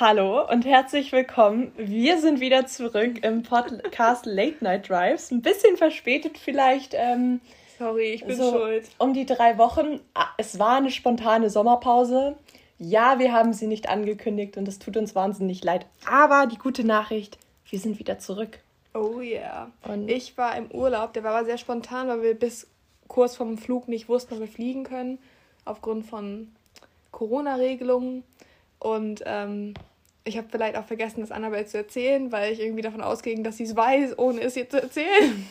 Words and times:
Hallo 0.00 0.48
und 0.50 0.64
herzlich 0.64 1.12
willkommen. 1.12 1.70
Wir 1.76 2.18
sind 2.18 2.40
wieder 2.40 2.66
zurück 2.66 3.22
im 3.24 3.42
Podcast 3.44 4.26
Late 4.26 4.56
Night 4.62 4.88
Drives. 4.88 5.30
Ein 5.30 5.40
bisschen 5.42 5.76
verspätet 5.76 6.36
vielleicht. 6.38 6.94
Ähm, 6.94 7.40
Sorry, 7.78 8.12
ich 8.14 8.24
bin 8.24 8.36
so 8.36 8.50
schuld. 8.50 8.88
Um 8.98 9.14
die 9.14 9.26
drei 9.26 9.56
Wochen. 9.58 10.00
Ah, 10.14 10.26
Es 10.36 10.58
war 10.58 10.76
eine 10.78 10.90
spontane 10.90 11.48
Sommerpause. 11.48 12.36
Ja, 12.78 13.18
wir 13.20 13.32
haben 13.32 13.52
sie 13.52 13.68
nicht 13.68 13.88
angekündigt 13.88 14.56
und 14.56 14.66
es 14.66 14.80
tut 14.80 14.96
uns 14.96 15.14
wahnsinnig 15.14 15.62
leid. 15.62 15.86
Aber 16.10 16.46
die 16.46 16.58
gute 16.58 16.84
Nachricht, 16.84 17.38
wir 17.70 17.78
sind 17.78 17.98
wieder 18.00 18.18
zurück. 18.18 18.58
Oh 18.94 19.20
yeah. 19.20 19.70
Und- 19.86 20.08
ich 20.08 20.36
war 20.36 20.56
im 20.56 20.70
Urlaub, 20.72 21.12
der 21.12 21.22
war 21.22 21.36
aber 21.36 21.44
sehr 21.44 21.58
spontan, 21.58 22.08
weil 22.08 22.22
wir 22.22 22.34
bis 22.34 22.66
kurz 23.06 23.36
vorm 23.36 23.58
Flug 23.58 23.86
nicht 23.86 24.08
wussten, 24.08 24.34
ob 24.34 24.40
wir 24.40 24.48
fliegen 24.48 24.82
können, 24.82 25.18
aufgrund 25.64 26.06
von 26.06 26.50
Corona-Regelungen. 27.12 28.24
Und 28.84 29.22
ähm, 29.24 29.72
ich 30.24 30.36
habe 30.36 30.46
vielleicht 30.50 30.76
auch 30.76 30.84
vergessen, 30.84 31.22
das 31.22 31.30
Annabelle 31.30 31.64
zu 31.64 31.78
erzählen, 31.78 32.30
weil 32.32 32.52
ich 32.52 32.60
irgendwie 32.60 32.82
davon 32.82 33.00
ausging, 33.00 33.42
dass 33.42 33.56
sie 33.56 33.64
es 33.64 33.74
weiß, 33.74 34.18
ohne 34.18 34.42
es 34.42 34.58
ihr 34.58 34.68
zu 34.68 34.80
erzählen. 34.80 35.46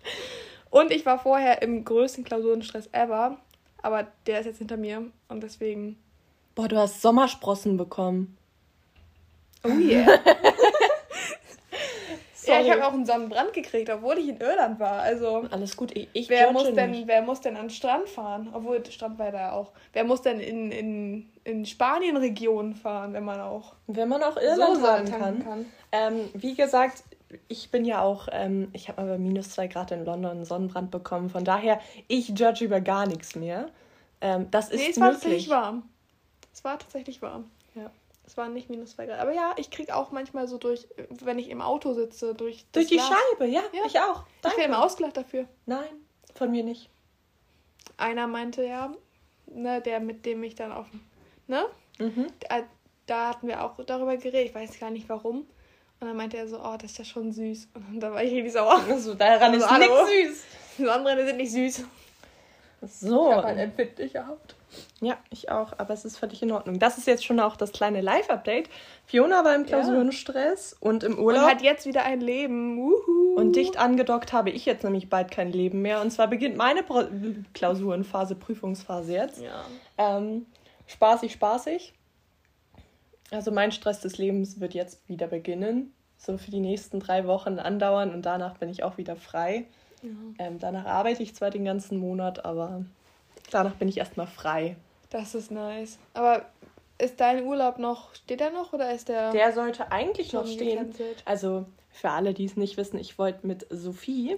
Und 0.70 0.92
ich 0.92 1.04
war 1.04 1.18
vorher 1.18 1.62
im 1.62 1.84
größten 1.84 2.22
Klausurenstress 2.22 2.88
ever, 2.92 3.38
aber 3.82 4.06
der 4.26 4.38
ist 4.38 4.46
jetzt 4.46 4.58
hinter 4.58 4.76
mir 4.76 5.04
und 5.26 5.42
deswegen. 5.42 5.98
Boah, 6.54 6.68
du 6.68 6.76
hast 6.76 7.02
Sommersprossen 7.02 7.76
bekommen. 7.76 8.38
Oh 9.64 9.68
yeah. 9.70 10.20
Ja, 12.46 12.60
ich 12.60 12.70
habe 12.70 12.86
auch 12.86 12.92
einen 12.92 13.06
Sonnenbrand 13.06 13.52
gekriegt, 13.52 13.90
obwohl 13.90 14.18
ich 14.18 14.28
in 14.28 14.38
Irland 14.38 14.80
war. 14.80 15.00
Also 15.02 15.46
Alles 15.50 15.76
gut, 15.76 15.96
ich, 15.96 16.08
ich 16.12 16.28
wer 16.28 16.52
muss 16.52 16.72
denn, 16.72 16.90
nicht. 16.90 17.06
wer 17.06 17.22
muss 17.22 17.40
denn 17.40 17.56
an 17.56 17.64
den 17.66 17.70
Strand 17.70 18.08
fahren? 18.08 18.50
Obwohl 18.52 18.84
Strand 18.86 19.18
war 19.18 19.30
da 19.30 19.52
auch. 19.52 19.72
Wer 19.92 20.04
muss 20.04 20.22
denn 20.22 20.40
in, 20.40 20.72
in, 20.72 21.29
in 21.44 21.64
Spanien-Regionen 21.66 22.74
fahren, 22.74 23.12
wenn 23.12 23.24
man 23.24 23.40
auch 23.40 23.74
Wenn 23.86 24.08
man 24.08 24.22
auch 24.22 24.36
Irland 24.36 24.76
so 24.80 24.86
haben 24.86 25.06
tanken 25.06 25.44
kann. 25.44 25.66
Ähm, 25.92 26.28
wie 26.34 26.54
gesagt, 26.54 27.02
ich 27.48 27.70
bin 27.70 27.84
ja 27.84 28.02
auch, 28.02 28.28
ähm, 28.32 28.68
ich 28.72 28.88
habe 28.88 29.02
mal 29.02 29.08
bei 29.12 29.18
minus 29.18 29.50
zwei 29.50 29.66
Grad 29.68 29.90
in 29.92 30.04
London 30.04 30.30
einen 30.32 30.44
Sonnenbrand 30.44 30.90
bekommen. 30.90 31.30
Von 31.30 31.44
daher, 31.44 31.80
ich 32.08 32.28
judge 32.30 32.64
über 32.64 32.80
gar 32.80 33.06
nichts 33.06 33.34
mehr. 33.36 33.70
Ähm, 34.20 34.50
das 34.50 34.70
ist 34.70 34.80
Nee, 34.80 34.90
es 34.90 35.00
war 35.00 35.06
möglich. 35.08 35.22
tatsächlich 35.22 35.48
warm. 35.50 35.82
Es 36.52 36.64
war 36.64 36.78
tatsächlich 36.78 37.22
warm. 37.22 37.50
Ja. 37.74 37.90
Es 38.26 38.36
waren 38.36 38.52
nicht 38.52 38.68
minus 38.70 38.90
zwei 38.96 39.06
Grad. 39.06 39.18
Aber 39.20 39.32
ja, 39.32 39.54
ich 39.56 39.70
krieg 39.70 39.90
auch 39.92 40.10
manchmal 40.12 40.46
so 40.46 40.58
durch, 40.58 40.86
wenn 41.22 41.38
ich 41.38 41.48
im 41.48 41.60
Auto 41.62 41.94
sitze, 41.94 42.34
durch 42.34 42.64
Durch 42.72 42.86
die 42.88 42.96
Glas. 42.96 43.08
Scheibe, 43.08 43.50
ja, 43.50 43.62
Ja. 43.72 43.82
ich 43.86 43.98
auch. 43.98 44.24
Ich 44.26 44.40
Danke. 44.42 44.58
werde 44.58 44.72
immer 44.72 44.84
ausgelacht 44.84 45.16
dafür. 45.16 45.46
Nein, 45.66 45.88
von 46.34 46.50
mir 46.50 46.62
nicht. 46.64 46.90
Einer 47.96 48.26
meinte 48.26 48.64
ja, 48.64 48.92
ne, 49.46 49.80
der 49.80 50.00
mit 50.00 50.26
dem 50.26 50.42
ich 50.42 50.54
dann 50.54 50.72
auf, 50.72 50.86
ne, 51.50 51.64
Mhm. 51.98 52.26
da, 52.48 52.60
da 53.06 53.28
hatten 53.28 53.46
wir 53.48 53.62
auch 53.62 53.74
darüber 53.84 54.16
geredet. 54.16 54.46
Ich 54.48 54.54
weiß 54.54 54.78
gar 54.80 54.90
nicht 54.90 55.08
warum. 55.08 55.40
Und 56.00 56.06
dann 56.08 56.16
meinte 56.16 56.38
er 56.38 56.48
so, 56.48 56.58
oh, 56.58 56.76
das 56.80 56.92
ist 56.92 56.98
ja 56.98 57.04
schon 57.04 57.30
süß. 57.30 57.68
Und 57.74 58.00
dann 58.00 58.14
war 58.14 58.22
ich 58.24 58.32
richtig 58.32 58.52
sauer. 58.54 58.80
Also 58.88 59.12
daran 59.14 59.52
Also, 59.52 59.66
ist 59.66 59.78
nichts 59.78 60.46
süß. 60.78 60.86
Sonnenbrände 60.86 61.26
sind 61.26 61.36
nicht 61.36 61.52
süß. 61.52 61.84
So. 62.82 63.28
Ich 63.28 63.34
habe 63.36 63.46
halt 63.48 63.58
empfindliche 63.58 64.26
Haut. 64.26 64.54
Ja, 65.02 65.18
ich 65.30 65.50
auch, 65.50 65.72
aber 65.76 65.92
es 65.92 66.06
ist 66.06 66.16
völlig 66.16 66.42
in 66.42 66.52
Ordnung. 66.52 66.78
Das 66.78 66.96
ist 66.96 67.06
jetzt 67.06 67.24
schon 67.26 67.38
auch 67.40 67.56
das 67.56 67.72
kleine 67.72 68.00
Live-Update. 68.00 68.70
Fiona 69.04 69.44
war 69.44 69.54
im 69.54 69.66
Klausurenstress 69.66 70.74
und 70.80 71.02
im 71.04 71.18
Und 71.18 71.24
Urlaub. 71.24 71.42
hat 71.50 71.60
jetzt 71.60 71.84
wieder 71.84 72.04
ein 72.04 72.20
Leben. 72.22 72.78
Wuhu. 72.78 73.34
Und 73.36 73.56
dicht 73.56 73.76
angedockt 73.76 74.32
habe 74.32 74.48
ich 74.48 74.64
jetzt 74.64 74.84
nämlich 74.84 75.10
bald 75.10 75.30
kein 75.30 75.52
Leben 75.52 75.82
mehr. 75.82 76.00
Und 76.00 76.10
zwar 76.12 76.28
beginnt 76.28 76.56
meine 76.56 76.82
Pro 76.82 77.02
Klausurenphase, 77.52 78.34
Prüfungsphase 78.36 79.12
jetzt. 79.12 79.42
Ja. 79.42 79.64
Ähm, 79.98 80.46
spaßig, 80.90 81.32
spaßig. 81.32 81.92
Also 83.30 83.50
mein 83.52 83.72
Stress 83.72 84.00
des 84.00 84.18
Lebens 84.18 84.60
wird 84.60 84.74
jetzt 84.74 85.08
wieder 85.08 85.28
beginnen. 85.28 85.92
So 86.18 86.36
für 86.36 86.50
die 86.50 86.60
nächsten 86.60 87.00
drei 87.00 87.26
Wochen 87.26 87.58
andauern 87.58 88.12
und 88.12 88.22
danach 88.26 88.58
bin 88.58 88.68
ich 88.68 88.82
auch 88.82 88.98
wieder 88.98 89.16
frei. 89.16 89.66
ja. 90.02 90.10
Ähm, 90.38 90.58
danach 90.58 90.84
arbeite 90.84 91.22
ich 91.22 91.34
zwar 91.34 91.50
den 91.50 91.64
ganzen 91.64 91.98
Monat, 91.98 92.44
aber 92.44 92.84
danach 93.50 93.74
bin 93.76 93.88
ich 93.88 93.98
erstmal 93.98 94.26
frei. 94.26 94.76
Das 95.10 95.34
ist 95.34 95.50
nice. 95.50 95.98
Aber 96.14 96.44
ist 96.98 97.20
dein 97.20 97.44
Urlaub 97.46 97.78
noch, 97.78 98.14
steht 98.14 98.40
er 98.42 98.50
noch 98.50 98.72
oder 98.74 98.92
ist 98.92 99.08
der, 99.08 99.30
Der 99.32 99.52
sollte 99.52 99.90
eigentlich 99.90 100.32
noch 100.32 100.46
stehen. 100.46 100.78
gecancelt? 100.78 101.22
Also 101.24 101.64
für 101.90 102.10
alle, 102.10 102.34
die 102.34 102.44
es 102.44 102.56
nicht 102.56 102.76
wissen, 102.76 102.98
ich 102.98 103.18
wollte 103.18 103.46
mit 103.46 103.66
Sophie, 103.70 104.36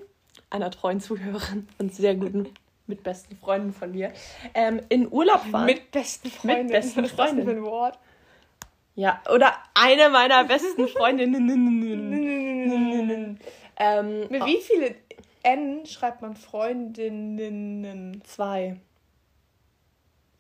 einer 0.51 0.71
treuen 0.71 1.01
Zuhörerin 1.01 1.69
und 1.79 1.93
sehr 1.95 2.15
guten, 2.15 2.49
mit 2.87 3.03
besten 3.03 3.37
Freunden 3.37 3.73
von 3.73 3.93
mir, 3.93 4.13
ähm, 4.55 4.81
in 4.89 5.11
Urlaub 5.11 5.43
fahren. 5.51 5.67
Mit 5.67 5.91
besten 5.91 6.31
Freunden. 6.31 6.69
besten 6.69 7.03
Was 7.03 7.11
ist 7.11 7.19
das 7.19 7.27
Freundinnen. 7.29 7.49
für 7.49 7.57
ein 7.57 7.63
Wort? 7.65 7.99
ja, 8.95 9.23
oder 9.35 9.53
eine 9.75 10.09
meiner 10.11 10.45
besten 10.45 10.87
Freundinnen. 10.89 11.49
ähm, 13.77 14.27
Mit 14.29 14.45
wie 14.47 14.61
viele 14.61 14.95
N 15.43 15.87
schreibt 15.87 16.21
man 16.23 16.35
Freundinnen? 16.37 18.21
Zwei. 18.25 18.77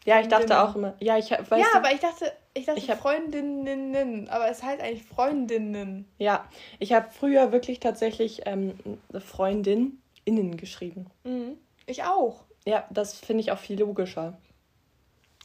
Ja, 0.04 0.20
ich 0.20 0.26
dachte 0.28 0.48
Freundinnen. 0.48 0.69
auch 0.70 0.74
immer. 0.76 0.94
Ja, 1.00 1.16
ich 1.16 1.30
weiß. 1.30 1.60
ja, 1.60 1.66
aber 1.76 1.92
ich 1.92 2.00
dachte, 2.00 2.32
ich 2.54 2.66
dachte 2.66 2.78
Ich 2.80 2.91
hab- 2.91 2.98
Freundinnen, 3.00 4.28
aber 4.28 4.48
es 4.50 4.62
heißt 4.62 4.82
eigentlich 4.82 5.04
Freundinnen. 5.04 6.06
Ja, 6.19 6.44
ich 6.80 6.92
habe 6.92 7.06
früher 7.10 7.53
wirklich 7.53 7.78
tatsächlich 7.80 8.42
ähm, 8.47 8.74
Freundin 9.20 10.03
innen 10.24 10.56
geschrieben. 10.56 11.06
Mhm. 11.24 11.56
Ich 11.87 12.04
auch. 12.04 12.44
Ja, 12.66 12.87
das 12.91 13.15
finde 13.15 13.43
ich 13.43 13.53
auch 13.53 13.59
viel 13.59 13.78
logischer. 13.78 14.38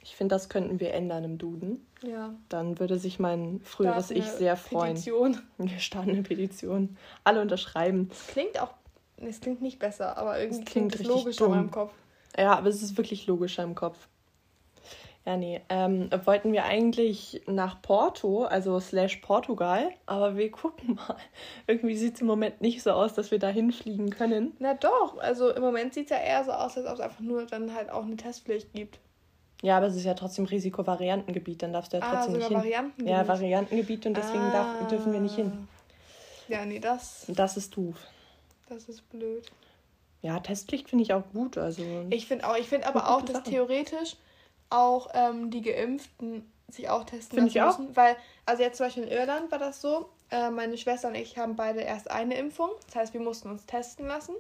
Ich 0.03 0.15
finde, 0.15 0.35
das 0.35 0.47
könnten 0.47 0.79
wir 0.79 0.93
ändern 0.93 1.23
im 1.25 1.37
Duden. 1.37 1.85
Ja. 2.01 2.33
Dann 2.47 2.79
würde 2.79 2.97
sich 2.97 3.19
mein 3.19 3.59
früheres 3.61 4.11
Ich 4.11 4.25
sehr 4.25 4.55
freuen. 4.55 4.93
Petition. 4.93 5.41
Wir 5.57 5.79
starten 5.79 6.11
eine 6.11 6.23
Petition. 6.23 6.97
Alle 7.23 7.41
unterschreiben. 7.41 8.09
Es 8.11 8.27
klingt 8.27 8.61
auch, 8.61 8.73
es 9.17 9.41
klingt 9.41 9.61
nicht 9.61 9.79
besser, 9.79 10.17
aber 10.17 10.39
irgendwie 10.39 10.61
Es 10.61 10.65
klingt, 10.65 10.93
klingt 10.93 11.09
es 11.09 11.15
logischer 11.15 11.45
in 11.45 11.51
dumm. 11.51 11.57
meinem 11.57 11.71
Kopf. 11.71 11.91
Ja, 12.37 12.53
aber 12.53 12.69
es 12.69 12.81
ist 12.81 12.95
wirklich 12.97 13.27
logischer 13.27 13.63
im 13.63 13.75
Kopf. 13.75 14.07
Ja, 15.27 15.35
nee. 15.35 15.59
Ähm, 15.67 16.09
wollten 16.23 16.53
wir 16.53 16.63
eigentlich 16.63 17.41
nach 17.47 17.81
Porto, 17.81 18.45
also 18.45 18.79
slash 18.79 19.17
Portugal, 19.17 19.89
aber 20.05 20.37
wir 20.37 20.49
gucken 20.49 20.95
mal. 20.95 21.17
Irgendwie 21.67 21.97
sieht 21.97 22.15
es 22.15 22.21
im 22.21 22.27
Moment 22.27 22.61
nicht 22.61 22.81
so 22.81 22.91
aus, 22.91 23.13
dass 23.13 23.29
wir 23.29 23.37
da 23.37 23.49
hinfliegen 23.49 24.09
können. 24.09 24.55
Na 24.59 24.73
doch, 24.75 25.17
also 25.19 25.49
im 25.49 25.61
Moment 25.61 25.93
sieht 25.93 26.05
es 26.05 26.11
ja 26.11 26.23
eher 26.23 26.45
so 26.45 26.51
aus, 26.51 26.77
als 26.77 26.87
ob 26.87 26.93
es 26.93 26.99
einfach 27.01 27.19
nur 27.19 27.45
dann 27.45 27.73
halt 27.75 27.89
auch 27.89 28.03
eine 28.05 28.15
Testpflicht 28.15 28.71
gibt. 28.71 28.99
Ja, 29.61 29.75
aber 29.75 29.87
es 29.87 29.97
ist 29.97 30.05
ja 30.05 30.13
trotzdem 30.13 30.45
Risikovariantengebiet, 30.45 31.61
dann 31.61 31.73
darfst 31.73 31.91
du 31.91 31.97
ja 31.97 32.03
Ah, 32.03 32.13
trotzdem 32.23 32.35
sogar 32.35 32.47
nicht 32.47 32.47
hin. 32.47 32.57
Varianten. 32.59 33.05
Ja, 33.07 33.27
Variantengebiet 33.27 34.05
und 34.05 34.15
deswegen 34.15 34.49
darf, 34.53 34.87
dürfen 34.87 35.11
wir 35.11 35.19
nicht 35.19 35.35
hin. 35.35 35.67
Ja, 36.47 36.63
nee, 36.63 36.79
das, 36.79 37.25
Das 37.27 37.57
ist 37.57 37.75
doof. 37.75 37.97
das 38.69 38.87
ist 38.87 39.09
blöd. 39.09 39.51
Ja, 40.21 40.39
Testpflicht 40.39 40.89
finde 40.89 41.03
ich 41.03 41.11
auch 41.13 41.23
gut. 41.33 41.57
Also 41.57 41.83
Ich 42.11 42.27
finde 42.27 42.47
auch, 42.47 42.55
ich 42.55 42.67
finde 42.69 42.87
aber 42.87 43.09
auch, 43.09 43.23
dass 43.23 43.43
theoretisch 43.43 44.15
auch 44.69 45.09
ähm, 45.13 45.49
die 45.51 45.61
Geimpften 45.61 46.51
sich 46.69 46.89
auch 46.89 47.03
testen 47.05 47.37
Find 47.39 47.49
ich 47.49 47.55
lassen 47.55 47.75
auch. 47.75 47.79
müssen. 47.79 47.95
Weil, 47.95 48.15
also 48.45 48.63
jetzt 48.63 48.77
zum 48.77 48.87
Beispiel 48.87 49.03
in 49.03 49.09
Irland 49.09 49.51
war 49.51 49.59
das 49.59 49.79
so, 49.81 50.09
äh, 50.31 50.49
meine 50.49 50.77
Schwester 50.77 51.07
und 51.07 51.15
ich 51.15 51.37
haben 51.37 51.55
beide 51.55 51.79
erst 51.81 52.11
eine 52.11 52.37
Impfung. 52.37 52.69
Das 52.87 52.95
heißt, 52.95 53.13
wir 53.13 53.21
mussten 53.21 53.49
uns 53.49 53.65
testen 53.65 54.07
lassen. 54.07 54.35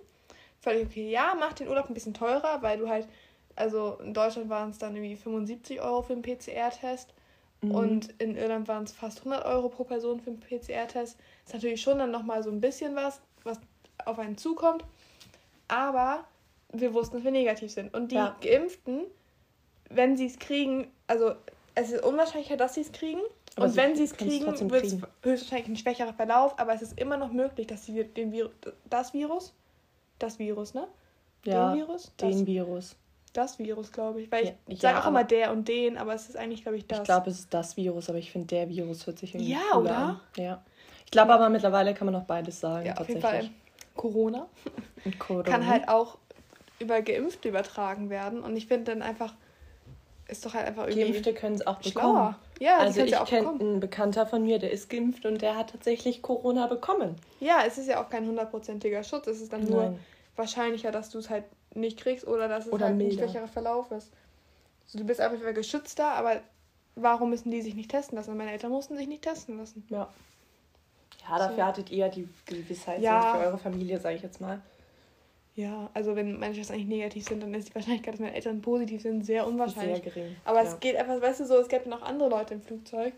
Völlig 0.59 0.87
okay. 0.87 1.09
Ja, 1.09 1.35
macht 1.39 1.59
den 1.59 1.69
Urlaub 1.69 1.87
ein 1.89 1.93
bisschen 1.93 2.13
teurer, 2.13 2.61
weil 2.61 2.77
du 2.77 2.89
halt, 2.89 3.07
also 3.55 3.97
in 4.03 4.13
Deutschland 4.13 4.49
waren 4.49 4.71
es 4.71 4.77
dann 4.77 4.95
irgendwie 4.95 5.15
75 5.15 5.79
Euro 5.81 6.01
für 6.01 6.13
einen 6.13 6.21
PCR-Test. 6.23 7.13
Mhm. 7.61 7.71
Und 7.71 8.21
in 8.21 8.35
Irland 8.35 8.67
waren 8.67 8.83
es 8.83 8.91
fast 8.91 9.19
100 9.19 9.45
Euro 9.45 9.69
pro 9.69 9.83
Person 9.85 10.19
für 10.19 10.31
einen 10.31 10.39
PCR-Test. 10.41 11.17
Ist 11.45 11.53
natürlich 11.53 11.81
schon 11.81 11.99
dann 11.99 12.11
nochmal 12.11 12.43
so 12.43 12.49
ein 12.51 12.59
bisschen 12.59 12.95
was, 12.95 13.21
was 13.43 13.59
auf 14.05 14.19
einen 14.19 14.37
zukommt. 14.37 14.83
Aber 15.69 16.25
wir 16.73 16.93
wussten, 16.93 17.15
dass 17.15 17.23
wir 17.23 17.31
negativ 17.31 17.71
sind. 17.71 17.93
Und 17.93 18.11
die 18.11 18.15
Ja. 18.15 18.35
Geimpften, 18.41 19.05
wenn 19.89 20.17
sie 20.17 20.25
es 20.27 20.39
kriegen, 20.39 20.91
also 21.07 21.33
es 21.75 21.91
ist 21.91 22.03
unwahrscheinlicher, 22.03 22.57
dass 22.57 22.73
sie 22.75 22.81
es 22.81 22.91
kriegen. 22.91 23.21
Aber 23.55 23.65
und 23.65 23.71
sie 23.71 23.77
wenn 23.77 23.95
sie 23.95 24.03
es 24.03 24.15
kriegen, 24.15 24.45
wird 24.69 24.83
es 24.85 24.97
höchstwahrscheinlich 25.23 25.67
ein 25.69 25.75
schwächerer 25.77 26.13
Verlauf. 26.13 26.57
Aber 26.59 26.73
es 26.73 26.81
ist 26.81 26.99
immer 26.99 27.17
noch 27.17 27.31
möglich, 27.31 27.67
dass 27.67 27.85
sie 27.85 28.03
den 28.03 28.31
Virus, 28.31 28.51
das 28.89 29.13
Virus, 29.13 29.53
das 30.19 30.37
Virus, 30.39 30.73
ne? 30.73 30.87
ja, 31.45 31.71
den 31.73 31.79
Virus? 31.79 32.11
Das, 32.17 32.29
den 32.35 32.45
Virus. 32.47 32.95
das 33.33 33.57
Virus, 33.59 33.91
glaube 33.91 34.21
ich. 34.21 34.31
Weil 34.31 34.45
Ja, 34.45 34.51
ich 34.67 34.81
ja, 34.81 34.89
sage 34.89 34.97
auch 34.99 35.07
aber- 35.07 35.09
immer 35.19 35.23
der 35.23 35.51
und 35.51 35.67
den, 35.67 35.97
aber 35.97 36.13
es 36.13 36.29
ist 36.29 36.35
eigentlich, 36.37 36.61
glaube 36.63 36.77
ich, 36.77 36.85
das. 36.87 36.99
Ich 36.99 37.05
glaube, 37.05 37.29
es 37.29 37.39
ist 37.39 37.53
das 37.53 37.77
Virus, 37.77 38.09
aber 38.09 38.17
ich 38.19 38.31
finde, 38.31 38.47
der 38.47 38.69
Virus 38.69 39.05
hört 39.07 39.17
sich 39.19 39.33
irgendwie 39.33 39.53
Ja, 39.53 39.77
oder? 39.77 39.95
an. 39.97 40.19
Ja. 40.37 40.63
Ich 41.05 41.11
glaube 41.11 41.33
aber 41.33 41.49
mittlerweile 41.49 41.93
kann 41.93 42.05
man 42.05 42.15
auch 42.15 42.25
beides 42.25 42.59
sagen, 42.59 42.87
ja, 42.87 42.97
auf 42.97 43.07
jeden 43.07 43.21
tatsächlich. 43.21 43.51
Fall. 43.51 43.59
Corona 43.95 44.47
Corona. 45.17 45.43
kann 45.43 45.65
halt 45.65 45.87
auch 45.89 46.17
über 46.79 47.01
Geimpfte 47.01 47.49
übertragen 47.49 48.09
werden. 48.11 48.41
Und 48.43 48.55
ich 48.55 48.67
finde 48.67 48.91
dann 48.91 49.01
einfach, 49.01 49.33
ist 50.27 50.45
doch 50.45 50.53
halt 50.53 50.67
einfach 50.67 50.87
irgendwie 50.87 51.11
Geimpfte 51.11 51.33
können 51.33 51.55
es 51.55 51.65
auch 51.65 51.77
bekommen. 51.77 51.91
schlauer. 51.91 52.39
Ja, 52.59 52.77
also 52.79 53.01
ich 53.01 53.11
ja 53.11 53.21
auch 53.23 53.27
kenne 53.27 53.49
einen 53.49 53.79
Bekannter 53.79 54.25
von 54.25 54.43
mir, 54.43 54.59
der 54.59 54.71
ist 54.71 54.89
geimpft 54.89 55.25
und 55.25 55.41
der 55.41 55.55
hat 55.55 55.69
tatsächlich 55.71 56.21
Corona 56.21 56.67
bekommen. 56.67 57.15
Ja, 57.39 57.59
es 57.65 57.77
ist 57.77 57.87
ja 57.87 58.03
auch 58.03 58.09
kein 58.09 58.25
hundertprozentiger 58.27 59.03
Schutz. 59.03 59.27
Es 59.27 59.41
ist 59.41 59.53
dann 59.53 59.65
nur 59.65 59.83
Nein. 59.83 59.99
wahrscheinlicher, 60.35 60.91
dass 60.91 61.09
du 61.09 61.19
es 61.19 61.29
halt 61.29 61.45
nicht 61.75 61.99
kriegst 61.99 62.25
oder 62.27 62.47
dass 62.47 62.65
es 62.65 62.73
Oder 62.73 62.87
halt 62.87 62.99
ein 62.99 63.11
schwächerer 63.11 63.47
Verlauf 63.47 63.91
ist. 63.91 64.11
Also 64.85 64.97
du 64.99 65.03
bist 65.05 65.21
einfach 65.21 65.53
geschützter, 65.53 66.13
aber 66.13 66.41
warum 66.95 67.29
müssen 67.29 67.51
die 67.51 67.61
sich 67.61 67.75
nicht 67.75 67.91
testen 67.91 68.17
lassen? 68.17 68.35
Meine 68.35 68.51
Eltern 68.51 68.71
mussten 68.71 68.97
sich 68.97 69.07
nicht 69.07 69.21
testen 69.23 69.57
lassen. 69.57 69.85
Ja. 69.89 70.07
Ja, 71.29 71.37
dafür 71.37 71.55
So. 71.57 71.63
hattet 71.63 71.91
ihr 71.91 71.97
ja 71.97 72.09
die 72.09 72.27
Gewissheit 72.45 73.01
Ja. 73.01 73.33
für 73.33 73.39
eure 73.45 73.57
Familie, 73.57 73.99
sage 73.99 74.15
ich 74.15 74.23
jetzt 74.23 74.41
mal. 74.41 74.61
Ja, 75.57 75.89
also 75.95 76.15
wenn 76.15 76.37
meine 76.39 76.53
Schwestern 76.53 76.75
eigentlich 76.75 76.87
negativ 76.99 77.27
sind, 77.27 77.41
dann 77.41 77.51
ist 77.55 77.69
die 77.69 77.75
Wahrscheinlichkeit, 77.75 78.13
dass 78.13 78.19
meine 78.19 78.35
Eltern 78.35 78.61
positiv 78.61 79.01
sind, 79.01 79.25
sehr 79.25 79.47
unwahrscheinlich. 79.47 80.03
Sehr 80.03 80.13
gering. 80.13 80.35
Aber 80.45 80.63
ja. 80.63 80.69
es 80.69 80.79
geht 80.79 80.95
einfach, 80.95 81.19
weißt 81.19 81.39
du, 81.39 81.45
so, 81.47 81.55
es 81.55 81.67
gibt 81.67 81.87
dann 81.87 81.93
auch 81.93 82.03
andere 82.03 82.29
Leute 82.29 82.53
im 82.53 82.61
Flugzeug, 82.61 83.13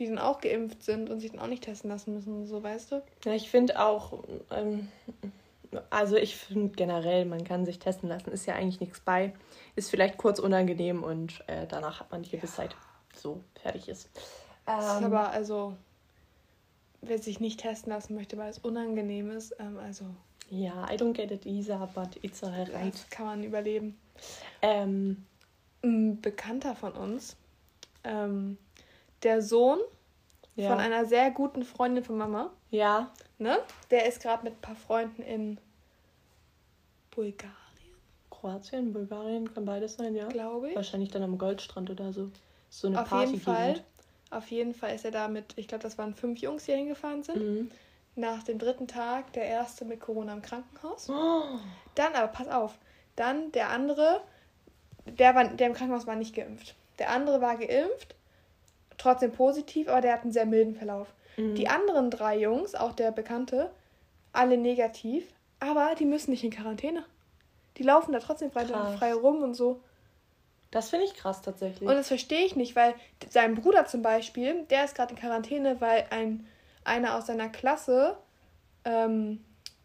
die 0.00 0.06
dann 0.06 0.18
auch 0.18 0.40
geimpft 0.40 0.82
sind 0.82 1.08
und 1.08 1.20
sich 1.20 1.30
dann 1.30 1.38
auch 1.38 1.46
nicht 1.46 1.62
testen 1.62 1.88
lassen 1.88 2.12
müssen, 2.12 2.44
so 2.44 2.60
weißt 2.60 2.90
du? 2.90 3.02
Ja, 3.24 3.34
ich 3.34 3.48
finde 3.48 3.80
auch, 3.80 4.24
ähm, 4.50 4.88
also 5.88 6.16
ich 6.16 6.34
finde 6.34 6.74
generell, 6.74 7.24
man 7.24 7.44
kann 7.44 7.64
sich 7.64 7.78
testen 7.78 8.08
lassen, 8.08 8.32
ist 8.32 8.46
ja 8.46 8.56
eigentlich 8.56 8.80
nichts 8.80 8.98
bei. 8.98 9.32
Ist 9.76 9.88
vielleicht 9.88 10.16
kurz 10.16 10.40
unangenehm 10.40 11.04
und 11.04 11.44
äh, 11.46 11.68
danach 11.68 12.00
hat 12.00 12.10
man 12.10 12.24
die 12.24 12.30
Gewissheit, 12.30 12.74
so 13.14 13.44
fertig 13.62 13.88
ist 13.88 14.10
Ähm, 14.66 15.04
aber 15.04 15.30
also, 15.30 15.76
wer 17.00 17.18
sich 17.18 17.38
nicht 17.38 17.60
testen 17.60 17.92
lassen 17.92 18.16
möchte, 18.16 18.36
weil 18.38 18.50
es 18.50 18.58
unangenehm 18.58 19.30
ist, 19.30 19.54
ähm, 19.60 19.78
also 19.78 20.06
ja, 20.48 20.86
I 20.90 20.96
don't 20.96 21.12
get 21.12 21.30
it, 21.30 21.44
Isa, 21.46 21.88
but 21.94 22.22
it's 22.22 22.42
alright. 22.42 22.94
das 22.94 23.08
kann 23.10 23.26
man 23.26 23.44
überleben. 23.44 23.98
Ähm, 24.62 25.26
Ein 25.82 26.20
Bekannter 26.20 26.74
von 26.74 26.92
uns, 26.92 27.36
ähm, 28.04 28.58
der 29.22 29.42
Sohn 29.42 29.78
ja. 30.54 30.70
von 30.70 30.78
einer 30.78 31.04
sehr 31.04 31.30
guten 31.30 31.64
Freundin 31.64 32.04
von 32.04 32.16
Mama, 32.16 32.50
ja, 32.70 33.12
ne? 33.38 33.58
Der 33.90 34.06
ist 34.06 34.22
gerade 34.22 34.44
mit 34.44 34.54
ein 34.54 34.60
paar 34.60 34.76
Freunden 34.76 35.22
in 35.22 35.58
Bulgarien, 37.10 37.54
Kroatien, 38.30 38.92
Bulgarien, 38.92 39.52
kann 39.52 39.64
beides 39.64 39.94
sein, 39.94 40.14
ja. 40.14 40.28
glaube 40.28 40.70
ich. 40.70 40.76
Wahrscheinlich 40.76 41.10
dann 41.10 41.22
am 41.22 41.38
Goldstrand 41.38 41.90
oder 41.90 42.12
so. 42.12 42.30
So 42.70 42.88
eine 42.88 43.02
Auf 43.02 43.10
jeden 43.10 43.40
Fall. 43.40 43.82
Auf 44.30 44.50
jeden 44.50 44.74
Fall 44.74 44.94
ist 44.94 45.04
er 45.04 45.12
da 45.12 45.28
mit, 45.28 45.54
ich 45.56 45.68
glaube, 45.68 45.82
das 45.82 45.98
waren 45.98 46.14
fünf 46.14 46.40
Jungs, 46.40 46.64
die 46.64 46.72
hingefahren 46.72 47.22
sind. 47.22 47.36
Mhm. 47.36 47.70
Nach 48.16 48.42
dem 48.42 48.58
dritten 48.58 48.88
Tag 48.88 49.32
der 49.34 49.44
erste 49.44 49.84
mit 49.84 50.00
Corona 50.00 50.32
im 50.32 50.42
Krankenhaus. 50.42 51.08
Oh, 51.08 51.58
Dann, 51.94 52.14
aber 52.14 52.28
pass 52.28 52.48
auf, 52.48 52.76
dann 53.14 53.52
der 53.52 53.70
andere, 53.70 54.22
der, 55.06 55.34
war, 55.34 55.44
der 55.44 55.68
im 55.68 55.74
Krankenhaus 55.74 56.06
war 56.06 56.16
nicht 56.16 56.34
geimpft. 56.34 56.74
Der 56.98 57.10
andere 57.10 57.40
war 57.40 57.56
geimpft, 57.56 58.14
trotzdem 58.98 59.32
positiv, 59.32 59.88
aber 59.88 60.00
der 60.00 60.14
hat 60.14 60.22
einen 60.22 60.32
sehr 60.32 60.46
milden 60.46 60.74
Verlauf. 60.74 61.12
Mhm. 61.36 61.54
Die 61.54 61.68
anderen 61.68 62.10
drei 62.10 62.38
Jungs, 62.38 62.74
auch 62.74 62.92
der 62.92 63.12
Bekannte, 63.12 63.70
alle 64.32 64.56
negativ, 64.56 65.24
aber 65.60 65.94
die 65.98 66.04
müssen 66.04 66.30
nicht 66.30 66.44
in 66.44 66.50
Quarantäne. 66.50 67.04
Die 67.76 67.82
laufen 67.82 68.12
da 68.12 68.20
trotzdem 68.20 68.50
frei, 68.50 68.64
frei 68.64 69.12
rum 69.12 69.42
und 69.42 69.54
so. 69.54 69.80
Das 70.70 70.90
finde 70.90 71.06
ich 71.06 71.14
krass 71.14 71.42
tatsächlich. 71.42 71.88
Und 71.88 71.94
das 71.94 72.08
verstehe 72.08 72.44
ich 72.44 72.56
nicht, 72.56 72.76
weil 72.76 72.94
sein 73.30 73.54
Bruder 73.54 73.86
zum 73.86 74.02
Beispiel, 74.02 74.64
der 74.64 74.84
ist 74.84 74.94
gerade 74.94 75.14
in 75.14 75.20
Quarantäne, 75.20 75.80
weil 75.80 76.06
ein, 76.10 76.46
einer 76.86 77.16
aus 77.16 77.26
seiner 77.26 77.48
Klasse 77.48 78.16
ähm, 78.84 79.40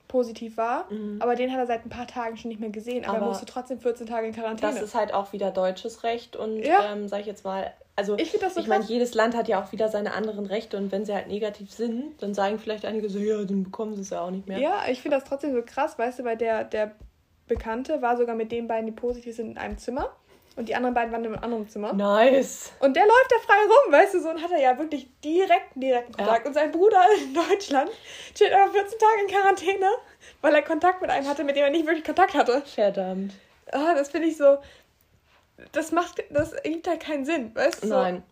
positiv 0.08 0.58
war. 0.58 0.92
Mhm. 0.92 1.22
Aber 1.22 1.36
den 1.36 1.52
hat 1.52 1.60
er 1.60 1.68
seit 1.68 1.86
ein 1.86 1.90
paar 1.90 2.08
Tagen 2.08 2.38
schon 2.38 2.50
nicht 2.50 2.60
mehr 2.60 2.70
gesehen. 2.70 3.06
Aber, 3.06 3.14
er 3.14 3.22
Aber 3.22 3.28
musste 3.28 3.46
trotzdem 3.46 3.80
14 3.80 4.08
Tage 4.08 4.28
in 4.28 4.34
Quarantäne. 4.34 4.74
Das 4.74 4.82
ist 4.82 4.94
halt 4.94 5.14
auch 5.14 5.34
wieder 5.34 5.52
deutsches 5.52 6.04
Recht 6.04 6.36
und 6.36 6.60
Ja. 6.60 6.94
ähm, 6.94 7.08
sag 7.08 7.22
ich 7.22 7.28
jetzt 7.28 7.46
mal, 7.46 7.74
also 7.96 8.18
Ich 8.18 8.32
so 8.32 8.60
ich 8.60 8.68
meine, 8.68 8.84
jedes 8.84 9.14
Land 9.14 9.36
hat 9.36 9.48
ja 9.48 9.62
auch 9.62 9.72
wieder 9.72 9.90
seine 9.90 10.14
anderen 10.14 10.46
Rechte 10.46 10.78
und 10.78 10.92
wenn 10.92 11.06
sie 11.06 11.14
halt 11.14 11.28
negativ 11.28 11.72
sind, 11.72 12.22
dann 12.22 12.34
sagen 12.34 12.60
vielleicht 12.60 12.86
einige 12.86 13.10
so, 13.10 13.20
ja, 13.20 13.44
dann 13.44 13.64
bekommen 13.64 13.96
sie 13.96 14.02
es 14.02 14.10
ja 14.10 14.22
auch 14.22 14.32
nicht 14.32 14.48
mehr. 14.48 14.60
Ja, 14.60 14.84
ich 14.90 15.02
finde 15.02 15.18
das 15.18 15.28
trotzdem 15.28 15.54
so 15.54 15.62
krass, 15.62 15.98
weißt 15.98 16.20
du, 16.20 16.24
weil 16.24 16.38
der, 16.38 16.64
der 16.64 16.92
Bekannte 17.48 18.02
war 18.02 18.18
sogar 18.18 18.36
mit 18.36 18.52
den 18.52 18.68
beiden, 18.68 18.86
die 18.86 18.94
positiv 18.94 19.36
sind, 19.36 19.52
in 19.52 19.58
einem 19.58 19.78
Zimmer. 19.78 20.10
Und 20.58 20.68
die 20.68 20.76
anderen 20.76 20.94
beiden 20.94 21.12
waren 21.14 21.24
in 21.24 21.34
einem 21.34 21.44
anderen 21.44 21.70
Zimmer. 21.70 21.94
Nice. 21.94 22.74
Und 22.80 22.96
der 22.96 23.04
läuft 23.06 23.32
da 23.32 23.36
frei 23.46 23.60
rum, 23.64 23.94
weißt 23.94 24.16
du, 24.16 24.22
so 24.22 24.30
und 24.30 24.42
hat 24.44 24.52
er 24.52 24.60
ja 24.60 24.78
wirklich 24.78 25.08
direkten, 25.24 25.80
direkten 25.80 26.14
Kontakt. 26.14 26.42
Ja. 26.42 26.48
Und 26.48 26.54
sein 26.54 26.72
Bruder 26.72 27.02
in 27.24 27.34
Deutschland 27.34 27.90
steht 28.36 28.52
aber 28.52 28.72
14 28.72 29.00
Tage 29.00 29.22
in 29.22 29.28
Quarantäne, 29.28 29.88
weil 30.42 30.54
er 30.54 30.62
Kontakt 30.62 31.02
mit 31.02 31.10
einem 31.10 31.28
hatte, 31.28 31.44
mit 31.46 31.56
dem 31.56 31.64
er 31.64 31.70
nicht 31.70 31.86
wirklich 31.86 32.04
Kontakt 32.04 32.34
hatte. 32.34 32.62
Verdammt. 32.66 33.34
Ah, 33.72 33.94
das 33.94 34.10
finde 34.10 34.28
ich 34.28 34.38
so. 34.38 34.58
Das 35.72 35.92
macht, 35.92 36.22
das 36.32 36.52
ergibt 36.54 36.88
halt 36.88 37.00
keinen 37.00 37.24
Sinn, 37.24 37.56
weißt 37.56 37.84
du? 37.84 37.88
Nein. 37.88 38.24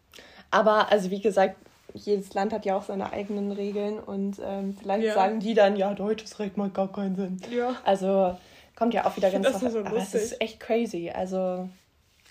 Aber 0.52 0.92
also 0.92 1.12
wie 1.12 1.22
gesagt, 1.22 1.56
jedes 1.94 2.34
Land 2.34 2.54
hat 2.54 2.66
ja 2.66 2.76
auch 2.76 2.84
seine 2.84 3.12
eigenen 3.14 3.52
Regeln 3.52 4.00
und 4.00 4.38
ähm, 4.44 4.76
vielleicht 4.80 5.04
Ja. 5.04 5.14
sagen 5.14 5.40
die 5.40 5.54
dann, 5.54 5.76
ja, 5.76 5.94
deutsches 5.94 6.40
Recht 6.40 6.58
macht 6.58 6.74
gar 6.74 6.92
keinen 6.92 7.16
Sinn. 7.16 7.42
Ja. 7.52 7.76
Also 7.86 8.38
kommt 8.76 8.94
ja 8.94 9.06
auch 9.06 9.16
wieder 9.16 9.30
ganz 9.30 9.46
das 9.46 9.62
nur 9.62 9.72
so 9.72 9.80
aber 9.80 9.98
es 9.98 10.14
ist 10.14 10.42
echt 10.42 10.60
crazy. 10.60 11.12
Also 11.14 11.70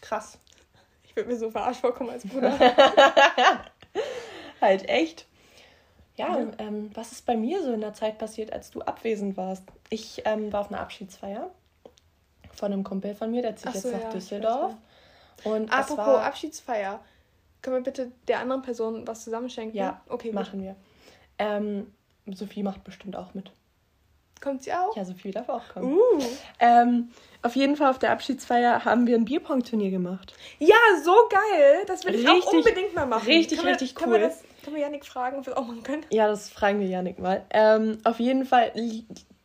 krass. 0.00 0.38
Ich 1.04 1.16
würde 1.16 1.30
mir 1.30 1.36
so 1.36 1.50
verarscht 1.50 1.80
vorkommen 1.80 2.10
als 2.10 2.26
Bruder. 2.26 2.56
Halt 4.60 4.88
echt. 4.88 5.26
Ja, 6.16 6.38
Ja. 6.38 6.50
Ähm, 6.58 6.90
was 6.94 7.12
ist 7.12 7.26
bei 7.26 7.36
mir 7.36 7.62
so 7.62 7.72
in 7.72 7.80
der 7.80 7.94
Zeit 7.94 8.18
passiert, 8.18 8.52
als 8.52 8.70
du 8.70 8.80
abwesend 8.82 9.36
warst? 9.36 9.64
Ich 9.90 10.22
ähm, 10.24 10.52
war 10.52 10.62
auf 10.62 10.68
einer 10.70 10.80
Abschiedsfeier 10.80 11.50
von 12.52 12.72
einem 12.72 12.84
Kumpel 12.84 13.14
von 13.14 13.30
mir, 13.30 13.42
der 13.42 13.56
zieht 13.56 13.68
Ach 13.68 13.74
jetzt 13.74 13.84
so, 13.84 13.90
nach 13.90 14.02
ja, 14.02 14.10
Düsseldorf. 14.10 14.74
Und 15.44 15.72
Apropos 15.72 16.06
war, 16.06 16.24
Abschiedsfeier. 16.24 17.00
Können 17.62 17.76
wir 17.76 17.82
bitte 17.82 18.12
der 18.26 18.40
anderen 18.40 18.62
Person 18.62 19.06
was 19.06 19.24
zusammenschenken? 19.24 19.76
Ja, 19.76 20.00
okay, 20.08 20.28
gut. 20.28 20.34
machen 20.34 20.62
wir. 20.62 20.76
Ähm, 21.38 21.92
Sophie 22.26 22.62
macht 22.62 22.84
bestimmt 22.84 23.16
auch 23.16 23.34
mit. 23.34 23.50
Kommt 24.40 24.62
sie 24.62 24.72
auch? 24.72 24.96
Ja, 24.96 25.04
Sophie 25.04 25.30
darf 25.30 25.48
auch 25.48 25.62
kommen. 25.72 25.92
Uh. 25.94 26.22
Ähm, 26.60 27.10
auf 27.42 27.54
jeden 27.56 27.76
Fall 27.76 27.90
auf 27.90 27.98
der 27.98 28.10
Abschiedsfeier 28.10 28.84
haben 28.84 29.06
wir 29.06 29.16
ein 29.16 29.24
Bierpong-Turnier 29.24 29.90
gemacht. 29.90 30.34
Ja, 30.58 30.74
so 31.04 31.14
geil. 31.30 31.84
Das 31.86 32.04
will 32.04 32.14
ich 32.16 32.28
auch 32.28 32.52
unbedingt 32.52 32.94
mal 32.94 33.06
machen. 33.06 33.26
richtig, 33.26 33.62
wir- 33.62 33.70
richtig 33.70 33.94
Können 33.94 34.12
wir, 34.12 34.20
cool. 34.20 34.26
das, 34.28 34.42
können 34.64 34.76
wir 34.76 34.82
Janik 34.82 35.04
fragen, 35.06 35.38
ob 35.38 35.46
wir 35.46 35.52
es 35.52 35.56
auch 35.58 35.66
machen 35.66 35.82
können? 35.82 36.04
Ja, 36.10 36.26
das 36.28 36.48
fragen 36.48 36.80
wir 36.80 36.86
Janik 36.88 37.18
mal. 37.18 37.44
Ähm, 37.50 37.98
auf 38.04 38.18
jeden 38.18 38.44
Fall 38.44 38.72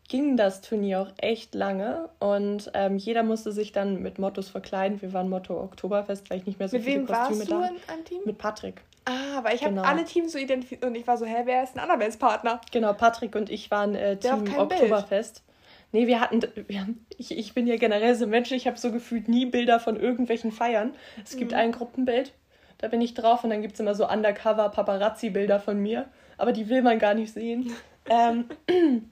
ging 0.10 0.38
das 0.38 0.62
Turnier 0.62 1.02
auch 1.02 1.12
echt 1.18 1.56
lange 1.56 2.10
und 2.20 2.70
ähm, 2.74 2.98
jeder 2.98 3.24
musste 3.24 3.52
sich 3.52 3.72
dann 3.72 4.02
mit 4.02 4.20
Mottos 4.20 4.50
verkleiden. 4.50 5.02
Wir 5.02 5.14
waren 5.14 5.30
Motto 5.30 5.60
Oktoberfest, 5.60 6.30
weil 6.30 6.40
ich 6.40 6.46
nicht 6.46 6.60
mehr 6.60 6.68
so 6.70 6.76
Mit 6.78 6.86
viele 6.86 6.98
wem 7.00 7.08
Kostüme 7.08 7.40
warst 7.40 7.50
du 7.52 7.56
da. 7.56 7.68
in 7.68 7.76
einem 7.88 8.06
Team? 8.06 8.22
Mit 8.26 8.38
Patrick. 8.38 8.82
Ah, 9.06 9.44
weil 9.44 9.56
ich 9.56 9.62
habe 9.64 9.74
Genau. 9.76 9.84
alle 9.84 10.06
Teams 10.06 10.32
so 10.32 10.38
identifiziert 10.38 10.86
und 10.86 10.96
ich 10.96 11.06
war 11.08 11.18
so, 11.18 11.26
hä, 11.26 11.42
wer 11.46 11.64
ist 11.64 11.76
ein 11.76 11.80
Annabels 11.80 12.18
Partner? 12.18 12.62
Genau, 12.72 12.94
Patrick 12.94 13.36
und 13.36 13.50
ich 13.50 13.70
waren 13.72 13.96
äh, 13.96 14.18
Team 14.18 14.46
keinem 14.46 14.68
Bild. 14.70 14.82
Oktoberfest. 14.82 15.44
Nee, 15.92 16.08
wir 16.08 16.20
hatten, 16.22 16.42
wir 16.68 16.80
haben, 16.82 17.06
ich, 17.18 17.38
ich 17.38 17.54
bin 17.54 17.68
ja 17.68 17.76
generell 17.78 18.16
so 18.16 18.24
ein 18.26 18.30
Mensch, 18.32 18.52
ich 18.52 18.66
habe 18.66 18.78
so 18.80 18.92
gefühlt 18.92 19.28
nie 19.28 19.46
Bilder 19.46 19.80
von 19.80 19.96
irgendwelchen 20.00 20.52
Feiern. 20.52 20.96
Es 21.24 21.38
gibt 21.38 21.52
Mhm. 21.52 21.58
ein 21.58 21.72
Gruppenbild, 21.72 22.34
da 22.80 22.88
bin 22.88 23.00
ich 23.02 23.14
drauf 23.14 23.44
und 23.44 23.50
dann 23.52 23.62
gibt 23.62 23.76
es 23.76 23.80
immer 23.80 23.94
so 23.94 24.08
Undercover-Paparazzi-Bilder 24.10 25.60
von 25.60 25.78
mir, 25.80 26.08
aber 26.38 26.52
die 26.52 26.70
will 26.70 26.82
man 26.82 26.98
gar 26.98 27.14
nicht 27.14 27.34
sehen. 27.34 27.72
ähm, 28.10 28.46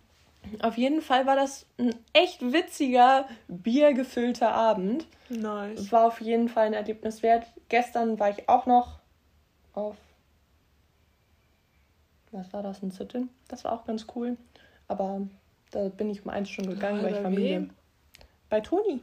auf 0.62 0.76
jeden 0.78 1.02
Fall 1.02 1.28
war 1.28 1.36
das 1.36 1.66
ein 1.78 1.94
echt 2.14 2.42
witziger, 2.52 3.28
biergefüllter 3.48 4.52
Abend. 4.54 5.06
Nice. 5.30 5.92
War 5.92 6.06
auf 6.08 6.20
jeden 6.20 6.50
Fall 6.50 6.66
ein 6.68 6.74
Erlebnis 6.74 7.22
wert. 7.24 7.46
Gestern 7.70 8.20
war 8.20 8.30
ich 8.32 8.50
auch 8.50 8.66
noch 8.66 9.01
auf. 9.74 9.96
Was 12.32 12.52
war 12.54 12.64
das? 12.64 12.82
Ein 12.82 12.92
Sit-In? 12.92 13.30
Das 13.48 13.64
war 13.64 13.74
auch 13.74 13.86
ganz 13.86 14.06
cool. 14.16 14.38
Aber 14.88 15.22
da 15.72 15.90
bin 15.90 16.10
ich 16.10 16.24
um 16.24 16.30
eins 16.30 16.50
schon 16.50 16.68
gegangen, 16.68 17.02
weil 17.04 17.12
ich 17.12 17.18
bei 17.18 17.24
Familie. 17.24 17.56
wem? 17.56 17.70
Bei 18.50 18.62
Toni. 18.62 19.02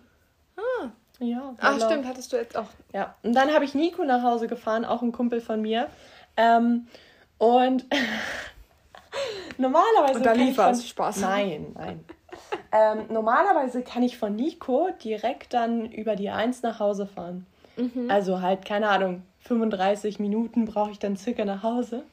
Ah. 0.56 0.88
Ja. 1.20 1.54
Ach, 1.58 1.76
stimmt, 1.76 2.06
hattest 2.06 2.32
du 2.32 2.36
jetzt 2.36 2.56
auch. 2.56 2.68
Ja. 2.92 3.14
Und 3.22 3.34
dann 3.34 3.52
habe 3.52 3.64
ich 3.64 3.74
Nico 3.74 4.04
nach 4.04 4.22
Hause 4.22 4.46
gefahren, 4.46 4.84
auch 4.84 5.02
ein 5.02 5.12
Kumpel 5.12 5.40
von 5.40 5.60
mir. 5.60 5.88
Ähm, 6.36 6.86
und 7.38 7.84
normalerweise. 9.58 10.18
Und 10.18 10.26
da 10.26 10.32
kann 10.32 10.40
ich 10.40 10.46
lief 10.46 10.56
von-. 10.56 10.74
Spaß. 10.74 11.20
Nein, 11.20 11.72
nein. 11.74 12.04
ähm, 12.72 13.06
normalerweise 13.10 13.82
kann 13.82 14.02
ich 14.02 14.16
von 14.16 14.36
Nico 14.36 14.90
direkt 15.02 15.54
dann 15.54 15.90
über 15.90 16.14
die 16.16 16.30
1 16.30 16.62
nach 16.62 16.78
Hause 16.78 17.06
fahren. 17.06 17.46
Mhm. 17.76 18.10
Also 18.10 18.40
halt, 18.40 18.64
keine 18.64 18.88
Ahnung, 18.88 19.22
35 19.40 20.18
Minuten 20.18 20.64
brauche 20.66 20.90
ich 20.90 20.98
dann 20.98 21.16
circa 21.16 21.44
nach 21.44 21.62
Hause. 21.62 22.04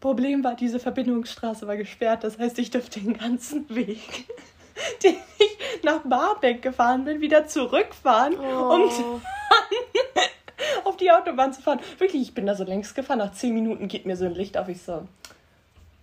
Problem 0.00 0.42
war, 0.44 0.54
diese 0.54 0.78
Verbindungsstraße 0.80 1.66
war 1.66 1.76
gesperrt. 1.76 2.24
Das 2.24 2.38
heißt, 2.38 2.58
ich 2.58 2.70
durfte 2.70 3.00
den 3.00 3.18
ganzen 3.18 3.68
Weg, 3.74 4.26
den 5.02 5.16
ich 5.38 5.82
nach 5.82 6.00
Barbeck 6.04 6.62
gefahren 6.62 7.04
bin, 7.04 7.20
wieder 7.20 7.46
zurückfahren, 7.46 8.34
um 8.38 8.90
Oh. 8.90 9.20
auf 10.84 10.96
die 10.96 11.10
Autobahn 11.10 11.52
zu 11.52 11.62
fahren. 11.62 11.80
Wirklich, 11.98 12.22
ich 12.22 12.34
bin 12.34 12.46
da 12.46 12.54
so 12.54 12.64
längs 12.64 12.94
gefahren. 12.94 13.18
Nach 13.18 13.32
10 13.32 13.52
Minuten 13.52 13.88
geht 13.88 14.06
mir 14.06 14.16
so 14.16 14.24
ein 14.26 14.34
Licht 14.34 14.56
auf. 14.56 14.68
Ich 14.68 14.82
so, 14.82 15.06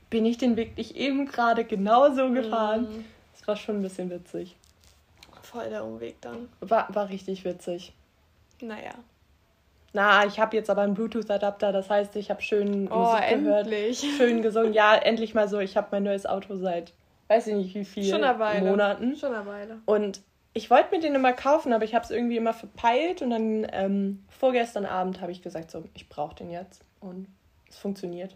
bin 0.10 0.26
ich 0.26 0.38
den 0.38 0.56
Weg 0.56 0.78
nicht 0.78 0.96
eben 0.96 1.26
gerade 1.26 1.64
genauso 1.66 2.30
gefahren? 2.32 2.82
Mhm. 2.84 3.06
Das 3.34 3.48
war 3.48 3.56
schon 3.56 3.78
ein 3.78 3.82
bisschen 3.82 4.10
witzig. 4.10 4.56
Voll 5.42 5.70
der 5.70 5.84
Umweg 5.84 6.20
dann. 6.22 6.50
War, 6.60 6.94
war 6.94 7.10
richtig 7.10 7.46
witzig. 7.46 7.94
Naja. 8.62 8.94
Na, 9.94 10.25
ich 10.25 10.39
habe 10.39 10.56
jetzt 10.56 10.70
aber 10.70 10.82
einen 10.82 10.94
Bluetooth-Adapter, 10.94 11.72
das 11.72 11.89
heißt, 11.89 12.15
ich 12.17 12.29
habe 12.29 12.41
schön 12.41 12.91
Oh, 12.91 12.96
Musik 12.98 13.29
gehört, 13.29 13.67
endlich. 13.67 14.00
schön 14.17 14.41
gesungen. 14.41 14.74
Ja, 14.74 14.96
endlich 14.96 15.34
mal 15.34 15.48
so. 15.48 15.60
Ich 15.60 15.75
habe 15.77 15.88
mein 15.91 16.03
neues 16.03 16.25
Auto 16.25 16.56
seit, 16.58 16.94
weiß 17.29 17.48
ich 17.48 17.56
nicht 17.56 17.74
wie 17.75 17.86
viel 17.86 18.03
Schon 18.03 18.24
eine 18.24 18.38
Weile. 18.39 18.70
Monaten. 18.70 19.15
Schon 19.15 19.34
eine 19.34 19.46
Weile. 19.46 19.79
Und 19.86 20.22
Ich 20.53 20.70
wollte 20.70 20.94
mir 20.96 21.01
den 21.01 21.15
immer 21.15 21.34
kaufen, 21.34 21.72
aber 21.74 21.84
ich 21.86 21.96
habe 21.96 22.03
es 22.03 22.12
irgendwie 22.12 22.38
immer 22.38 22.53
verpeilt 22.53 23.22
und 23.22 23.29
dann 23.29 23.67
ähm, 23.72 24.24
vorgestern 24.29 24.86
Abend 24.86 25.22
habe 25.22 25.32
ich 25.32 25.41
gesagt, 25.41 25.72
so, 25.72 25.84
ich 25.94 26.10
brauche 26.10 26.36
den 26.36 26.50
jetzt. 26.50 26.82
Und 27.00 27.27
es 27.70 27.77
funktioniert. 27.77 28.36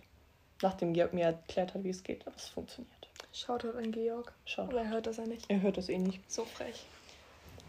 Nachdem 0.61 0.93
Georg 0.93 1.13
mir 1.13 1.25
erklärt 1.25 1.73
hat, 1.73 1.83
wie 1.83 1.89
es 1.89 2.03
geht, 2.03 2.25
aber 2.27 2.35
es 2.35 2.47
funktioniert. 2.49 2.93
Schaut 3.33 3.63
halt 3.63 3.75
an 3.75 3.91
Georg. 3.91 4.31
Schaut. 4.45 4.69
Aber 4.69 4.81
er 4.81 4.89
hört 4.89 5.07
das 5.07 5.17
ja 5.17 5.25
nicht. 5.25 5.49
Er 5.49 5.61
hört 5.61 5.77
das 5.77 5.89
eh 5.89 5.97
nicht. 5.97 6.19
So 6.31 6.43
frech. 6.45 6.85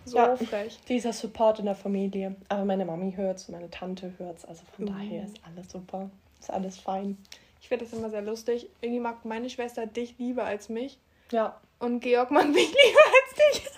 So 0.04 0.16
ja, 0.16 0.36
frech. 0.36 0.78
Dieser 0.88 1.12
Support 1.12 1.60
in 1.60 1.66
der 1.66 1.74
Familie. 1.74 2.34
Aber 2.48 2.64
meine 2.64 2.84
Mami 2.84 3.12
hört 3.12 3.38
es, 3.38 3.48
meine 3.48 3.70
Tante 3.70 4.12
hört 4.18 4.38
es. 4.38 4.44
Also 4.44 4.62
von 4.76 4.88
uh. 4.88 4.92
daher 4.92 5.24
ist 5.24 5.36
alles 5.46 5.70
super. 5.70 6.10
Ist 6.40 6.50
alles 6.50 6.78
fein. 6.78 7.16
Ich 7.60 7.68
finde 7.68 7.84
das 7.84 7.94
immer 7.94 8.10
sehr 8.10 8.22
lustig. 8.22 8.68
Irgendwie 8.80 9.00
mag 9.00 9.24
meine 9.24 9.48
Schwester 9.48 9.86
dich 9.86 10.18
lieber 10.18 10.44
als 10.44 10.68
mich. 10.68 10.98
Ja. 11.30 11.60
Und 11.78 12.00
Georg 12.00 12.30
mag 12.30 12.48
mich 12.48 12.68
lieber 12.84 13.00
als 13.06 13.60
dich. 13.60 13.70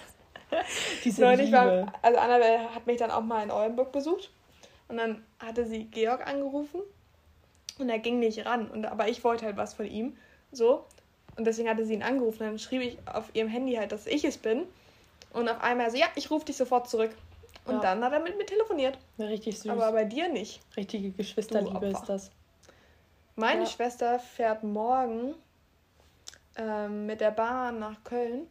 Diese 1.04 1.20
Neulich 1.20 1.46
Liebe. 1.46 1.56
war, 1.56 1.92
also 2.00 2.18
Annabelle 2.18 2.74
hat 2.74 2.86
mich 2.86 2.96
dann 2.96 3.10
auch 3.10 3.22
mal 3.22 3.42
in 3.42 3.50
Oldenburg 3.50 3.92
besucht. 3.92 4.30
Und 4.88 4.96
dann 4.96 5.22
hatte 5.38 5.66
sie 5.66 5.84
Georg 5.84 6.26
angerufen. 6.26 6.80
Und 7.78 7.88
er 7.88 7.98
ging 7.98 8.18
nicht 8.18 8.46
ran. 8.46 8.70
Und, 8.70 8.86
aber 8.86 9.08
ich 9.08 9.24
wollte 9.24 9.44
halt 9.44 9.56
was 9.56 9.74
von 9.74 9.86
ihm. 9.86 10.16
So. 10.52 10.84
Und 11.36 11.46
deswegen 11.46 11.68
hatte 11.68 11.84
sie 11.84 11.94
ihn 11.94 12.02
angerufen. 12.02 12.40
Dann 12.40 12.58
schrieb 12.58 12.82
ich 12.82 12.98
auf 13.06 13.34
ihrem 13.34 13.48
Handy 13.48 13.74
halt, 13.74 13.92
dass 13.92 14.06
ich 14.06 14.24
es 14.24 14.38
bin. 14.38 14.64
Und 15.34 15.48
auf 15.48 15.60
einmal 15.62 15.90
so, 15.90 15.96
ja, 15.96 16.06
ich 16.14 16.30
rufe 16.30 16.46
dich 16.46 16.56
sofort 16.56 16.88
zurück. 16.88 17.10
Und 17.66 17.74
ja. 17.74 17.80
dann 17.80 18.04
hat 18.04 18.12
er 18.12 18.20
mit 18.20 18.36
mir 18.38 18.46
telefoniert. 18.46 18.98
Ja, 19.18 19.26
richtig 19.26 19.58
süß. 19.58 19.70
Aber 19.70 19.90
bei 19.92 20.04
dir 20.04 20.28
nicht. 20.28 20.60
Richtige 20.76 21.10
Geschwisterliebe 21.10 21.86
ist 21.86 22.04
das. 22.06 22.30
Meine 23.36 23.62
ja. 23.62 23.66
Schwester 23.66 24.18
fährt 24.18 24.62
morgen 24.62 25.34
ähm, 26.56 27.06
mit 27.06 27.20
der 27.20 27.32
Bahn 27.32 27.80
nach 27.80 28.04
Köln. 28.04 28.46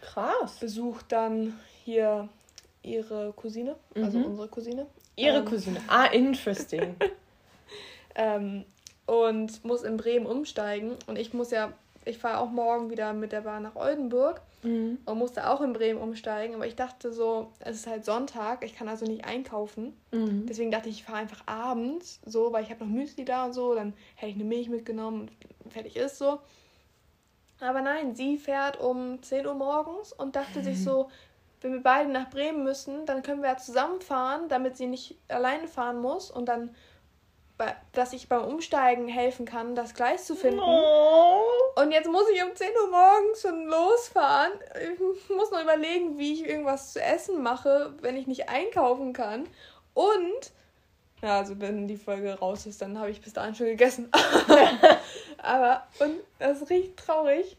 Krass. 0.00 0.58
Besucht 0.58 1.12
dann 1.12 1.58
hier 1.84 2.28
ihre 2.82 3.32
Cousine, 3.32 3.76
also 3.94 4.18
mhm. 4.18 4.24
unsere 4.26 4.48
Cousine. 4.48 4.86
Ihre 5.16 5.38
ähm, 5.38 5.44
Cousine. 5.44 5.80
Ah, 5.88 6.06
interesting. 6.06 6.96
ähm, 8.14 8.64
und 9.06 9.64
muss 9.64 9.82
in 9.82 9.96
Bremen 9.96 10.26
umsteigen. 10.26 10.96
Und 11.06 11.18
ich 11.18 11.32
muss 11.32 11.50
ja 11.50 11.72
ich 12.06 12.18
fahre 12.18 12.38
auch 12.38 12.50
morgen 12.50 12.88
wieder 12.88 13.12
mit 13.12 13.32
der 13.32 13.42
Bahn 13.42 13.64
nach 13.64 13.74
Oldenburg 13.74 14.40
mhm. 14.62 14.98
und 15.04 15.18
musste 15.18 15.50
auch 15.50 15.60
in 15.60 15.72
Bremen 15.72 16.00
umsteigen. 16.00 16.54
Aber 16.54 16.66
ich 16.66 16.76
dachte 16.76 17.12
so, 17.12 17.52
es 17.58 17.76
ist 17.76 17.86
halt 17.86 18.04
Sonntag, 18.04 18.64
ich 18.64 18.76
kann 18.76 18.88
also 18.88 19.04
nicht 19.04 19.24
einkaufen. 19.24 19.92
Mhm. 20.12 20.46
Deswegen 20.46 20.70
dachte 20.70 20.88
ich, 20.88 21.00
ich 21.00 21.04
fahre 21.04 21.18
einfach 21.18 21.42
abends, 21.46 22.20
so, 22.24 22.52
weil 22.52 22.62
ich 22.62 22.70
habe 22.70 22.84
noch 22.84 22.92
Müsli 22.92 23.24
da 23.24 23.44
und 23.46 23.52
so. 23.52 23.74
Dann 23.74 23.92
hätte 24.14 24.30
ich 24.30 24.36
eine 24.36 24.44
Milch 24.44 24.68
mitgenommen 24.68 25.22
und 25.22 25.72
fertig 25.72 25.96
ist 25.96 26.18
so. 26.18 26.38
Aber 27.60 27.82
nein, 27.82 28.14
sie 28.14 28.38
fährt 28.38 28.78
um 28.80 29.20
10 29.22 29.46
Uhr 29.46 29.54
morgens 29.54 30.12
und 30.12 30.36
dachte 30.36 30.60
mhm. 30.60 30.64
sich 30.64 30.82
so, 30.82 31.10
wenn 31.60 31.72
wir 31.72 31.82
beide 31.82 32.10
nach 32.10 32.30
Bremen 32.30 32.62
müssen, 32.62 33.04
dann 33.06 33.22
können 33.22 33.42
wir 33.42 33.48
ja 33.50 33.56
zusammenfahren, 33.56 34.48
damit 34.48 34.76
sie 34.76 34.86
nicht 34.86 35.16
alleine 35.26 35.66
fahren 35.66 36.00
muss. 36.00 36.30
Und 36.30 36.46
dann 36.46 36.70
dass 37.92 38.12
ich 38.12 38.28
beim 38.28 38.44
Umsteigen 38.44 39.08
helfen 39.08 39.46
kann, 39.46 39.74
das 39.74 39.94
Gleis 39.94 40.26
zu 40.26 40.34
finden. 40.34 40.60
Oh. 40.60 41.40
Und 41.76 41.90
jetzt 41.90 42.08
muss 42.08 42.28
ich 42.34 42.42
um 42.42 42.54
10 42.54 42.68
Uhr 42.68 42.90
morgens 42.90 43.40
schon 43.40 43.66
losfahren. 43.66 44.52
Ich 44.92 45.30
muss 45.30 45.50
noch 45.50 45.62
überlegen, 45.62 46.18
wie 46.18 46.34
ich 46.34 46.46
irgendwas 46.46 46.92
zu 46.92 47.02
essen 47.02 47.42
mache, 47.42 47.94
wenn 48.02 48.16
ich 48.16 48.26
nicht 48.26 48.48
einkaufen 48.48 49.12
kann. 49.14 49.46
Und, 49.94 50.52
ja, 51.22 51.38
also 51.38 51.58
wenn 51.58 51.88
die 51.88 51.96
Folge 51.96 52.34
raus 52.34 52.66
ist, 52.66 52.82
dann 52.82 52.98
habe 52.98 53.10
ich 53.10 53.22
bis 53.22 53.32
dahin 53.32 53.54
schon 53.54 53.66
gegessen. 53.66 54.10
aber, 55.38 55.86
und 55.98 56.16
das 56.38 56.68
riecht 56.68 56.98
traurig. 56.98 57.56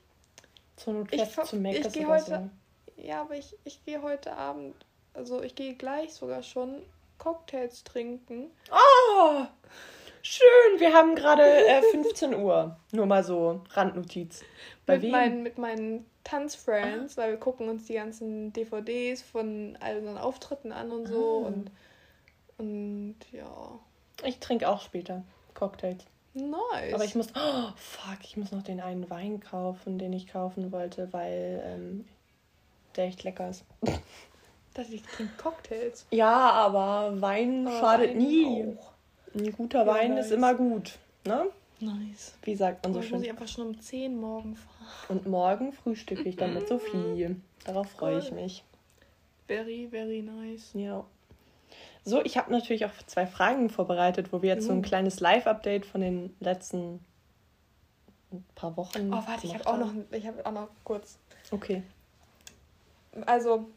Zur 0.75 0.93
Not 0.93 1.07
ich, 1.11 1.31
zu 1.31 1.57
ich, 1.57 1.85
ich 1.85 1.93
gehe 1.93 2.07
heute, 2.07 2.51
so. 2.95 3.01
ja, 3.01 3.21
aber 3.21 3.35
ich, 3.35 3.55
ich 3.63 3.83
gehe 3.83 4.03
heute 4.03 4.33
Abend, 4.33 4.75
also 5.15 5.41
ich 5.41 5.55
gehe 5.55 5.73
gleich 5.73 6.13
sogar 6.13 6.43
schon 6.43 6.83
Cocktails 7.17 7.83
trinken. 7.83 8.51
Oh! 8.71 9.45
Schön, 10.21 10.79
wir 10.79 10.93
haben 10.93 11.15
gerade 11.15 11.43
äh, 11.43 11.81
15 11.91 12.35
Uhr. 12.35 12.77
Nur 12.91 13.05
mal 13.05 13.23
so, 13.23 13.61
Randnotiz. 13.71 14.43
Bei 14.85 14.95
mit, 14.95 15.03
wem? 15.03 15.11
Meinen, 15.11 15.43
mit 15.43 15.57
meinen 15.57 16.05
Tanzfriends, 16.23 17.17
ah. 17.17 17.21
weil 17.21 17.31
wir 17.31 17.37
gucken 17.39 17.69
uns 17.69 17.85
die 17.85 17.93
ganzen 17.93 18.51
DVDs 18.51 19.21
von 19.21 19.77
all 19.79 19.97
unseren 19.97 20.17
Auftritten 20.17 20.71
an 20.71 20.91
und 20.91 21.07
so. 21.07 21.43
Ah. 21.43 21.47
Und, 21.47 21.71
und 22.57 23.15
ja. 23.31 23.79
Ich 24.25 24.39
trinke 24.39 24.67
auch 24.67 24.81
später 24.81 25.23
Cocktails. 25.53 26.03
Nice. 26.33 26.93
Aber 26.93 27.03
ich 27.03 27.15
muss, 27.15 27.27
oh, 27.35 27.69
fuck, 27.75 28.19
ich 28.23 28.37
muss 28.37 28.51
noch 28.51 28.63
den 28.63 28.79
einen 28.79 29.09
Wein 29.09 29.39
kaufen, 29.39 29.97
den 29.97 30.13
ich 30.13 30.27
kaufen 30.27 30.71
wollte, 30.71 31.11
weil 31.11 31.63
ähm, 31.65 32.05
der 32.95 33.05
echt 33.05 33.23
lecker 33.23 33.49
ist. 33.49 33.65
Dass 34.77 34.89
ich 34.91 35.01
trinke 35.01 35.33
Cocktails. 35.41 36.05
Ja, 36.11 36.51
aber 36.51 37.19
Wein 37.19 37.67
aber 37.67 37.79
schadet 37.79 38.11
Wein 38.11 38.17
nie. 38.17 38.77
Auch. 38.77 38.93
Ein 39.33 39.51
guter 39.51 39.79
ja, 39.79 39.87
Wein 39.87 40.13
nice. 40.13 40.27
ist 40.27 40.31
immer 40.31 40.53
gut, 40.53 40.99
ne? 41.25 41.47
Nice. 41.79 42.35
Wie 42.43 42.55
sagt 42.55 42.83
man 42.83 42.93
so 42.93 43.01
schön? 43.01 43.13
muss 43.13 43.23
ich 43.23 43.29
einfach 43.31 43.47
schon 43.47 43.67
um 43.67 43.79
10 43.79 44.19
morgen 44.19 44.55
fahren. 44.55 44.77
Und 45.09 45.25
morgen 45.25 45.73
frühstücke 45.73 46.29
ich 46.29 46.35
dann 46.35 46.53
mit 46.53 46.67
Sophie. 46.67 47.35
Darauf 47.65 47.89
freue 47.89 48.19
ich 48.19 48.31
mich. 48.31 48.63
Very, 49.47 49.87
very 49.89 50.21
nice. 50.21 50.71
Ja. 50.73 51.03
So, 52.03 52.23
ich 52.23 52.37
habe 52.37 52.51
natürlich 52.51 52.85
auch 52.85 52.91
zwei 53.07 53.25
Fragen 53.25 53.69
vorbereitet, 53.69 54.31
wo 54.31 54.43
wir 54.43 54.49
jetzt 54.49 54.63
mhm. 54.63 54.67
so 54.67 54.73
ein 54.73 54.81
kleines 54.83 55.19
Live-Update 55.19 55.87
von 55.87 56.01
den 56.01 56.35
letzten 56.39 56.99
paar 58.55 58.77
Wochen. 58.77 59.11
Oh, 59.11 59.23
warte, 59.25 59.47
ich 59.47 59.53
habe 59.55 59.65
auch 59.65 59.77
noch, 59.77 59.91
ich 60.11 60.27
habe 60.27 60.45
auch 60.45 60.51
noch 60.51 60.69
kurz. 60.83 61.17
Okay. 61.51 61.81
Also, 63.25 63.67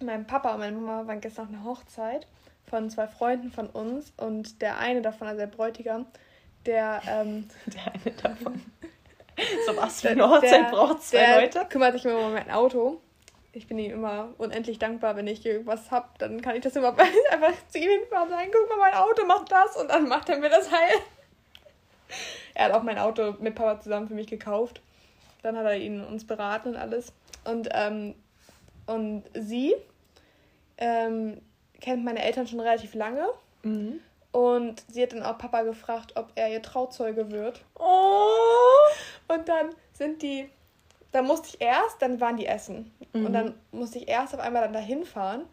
mein 0.00 0.26
Papa 0.26 0.54
und 0.54 0.60
meine 0.60 0.76
Mama 0.76 1.06
waren 1.06 1.20
gestern 1.20 1.46
auf 1.46 1.52
einer 1.52 1.64
Hochzeit 1.64 2.26
von 2.68 2.90
zwei 2.90 3.06
Freunden 3.06 3.50
von 3.50 3.68
uns 3.68 4.12
und 4.16 4.60
der 4.62 4.78
eine 4.78 5.02
davon, 5.02 5.28
also 5.28 5.38
der 5.38 5.46
Bräutigam, 5.46 6.06
der. 6.64 7.00
Ähm, 7.08 7.48
der 7.66 7.92
eine 7.92 8.16
davon. 8.16 8.62
so 9.66 9.76
was 9.76 10.00
für 10.00 10.10
eine 10.10 10.28
Hochzeit 10.28 10.70
braucht 10.70 11.02
zwei 11.02 11.18
der 11.18 11.40
Leute. 11.40 11.66
kümmert 11.68 11.92
sich 11.94 12.04
immer 12.04 12.26
um 12.26 12.32
mein 12.32 12.50
Auto. 12.50 13.00
Ich 13.52 13.66
bin 13.66 13.78
ihm 13.78 13.92
immer 13.92 14.34
unendlich 14.36 14.78
dankbar, 14.78 15.16
wenn 15.16 15.26
ich 15.26 15.44
irgendwas 15.44 15.90
habe, 15.90 16.08
dann 16.18 16.42
kann 16.42 16.56
ich 16.56 16.62
das 16.62 16.76
immer 16.76 16.88
einfach 17.30 17.52
zu 17.68 17.78
ihm 17.78 17.88
hinfahren 17.88 18.28
und 18.28 18.34
sagen, 18.34 18.50
guck 18.52 18.68
mal, 18.68 18.90
mein 18.90 18.94
Auto 18.94 19.24
macht 19.24 19.50
das 19.50 19.76
und 19.76 19.88
dann 19.88 20.08
macht 20.08 20.28
er 20.28 20.38
mir 20.38 20.50
das 20.50 20.70
heil. 20.70 20.98
er 22.54 22.66
hat 22.66 22.72
auch 22.72 22.82
mein 22.82 22.98
Auto 22.98 23.34
mit 23.40 23.54
Papa 23.54 23.80
zusammen 23.80 24.08
für 24.08 24.14
mich 24.14 24.26
gekauft. 24.26 24.82
Dann 25.42 25.56
hat 25.56 25.64
er 25.64 25.76
ihn 25.76 26.04
uns 26.04 26.26
beraten 26.26 26.70
und 26.70 26.76
alles. 26.76 27.12
Und 27.44 27.68
ähm, 27.72 28.14
und 28.86 29.24
sie 29.34 29.74
ähm, 30.78 31.40
kennt 31.80 32.04
meine 32.04 32.22
Eltern 32.22 32.46
schon 32.46 32.60
relativ 32.60 32.94
lange. 32.94 33.26
Mhm. 33.62 34.00
Und 34.32 34.84
sie 34.88 35.02
hat 35.02 35.12
dann 35.12 35.22
auch 35.22 35.38
Papa 35.38 35.62
gefragt, 35.62 36.12
ob 36.14 36.30
er 36.34 36.50
ihr 36.50 36.60
Trauzeuge 36.60 37.30
wird. 37.30 37.64
Oh. 37.78 38.28
Und 39.28 39.48
dann 39.48 39.70
sind 39.92 40.20
die, 40.20 40.50
dann 41.10 41.26
musste 41.26 41.48
ich 41.48 41.60
erst, 41.60 42.02
dann 42.02 42.20
waren 42.20 42.36
die 42.36 42.46
essen. 42.46 42.92
Mhm. 43.12 43.26
Und 43.26 43.32
dann 43.32 43.54
musste 43.70 43.98
ich 43.98 44.08
erst 44.08 44.34
auf 44.34 44.40
einmal 44.40 44.62
dann 44.62 44.74
dahin 44.74 45.04
fahren 45.04 45.46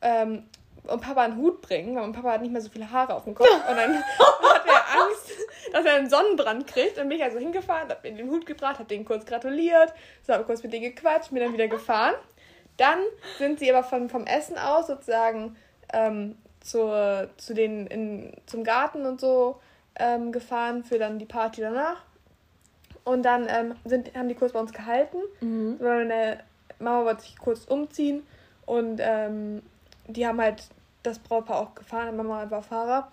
ähm, 0.00 0.44
und 0.84 1.00
Papa 1.02 1.22
einen 1.22 1.36
Hut 1.36 1.60
bringen, 1.60 1.96
weil 1.96 2.02
mein 2.02 2.12
Papa 2.12 2.32
hat 2.32 2.42
nicht 2.42 2.52
mehr 2.52 2.60
so 2.60 2.70
viele 2.70 2.90
Haare 2.90 3.14
auf 3.14 3.24
dem 3.24 3.34
Kopf. 3.34 3.48
Und 3.48 3.76
dann 3.76 3.96
hat 3.98 4.66
er 4.66 5.02
Angst, 5.02 5.32
dass 5.72 5.84
er 5.84 5.94
einen 5.94 6.08
Sonnenbrand 6.08 6.66
kriegt. 6.66 6.98
Und 6.98 7.08
bin 7.08 7.18
ich 7.18 7.24
also 7.24 7.38
hingefahren, 7.38 7.88
hab 7.88 8.04
mir 8.04 8.12
den 8.12 8.30
Hut 8.30 8.46
gebracht, 8.46 8.78
hab 8.78 8.88
den 8.88 9.04
kurz 9.04 9.26
gratuliert, 9.26 9.92
so 10.22 10.32
habe 10.32 10.44
kurz 10.44 10.62
mit 10.62 10.72
denen 10.72 10.94
gequatscht, 10.94 11.30
bin 11.30 11.42
dann 11.42 11.52
wieder 11.52 11.68
gefahren. 11.68 12.14
Dann 12.80 13.00
sind 13.36 13.58
sie 13.58 13.70
aber 13.70 13.86
von, 13.86 14.08
vom 14.08 14.24
Essen 14.24 14.56
aus 14.56 14.86
sozusagen 14.86 15.54
ähm, 15.92 16.34
zur, 16.60 17.28
zu 17.36 17.52
den 17.52 17.86
in, 17.86 18.32
zum 18.46 18.64
Garten 18.64 19.04
und 19.04 19.20
so 19.20 19.60
ähm, 19.96 20.32
gefahren 20.32 20.82
für 20.82 20.98
dann 20.98 21.18
die 21.18 21.26
Party 21.26 21.60
danach. 21.60 21.98
Und 23.04 23.22
dann 23.24 23.46
ähm, 23.50 23.74
sind, 23.84 24.16
haben 24.16 24.30
die 24.30 24.34
kurz 24.34 24.52
bei 24.52 24.60
uns 24.60 24.72
gehalten. 24.72 25.18
Mhm. 25.42 25.76
Meine 25.78 26.42
Mama 26.78 27.04
wollte 27.04 27.20
sich 27.20 27.36
kurz 27.36 27.66
umziehen 27.66 28.26
und 28.64 28.98
ähm, 29.02 29.60
die 30.06 30.26
haben 30.26 30.40
halt 30.40 30.64
das 31.02 31.18
Brautpaar 31.18 31.60
auch 31.60 31.74
gefahren. 31.74 32.16
Mama 32.16 32.50
war 32.50 32.62
Fahrer. 32.62 33.10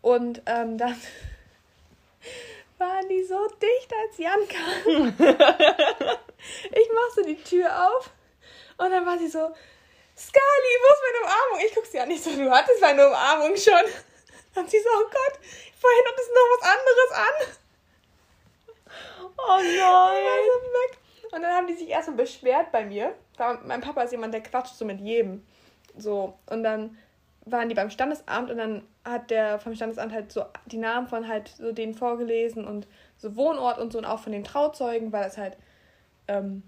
Und 0.00 0.40
ähm, 0.46 0.78
dann 0.78 0.96
waren 2.78 3.08
die 3.10 3.24
so 3.24 3.46
dicht, 3.60 3.92
als 4.06 4.16
Jan 4.16 4.40
kam. 4.48 5.14
ich 6.70 6.88
mach 6.94 7.14
so 7.14 7.22
die 7.24 7.36
Tür 7.36 7.68
auf 7.88 8.10
und 8.84 8.90
dann 8.90 9.06
war 9.06 9.18
sie 9.18 9.28
so, 9.28 9.38
Skali, 10.16 10.72
wo 10.80 10.92
ist 10.92 11.02
meine 11.06 11.24
Umarmung? 11.24 11.66
Ich 11.66 11.74
guck 11.74 11.86
sie 11.86 12.00
an, 12.00 12.08
nicht 12.08 12.22
so, 12.22 12.30
du 12.30 12.50
hattest 12.50 12.80
meine 12.80 13.06
Umarmung 13.06 13.56
schon. 13.56 13.86
Dann 14.54 14.68
sie 14.68 14.78
so, 14.80 14.88
oh 14.94 15.04
Gott, 15.04 15.38
vorhin 15.80 16.04
hattest 16.06 16.28
du 16.28 16.34
noch 16.34 16.48
was 16.58 16.68
anderes 16.68 17.10
an. 17.12 17.34
Oh 19.38 19.60
nein. 19.62 20.24
So 21.22 21.36
und 21.36 21.42
dann 21.42 21.52
haben 21.52 21.66
die 21.66 21.74
sich 21.74 21.88
erstmal 21.88 22.18
beschwert 22.18 22.70
bei 22.72 22.84
mir. 22.84 23.14
Mein 23.64 23.80
Papa 23.80 24.02
ist 24.02 24.12
jemand, 24.12 24.34
der 24.34 24.42
quatscht 24.42 24.76
so 24.76 24.84
mit 24.84 25.00
jedem. 25.00 25.44
So. 25.96 26.38
Und 26.46 26.62
dann 26.62 26.98
waren 27.46 27.68
die 27.68 27.74
beim 27.74 27.90
Standesamt 27.90 28.50
und 28.50 28.58
dann 28.58 28.86
hat 29.04 29.30
der 29.30 29.58
vom 29.58 29.74
Standesamt 29.74 30.12
halt 30.12 30.30
so 30.30 30.44
die 30.66 30.76
Namen 30.76 31.08
von 31.08 31.26
halt 31.26 31.48
so 31.48 31.72
denen 31.72 31.94
vorgelesen 31.94 32.66
und 32.66 32.86
so 33.16 33.34
Wohnort 33.34 33.78
und 33.78 33.92
so 33.92 33.98
und 33.98 34.04
auch 34.04 34.20
von 34.20 34.32
den 34.32 34.44
Trauzeugen, 34.44 35.10
weil 35.10 35.24
das 35.24 35.38
halt, 35.38 35.56
ähm, 36.28 36.62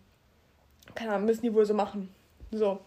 keine 0.95 1.13
Ahnung, 1.13 1.27
müssen 1.27 1.43
die 1.43 1.55
wohl 1.55 1.67
so 1.67 1.75
machen. 1.75 2.15
So. 2.51 2.81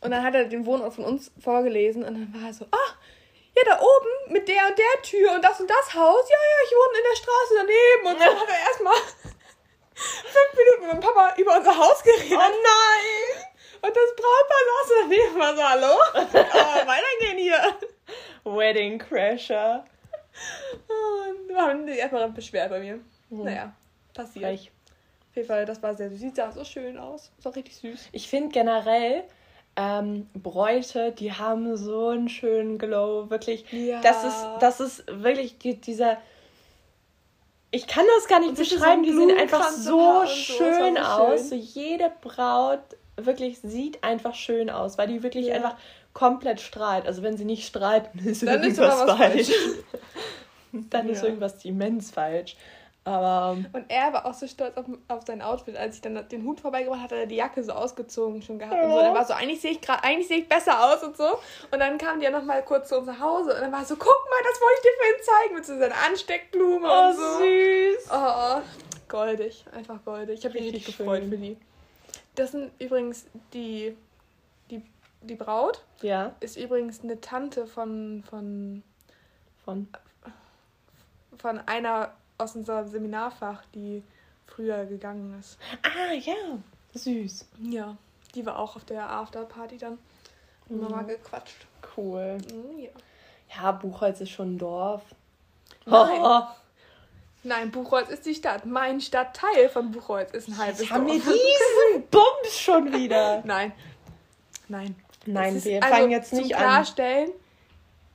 Und 0.00 0.10
dann 0.10 0.22
hat 0.22 0.34
er 0.34 0.44
den 0.44 0.66
Wohnort 0.66 0.94
von 0.94 1.04
uns 1.04 1.32
vorgelesen 1.40 2.04
und 2.04 2.14
dann 2.14 2.34
war 2.34 2.48
er 2.48 2.54
so, 2.54 2.66
ah, 2.70 2.94
ja, 3.56 3.62
da 3.64 3.80
oben 3.80 4.32
mit 4.32 4.48
der 4.48 4.68
und 4.68 4.78
der 4.78 5.02
Tür 5.02 5.32
und 5.34 5.44
das 5.44 5.60
und 5.60 5.70
das 5.70 5.94
Haus. 5.94 6.28
Ja, 6.28 6.36
ja, 6.36 6.56
ich 6.64 6.72
wohne 6.72 6.98
in 6.98 7.04
der 7.08 7.16
Straße 7.16 7.54
daneben. 7.56 8.06
Und 8.06 8.20
dann 8.20 8.40
hat 8.40 8.48
er 8.48 8.68
erstmal 8.68 8.94
fünf 9.94 10.58
Minuten 10.58 10.80
mit 10.82 10.90
meinem 10.90 11.00
Papa 11.00 11.34
über 11.38 11.56
unser 11.56 11.76
Haus 11.76 12.02
geredet. 12.02 12.32
Oh 12.32 12.36
nein! 12.36 13.44
Und 13.82 13.94
das 13.94 14.16
Brautpaar 14.16 14.62
saß 14.66 14.92
daneben 15.02 15.38
war 15.38 15.56
so, 15.56 15.62
hallo? 15.62 15.96
Oh, 16.54 16.86
weitergehen 16.86 17.38
hier. 17.38 17.76
Wedding 18.44 18.98
Crasher. 18.98 19.84
Und 20.88 21.48
wir 21.48 21.56
haben 21.56 21.86
sich 21.86 21.98
erstmal 21.98 22.28
beschwert 22.30 22.70
bei 22.70 22.80
mir. 22.80 23.00
Mhm. 23.30 23.44
Naja, 23.44 23.72
passiert. 24.14 24.44
Frech. 24.44 24.73
Auf 25.34 25.36
jeden 25.38 25.48
Fall, 25.48 25.66
das 25.66 25.82
war 25.82 25.96
sehr 25.96 26.10
süß. 26.10 26.20
Sieht 26.20 26.36
sah 26.36 26.52
so 26.52 26.62
schön 26.62 26.96
aus. 26.96 27.32
War 27.42 27.56
richtig 27.56 27.74
süß. 27.78 28.08
Ich 28.12 28.28
finde 28.28 28.50
generell 28.50 29.24
ähm, 29.74 30.28
Bräute, 30.32 31.10
die 31.10 31.32
haben 31.32 31.76
so 31.76 32.10
einen 32.10 32.28
schönen 32.28 32.78
Glow, 32.78 33.30
wirklich. 33.30 33.64
Ja. 33.72 34.00
Das 34.00 34.22
ist, 34.22 34.46
das 34.60 34.78
ist 34.78 35.04
wirklich 35.08 35.58
die, 35.58 35.74
dieser. 35.80 36.18
Ich 37.72 37.88
kann 37.88 38.04
das 38.16 38.28
gar 38.28 38.38
nicht 38.38 38.54
beschreiben, 38.54 39.04
so 39.04 39.10
die 39.10 39.16
sehen 39.16 39.36
einfach 39.36 39.70
so 39.72 40.22
so, 40.24 40.26
schön 40.28 40.94
so 40.94 41.00
aus. 41.02 41.40
schön. 41.40 41.48
So 41.48 41.54
jede 41.56 42.12
Braut 42.20 42.78
wirklich 43.16 43.58
sieht 43.58 44.04
einfach 44.04 44.36
schön 44.36 44.70
aus, 44.70 44.98
weil 44.98 45.08
die 45.08 45.24
wirklich 45.24 45.46
Ja. 45.48 45.54
einfach 45.56 45.76
komplett 46.12 46.60
strahlt. 46.60 47.06
Also 47.08 47.24
wenn 47.24 47.36
sie 47.36 47.44
nicht 47.44 47.66
strahlt, 47.66 48.08
ist 48.24 48.44
Dann 48.46 48.60
ist 48.62 48.78
irgendwas 48.78 49.00
was 49.08 49.18
falsch. 49.18 49.48
falsch. 49.48 49.52
Dann 50.90 51.08
ist 51.08 51.22
Ja. 51.22 51.28
irgendwas 51.28 51.64
immens 51.64 52.12
falsch. 52.12 52.54
Aber 53.06 53.58
Und 53.74 53.84
er 53.88 54.14
war 54.14 54.24
auch 54.24 54.32
so 54.32 54.46
stolz 54.46 54.74
auf, 54.78 54.86
auf 55.08 55.24
sein 55.26 55.42
Outfit. 55.42 55.76
Als 55.76 55.96
ich 55.96 56.00
dann 56.00 56.26
den 56.30 56.42
Hut 56.44 56.60
vorbeigebracht 56.60 57.02
hatte, 57.02 57.14
hat 57.16 57.20
er 57.20 57.26
die 57.26 57.34
Jacke 57.36 57.62
so 57.62 57.72
ausgezogen 57.72 58.40
schon 58.40 58.58
gehabt. 58.58 58.82
Und 58.82 58.90
so. 58.90 58.98
Und 58.98 59.04
er 59.04 59.12
war 59.14 59.26
so, 59.26 59.34
eigentlich 59.34 59.60
sehe 59.60 59.72
ich 59.72 59.82
gerade, 59.82 60.02
eigentlich 60.04 60.26
sehe 60.26 60.38
ich 60.38 60.48
besser 60.48 60.82
aus 60.82 61.02
und 61.02 61.14
so. 61.14 61.38
Und 61.70 61.80
dann 61.80 61.98
kam 61.98 62.18
die 62.18 62.24
ja 62.24 62.30
noch 62.30 62.42
mal 62.44 62.62
kurz 62.64 62.88
zu 62.88 62.96
unser 62.98 63.20
Hause 63.20 63.54
und 63.54 63.60
dann 63.60 63.72
war 63.72 63.84
so, 63.84 63.96
guck 63.96 64.06
mal, 64.06 64.40
das 64.50 64.58
wollte 64.60 64.74
ich 64.76 64.82
dir 64.82 64.96
vorhin 64.96 65.22
zeigen 65.22 65.54
mit 65.54 65.66
so 65.66 65.78
seiner 65.78 66.06
Ansteckblume 66.06 66.88
oh, 66.88 67.08
und 67.08 67.16
so. 67.16 67.38
süß. 67.38 68.10
Oh, 68.10 68.62
goldig, 69.08 69.64
einfach 69.72 70.02
goldig. 70.02 70.38
Ich 70.38 70.44
habe 70.46 70.54
mich 70.54 70.62
Richtig 70.62 70.86
richtig 70.86 70.96
gefreut 70.98 71.20
schön. 71.22 71.30
für 71.30 71.36
die. 71.36 71.56
Das 72.36 72.52
sind 72.52 72.72
übrigens 72.80 73.26
die, 73.52 73.96
die, 74.70 74.82
die 75.20 75.34
Braut 75.34 75.84
Ja, 76.00 76.32
ist 76.40 76.56
übrigens 76.56 77.02
eine 77.02 77.20
Tante 77.20 77.66
von, 77.66 78.24
von, 78.30 78.82
von. 79.62 79.88
von 81.38 81.58
einer 81.66 82.12
aus 82.38 82.54
unserem 82.56 82.88
Seminarfach, 82.88 83.62
die 83.74 84.02
früher 84.46 84.84
gegangen 84.86 85.38
ist. 85.38 85.58
Ah, 85.82 86.12
ja. 86.12 86.34
Süß. 86.94 87.46
Ja, 87.62 87.96
die 88.34 88.44
war 88.46 88.58
auch 88.58 88.76
auf 88.76 88.84
der 88.84 89.08
Afterparty 89.10 89.78
dann. 89.78 89.98
Mhm. 90.68 90.80
nochmal 90.82 91.04
gequatscht. 91.04 91.66
Cool. 91.96 92.38
Mhm, 92.52 92.78
ja. 92.80 92.90
Ja, 93.56 93.72
Buchholz 93.72 94.20
ist 94.20 94.30
schon 94.30 94.54
ein 94.54 94.58
Dorf. 94.58 95.02
Nein. 95.86 96.20
Oh, 96.22 96.42
Nein, 97.46 97.70
Buchholz 97.70 98.08
ist 98.08 98.24
die 98.24 98.34
Stadt. 98.34 98.64
Mein 98.64 99.00
Stadtteil 99.02 99.68
von 99.68 99.90
Buchholz 99.92 100.32
ist 100.32 100.48
ein 100.48 100.56
halbes 100.56 100.80
jetzt 100.80 100.90
haben 100.90 101.06
wir 101.06 101.20
Dorf. 101.20 101.24
diesen 101.34 102.08
Bums 102.10 102.58
schon 102.58 102.92
wieder. 102.92 103.42
Nein. 103.44 103.72
Nein. 104.68 104.96
Nein, 105.26 105.56
ist- 105.56 105.66
wir 105.66 105.82
also, 105.82 105.94
fangen 105.94 106.10
jetzt 106.10 106.30
zum 106.30 106.38
nicht 106.38 106.54
an. 106.54 106.62
Klarstellen, 106.62 107.30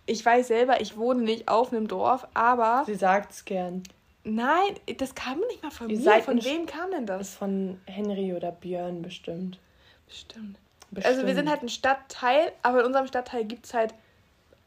ich 0.07 0.25
weiß 0.25 0.47
selber, 0.47 0.81
ich 0.81 0.97
wohne 0.97 1.21
nicht 1.21 1.47
auf 1.47 1.71
einem 1.71 1.87
Dorf, 1.87 2.27
aber 2.33 2.83
Sie 2.87 2.95
sagt's 2.95 3.45
gern. 3.45 3.83
Nein, 4.23 4.75
das 4.97 5.15
kam 5.15 5.39
nicht 5.47 5.63
mal 5.63 5.71
von 5.71 5.89
Ihr 5.89 5.99
mir. 5.99 6.21
Von 6.21 6.43
wem 6.43 6.65
kam 6.65 6.91
denn 6.91 7.05
Das 7.05 7.17
das? 7.19 7.27
ist 7.29 7.35
von 7.37 7.79
Henry 7.85 8.33
oder 8.33 8.51
Björn 8.51 9.01
bestimmt. 9.01 9.59
Bestimmt. 10.07 10.57
bestimmt. 10.91 11.05
Also 11.15 11.27
wir 11.27 11.35
sind 11.35 11.49
halt 11.49 11.61
ein 11.63 11.69
Stadtteil, 11.69 12.51
aber 12.63 12.79
in 12.81 12.85
unserem 12.87 13.07
Stadtteil 13.07 13.45
gibt 13.45 13.65
es 13.65 13.73
halt 13.73 13.93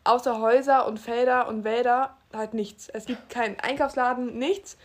außer 0.05 0.41
Häuser 0.41 0.87
und 0.87 0.99
Felder 0.99 1.49
und 1.49 1.65
Wälder 1.65 2.17
halt 2.33 2.55
nichts. 2.55 2.89
Es 2.89 3.07
gibt 3.07 3.29
keinen 3.31 3.59
Einkaufsladen, 3.61 4.39
nichts. 4.39 4.77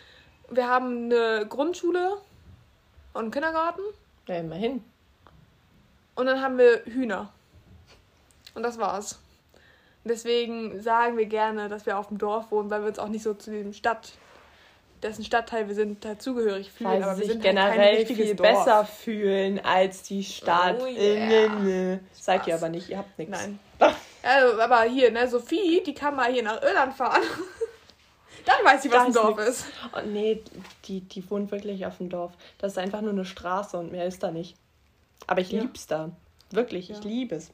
Wir 0.49 0.67
haben 0.67 1.05
eine 1.11 1.45
Grundschule 1.47 2.17
und 3.13 3.21
einen 3.23 3.31
Kindergarten 3.31 3.81
Ja, 4.27 4.35
immerhin. 4.35 4.83
und 6.15 6.25
dann 6.25 6.41
haben 6.41 6.57
wir 6.57 6.83
Hühner. 6.85 7.31
Und 8.53 8.63
das 8.63 8.77
war's. 8.77 9.19
Deswegen 10.03 10.81
sagen 10.81 11.17
wir 11.17 11.25
gerne, 11.25 11.67
dass 11.67 11.85
wir 11.85 11.97
auf 11.97 12.07
dem 12.07 12.17
Dorf 12.17 12.49
wohnen, 12.51 12.69
weil 12.69 12.81
wir 12.81 12.87
uns 12.87 12.97
auch 12.99 13.09
nicht 13.09 13.23
so 13.23 13.33
zu 13.33 13.51
dem 13.51 13.73
Stadt, 13.73 14.13
dessen 15.03 15.23
Stadtteil 15.23 15.67
wir 15.67 15.75
sind, 15.75 16.03
dazugehörig 16.03 16.71
fühlen. 16.71 16.89
Weil 16.91 17.03
aber 17.03 17.15
sie 17.15 17.21
wir 17.21 17.27
sich 17.27 17.33
sind 17.41 17.45
halt 17.45 17.71
generell 17.73 17.95
richtiges 17.97 18.25
viel 18.25 18.35
Dorf. 18.35 18.49
besser 18.49 18.85
fühlen 18.85 19.59
als 19.63 20.03
die 20.03 20.23
Stadt. 20.23 20.77
Oh 20.81 20.85
Äh, 20.85 21.47
yeah. 21.49 21.99
Seid 22.13 22.47
ihr 22.47 22.55
aber 22.55 22.69
nicht, 22.69 22.89
ihr 22.89 22.97
habt 22.97 23.17
nichts. 23.17 23.37
Nein. 23.37 23.59
Also, 24.23 24.59
aber 24.61 24.81
hier, 24.83 25.11
ne, 25.11 25.27
Sophie, 25.27 25.81
die 25.85 25.93
kann 25.93 26.15
mal 26.15 26.31
hier 26.31 26.43
nach 26.43 26.61
Irland 26.61 26.93
fahren. 26.93 27.21
Dann 28.45 28.65
weiß 28.65 28.81
sie, 28.83 28.89
was 28.91 28.97
Da 28.97 29.03
ein 29.05 29.13
Dorf 29.13 29.37
nix. 29.37 29.49
ist. 29.49 29.65
Oh, 29.93 29.99
nee, 30.05 30.41
die, 30.85 31.01
die 31.01 31.29
wohnt 31.29 31.51
wirklich 31.51 31.85
auf 31.85 31.97
dem 31.97 32.09
Dorf. 32.09 32.31
Das 32.59 32.73
ist 32.73 32.77
einfach 32.77 33.01
nur 33.01 33.11
eine 33.11 33.25
Straße 33.25 33.77
und 33.77 33.91
mehr 33.91 34.05
ist 34.05 34.23
da 34.23 34.31
nicht. 34.31 34.55
Aber 35.27 35.41
ich 35.41 35.51
Ja. 35.51 35.61
lieb's 35.61 35.87
da. 35.87 36.11
Wirklich, 36.51 36.89
ich 36.89 36.97
Ja. 36.99 37.03
liebe 37.03 37.35
es. 37.35 37.51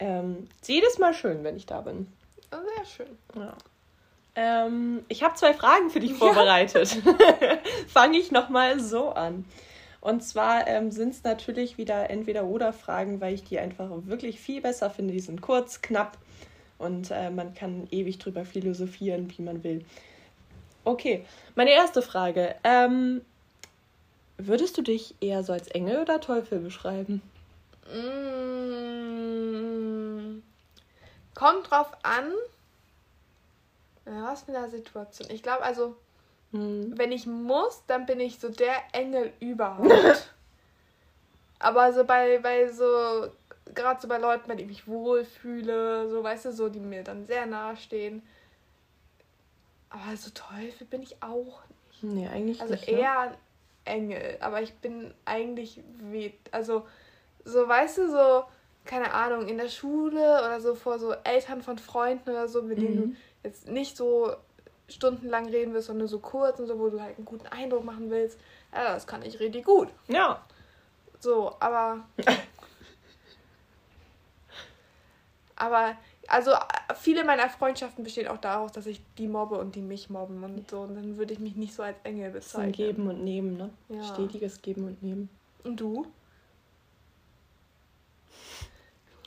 Ähm, 0.00 0.48
ist 0.60 0.68
jedes 0.68 0.98
Mal 0.98 1.14
schön, 1.14 1.44
wenn 1.44 1.56
ich 1.56 1.66
da 1.66 1.80
bin. 1.82 2.12
Sehr 2.50 2.84
schön. 2.84 3.18
Ja. 3.36 3.54
Ähm, 4.40 5.04
ich 5.08 5.24
habe 5.24 5.34
zwei 5.34 5.52
Fragen 5.52 5.90
für 5.90 5.98
dich 5.98 6.10
Ja. 6.12 6.16
vorbereitet. 6.16 6.96
Fange 7.88 8.18
ich 8.18 8.30
nochmal 8.30 8.78
so 8.78 9.08
an. 9.10 9.44
Und 10.00 10.22
zwar 10.22 10.68
ähm, 10.68 10.92
sind 10.92 11.12
es 11.12 11.24
natürlich 11.24 11.76
wieder 11.76 12.08
Entweder-Oder-Fragen, 12.08 13.20
weil 13.20 13.34
ich 13.34 13.42
die 13.42 13.58
einfach 13.58 13.88
wirklich 14.04 14.38
viel 14.38 14.60
besser 14.60 14.90
finde. 14.90 15.12
Die 15.12 15.18
sind 15.18 15.42
kurz, 15.42 15.82
knapp 15.82 16.16
und 16.78 17.10
äh, 17.10 17.30
man 17.30 17.52
kann 17.54 17.88
ewig 17.90 18.18
drüber 18.18 18.44
philosophieren, 18.44 19.28
wie 19.36 19.42
man 19.42 19.64
will. 19.64 19.84
Okay, 20.84 21.24
meine 21.56 21.72
erste 21.72 22.00
Frage. 22.00 22.54
Ähm, 22.62 23.22
würdest 24.36 24.78
du 24.78 24.82
dich 24.82 25.16
eher 25.20 25.42
so 25.42 25.52
als 25.52 25.66
Engel 25.66 26.00
oder 26.00 26.20
Teufel 26.20 26.60
beschreiben? 26.60 27.22
Mm, 29.08 30.42
kommt 31.34 31.68
drauf 31.68 31.88
an. 32.04 32.30
Was 34.08 34.44
in 34.44 34.54
der 34.54 34.68
Situation? 34.68 35.30
Ich 35.30 35.42
glaube, 35.42 35.62
also, 35.62 35.96
Hm. 36.52 36.96
wenn 36.96 37.12
ich 37.12 37.26
muss, 37.26 37.84
dann 37.86 38.06
bin 38.06 38.20
ich 38.20 38.38
so 38.38 38.48
der 38.48 38.76
Engel 38.92 39.32
überhaupt. 39.40 40.34
Aber 41.58 41.92
so 41.92 42.04
bei, 42.04 42.38
bei 42.38 42.68
so, 42.68 43.28
gerade 43.74 44.00
so 44.00 44.08
bei 44.08 44.18
Leuten, 44.18 44.48
bei 44.48 44.54
denen 44.54 44.70
ich 44.70 44.78
mich 44.86 44.88
wohlfühle, 44.88 46.08
so, 46.08 46.22
weißt 46.22 46.46
du, 46.46 46.52
so, 46.52 46.68
die 46.68 46.80
mir 46.80 47.02
dann 47.02 47.26
sehr 47.26 47.46
nahe 47.46 47.76
stehen. 47.76 48.22
Aber 49.90 50.16
so 50.16 50.30
Teufel 50.30 50.86
bin 50.86 51.02
ich 51.02 51.22
auch 51.22 51.62
nicht. 51.68 52.02
Nee, 52.02 52.28
eigentlich 52.28 52.60
Also 52.60 52.74
nicht. 52.74 52.90
ne? 52.92 52.98
eher 52.98 53.18
ein 53.20 53.34
Engel, 53.84 54.36
aber 54.40 54.62
ich 54.62 54.74
bin 54.74 55.14
eigentlich 55.24 55.82
wie, 56.00 56.34
also 56.52 56.86
so, 57.44 57.66
weißt 57.66 57.98
du, 57.98 58.10
so, 58.10 58.44
keine 58.84 59.12
Ahnung, 59.12 59.48
in 59.48 59.58
der 59.58 59.68
Schule 59.68 60.20
oder 60.20 60.60
so 60.60 60.74
vor 60.74 60.98
so 60.98 61.12
Eltern 61.24 61.62
von 61.62 61.78
Freunden 61.78 62.30
oder 62.30 62.48
so, 62.48 62.62
mit 62.62 62.80
denen 62.80 62.96
Mhm. 62.96 63.10
du 63.10 63.16
jetzt 63.42 63.68
nicht 63.68 63.96
so 63.96 64.32
stundenlang 64.88 65.48
reden 65.48 65.74
willst, 65.74 65.88
sondern 65.88 66.00
nur 66.00 66.08
so 66.08 66.18
kurz 66.18 66.58
und 66.58 66.66
so, 66.66 66.78
wo 66.78 66.88
du 66.88 67.00
halt 67.00 67.16
einen 67.16 67.24
guten 67.24 67.46
Eindruck 67.46 67.84
machen 67.84 68.10
willst. 68.10 68.38
Ja, 68.72 68.94
das 68.94 69.06
kann 69.06 69.22
ich 69.22 69.38
richtig 69.40 69.64
gut. 69.64 69.88
Ja. 70.08 70.42
So, 71.20 71.54
aber. 71.60 72.04
aber, 75.56 75.96
also 76.26 76.52
viele 76.96 77.24
meiner 77.24 77.48
Freundschaften 77.48 78.04
bestehen 78.04 78.28
auch 78.28 78.38
daraus, 78.38 78.72
dass 78.72 78.86
ich 78.86 79.00
die 79.16 79.28
mobbe 79.28 79.58
und 79.58 79.74
die 79.74 79.82
mich 79.82 80.10
mobben 80.10 80.42
und 80.42 80.70
so. 80.70 80.80
Und 80.80 80.94
dann 80.94 81.16
würde 81.16 81.32
ich 81.32 81.38
mich 81.38 81.56
nicht 81.56 81.74
so 81.74 81.82
als 81.82 81.96
Engel 82.04 82.32
Das 82.32 82.46
ist 82.46 82.56
ein 82.56 82.70
bezeichnen. 82.70 82.86
Geben 82.86 83.08
und 83.08 83.24
Nehmen, 83.24 83.56
ne? 83.56 83.70
Ja. 83.88 84.02
Stetiges 84.02 84.62
Geben 84.62 84.84
und 84.86 85.02
Nehmen. 85.02 85.28
Und 85.64 85.80
du? 85.80 86.06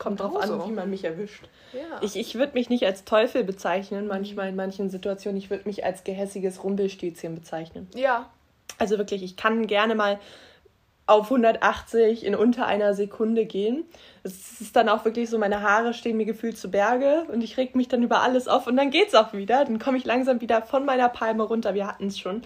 Kommt 0.01 0.19
drauf 0.19 0.33
Genauso. 0.33 0.63
an, 0.63 0.69
wie 0.69 0.73
man 0.73 0.89
mich 0.89 1.03
erwischt. 1.03 1.43
Ja. 1.73 1.99
Ich, 2.01 2.15
ich 2.15 2.33
würde 2.35 2.53
mich 2.53 2.69
nicht 2.69 2.85
als 2.85 3.05
Teufel 3.05 3.43
bezeichnen, 3.43 4.07
manchmal 4.07 4.49
in 4.49 4.55
manchen 4.55 4.89
Situationen. 4.89 5.37
Ich 5.37 5.49
würde 5.51 5.65
mich 5.67 5.85
als 5.85 6.03
gehässiges 6.03 6.63
Rumpelstilzchen 6.63 7.35
bezeichnen. 7.35 7.87
ja. 7.95 8.29
Also 8.77 8.97
wirklich, 8.97 9.21
ich 9.21 9.35
kann 9.35 9.67
gerne 9.67 9.93
mal 9.93 10.17
auf 11.05 11.25
180 11.25 12.25
in 12.25 12.33
unter 12.35 12.65
einer 12.65 12.93
Sekunde 12.93 13.45
gehen. 13.45 13.83
Es 14.23 14.61
ist 14.61 14.75
dann 14.75 14.87
auch 14.89 15.03
wirklich 15.05 15.29
so, 15.29 15.37
meine 15.37 15.61
Haare 15.61 15.93
stehen 15.93 16.15
mir 16.17 16.25
gefühlt 16.25 16.57
zu 16.57 16.71
Berge 16.71 17.25
und 17.31 17.43
ich 17.43 17.57
reg 17.57 17.75
mich 17.75 17.89
dann 17.89 18.01
über 18.01 18.21
alles 18.21 18.47
auf 18.47 18.65
und 18.67 18.77
dann 18.77 18.89
geht's 18.89 19.13
auch 19.13 19.33
wieder. 19.33 19.65
Dann 19.65 19.77
komme 19.77 19.97
ich 19.97 20.05
langsam 20.05 20.41
wieder 20.41 20.61
von 20.61 20.85
meiner 20.85 21.09
Palme 21.09 21.43
runter. 21.43 21.73
Wir 21.73 21.85
hatten 21.85 22.07
es 22.07 22.17
schon. 22.17 22.41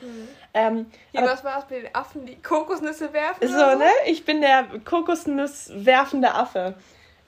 Ähm, 0.53 0.87
Hier, 1.11 1.21
aber- 1.21 1.31
was 1.31 1.43
war 1.43 1.59
es 1.59 1.69
mit 1.69 1.83
den 1.83 1.95
Affen, 1.95 2.25
die 2.25 2.41
Kokosnüsse 2.41 3.13
werfen? 3.13 3.47
So, 3.47 3.53
oder 3.53 3.75
ne? 3.75 3.85
Ich 4.07 4.25
bin 4.25 4.41
der 4.41 4.65
Kokosnuss 4.83 5.71
werfende 5.75 6.33
Affe. 6.33 6.73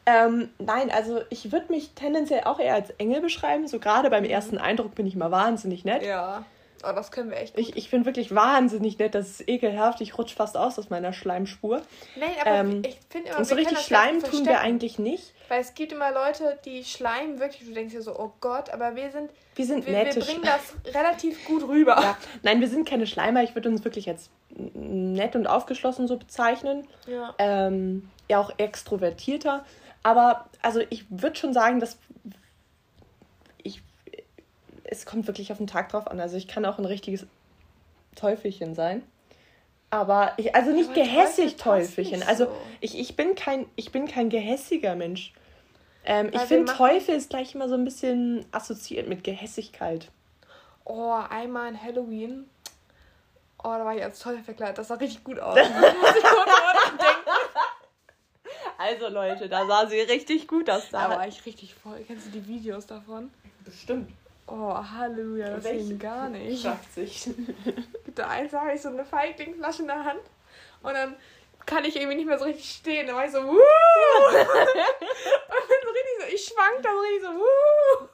Ähm, 0.07 0.49
nein, 0.57 0.89
also 0.89 1.19
ich 1.29 1.51
würde 1.51 1.69
mich 1.69 1.91
tendenziell 1.93 2.45
auch 2.45 2.59
eher 2.59 2.75
als 2.75 2.91
Engel 2.91 3.19
beschreiben. 3.19 3.67
So 3.67 3.77
gerade 3.77 4.09
beim 4.09 4.23
ersten 4.23 4.57
Eindruck 4.57 4.95
bin 4.95 5.05
ich 5.05 5.17
mal 5.17 5.31
wahnsinnig 5.31 5.83
nett. 5.83 6.01
Ja. 6.01 6.45
Oh, 6.83 6.93
das 6.95 7.11
können 7.11 7.29
wir 7.29 7.37
echt 7.37 7.55
gut. 7.55 7.61
Ich, 7.61 7.75
ich 7.75 7.89
bin 7.89 8.05
wirklich 8.05 8.33
wahnsinnig 8.33 8.99
nett. 8.99 9.15
Das 9.15 9.27
ist 9.27 9.49
ekelhaft. 9.49 9.99
Ich 9.99 10.17
rutsche 10.17 10.35
fast 10.35 10.55
aus 10.55 10.79
aus 10.79 10.89
meiner 10.89 11.11
Schleimspur. 11.11 11.81
Nein, 12.15 12.29
aber 12.39 12.51
ähm, 12.51 12.83
ich 12.85 12.97
finde 13.09 13.29
immer, 13.29 13.39
und 13.39 13.45
so 13.45 13.55
richtig 13.55 13.79
Schleim 13.79 14.23
tun 14.23 14.45
wir 14.45 14.61
eigentlich 14.61 14.97
nicht. 14.97 15.33
Weil 15.49 15.59
es 15.59 15.73
gibt 15.73 15.91
immer 15.91 16.11
Leute, 16.11 16.57
die 16.63 16.85
schleimen 16.85 17.39
wirklich. 17.39 17.67
Du 17.67 17.73
denkst 17.73 17.93
dir 17.93 18.01
so, 18.01 18.17
oh 18.17 18.31
Gott, 18.39 18.69
aber 18.69 18.95
wir 18.95 19.11
sind. 19.11 19.31
Wir 19.55 19.65
sind 19.65 19.85
wir, 19.85 19.91
nette 19.91 20.17
wir 20.17 20.23
bringen 20.23 20.43
das 20.43 20.93
relativ 20.93 21.43
gut 21.45 21.67
rüber. 21.67 21.99
Ja. 21.99 22.17
Nein, 22.43 22.61
wir 22.61 22.69
sind 22.69 22.87
keine 22.87 23.07
Schleimer. 23.07 23.43
Ich 23.43 23.55
würde 23.55 23.67
uns 23.67 23.83
wirklich 23.83 24.07
als 24.07 24.29
nett 24.55 25.35
und 25.35 25.47
aufgeschlossen 25.47 26.07
so 26.07 26.15
bezeichnen. 26.15 26.87
Ja. 27.07 27.33
Ähm, 27.39 28.09
ja, 28.29 28.39
auch 28.39 28.51
extrovertierter. 28.57 29.65
Aber 30.03 30.45
also 30.61 30.81
ich 30.89 31.05
würde 31.09 31.35
schon 31.35 31.53
sagen, 31.53 31.79
dass 31.79 31.97
es 34.87 35.05
kommt 35.05 35.27
wirklich 35.27 35.51
auf 35.51 35.57
den 35.57 35.67
Tag 35.67 35.89
drauf 35.89 36.07
an. 36.07 36.19
Also 36.19 36.37
ich 36.37 36.47
kann 36.47 36.65
auch 36.65 36.79
ein 36.79 36.85
richtiges 36.85 37.27
Teufelchen 38.15 38.73
sein. 38.73 39.03
Aber 39.89 40.33
ich, 40.37 40.55
also 40.55 40.71
nicht 40.71 40.89
aber 40.89 41.01
gehässig 41.01 41.55
Teufelchen. 41.55 42.23
Also 42.23 42.45
so. 42.45 42.51
ich, 42.81 42.97
ich, 42.97 43.15
bin 43.15 43.35
kein, 43.35 43.65
ich 43.75 43.91
bin 43.91 44.07
kein 44.07 44.29
gehässiger 44.29 44.95
Mensch. 44.95 45.33
Ähm, 46.03 46.29
ich 46.33 46.41
finde, 46.41 46.73
Teufel 46.73 47.15
ist 47.15 47.29
gleich 47.29 47.53
immer 47.53 47.69
so 47.69 47.75
ein 47.75 47.85
bisschen 47.85 48.45
assoziiert 48.51 49.07
mit 49.07 49.23
Gehässigkeit. 49.23 50.09
Oh, 50.83 51.13
einmal 51.29 51.69
in 51.69 51.81
Halloween. 51.81 52.49
Oh, 53.59 53.69
da 53.69 53.83
war 53.83 53.95
ich 53.95 54.03
als 54.03 54.19
Teufel 54.19 54.43
verkleidet. 54.43 54.77
Das 54.77 54.87
sah 54.87 54.95
richtig 54.95 55.23
gut 55.23 55.39
aus. 55.39 55.57
also 58.87 59.09
Leute, 59.09 59.49
da 59.49 59.65
sah 59.65 59.85
sie 59.87 59.99
richtig 59.99 60.47
gut 60.47 60.69
aus. 60.69 60.89
Da 60.89 61.09
war 61.09 61.27
ich 61.27 61.45
richtig 61.45 61.73
voll. 61.75 62.03
Kennst 62.07 62.27
du 62.27 62.31
die 62.31 62.47
Videos 62.47 62.87
davon? 62.87 63.31
Bestimmt. 63.65 64.11
Oh, 64.47 64.73
Halleluja, 64.73 65.57
das 65.57 65.65
ging 65.65 65.99
gar 65.99 66.29
nicht. 66.29 66.61
Schafft 66.63 66.93
sich. 66.93 67.29
Bitte 68.05 68.27
eins 68.27 68.53
habe 68.53 68.73
ich 68.73 68.81
so 68.81 68.89
eine 68.89 69.03
Feiglingflasche 69.03 69.81
in 69.81 69.87
der 69.89 70.05
Hand 70.05 70.21
und 70.83 70.93
dann 70.93 71.15
kann 71.65 71.83
ich 71.83 71.97
irgendwie 71.97 72.15
nicht 72.15 72.27
mehr 72.27 72.39
so 72.39 72.45
richtig 72.45 72.69
stehen. 72.69 73.07
Dann 73.07 73.17
war 73.17 73.25
ich 73.25 73.31
so, 73.31 73.39
wuh! 73.39 73.49
und 73.49 74.33
dann 74.33 74.47
so 75.83 75.89
richtig 75.89 76.15
so, 76.21 76.33
ich 76.33 76.45
schwank 76.45 76.81
da 76.81 76.89
so 76.89 76.99
richtig 77.01 77.21
so, 77.23 77.33
wuh! 77.33 78.07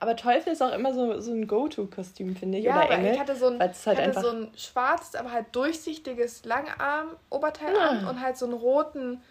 Aber 0.00 0.16
Teufel 0.16 0.52
ist 0.52 0.60
auch 0.60 0.72
immer 0.72 0.92
so, 0.92 1.20
so 1.20 1.30
ein 1.30 1.46
Go-To-Kostüm, 1.46 2.34
finde 2.34 2.58
ich. 2.58 2.64
Ja, 2.64 2.76
oder 2.76 2.90
Engel, 2.90 3.12
ich 3.14 3.20
hatte 3.20 3.36
so 3.36 3.46
ein, 3.46 3.60
halt 3.60 3.86
hatte 3.86 4.20
so 4.20 4.30
ein 4.30 4.50
schwarzes, 4.56 5.14
aber 5.14 5.30
halt 5.30 5.46
durchsichtiges 5.52 6.44
Langarm-Oberteil 6.44 7.76
ah. 7.76 7.88
an 7.88 8.08
und 8.08 8.20
halt 8.20 8.36
so 8.36 8.46
einen 8.46 8.54
roten 8.54 9.22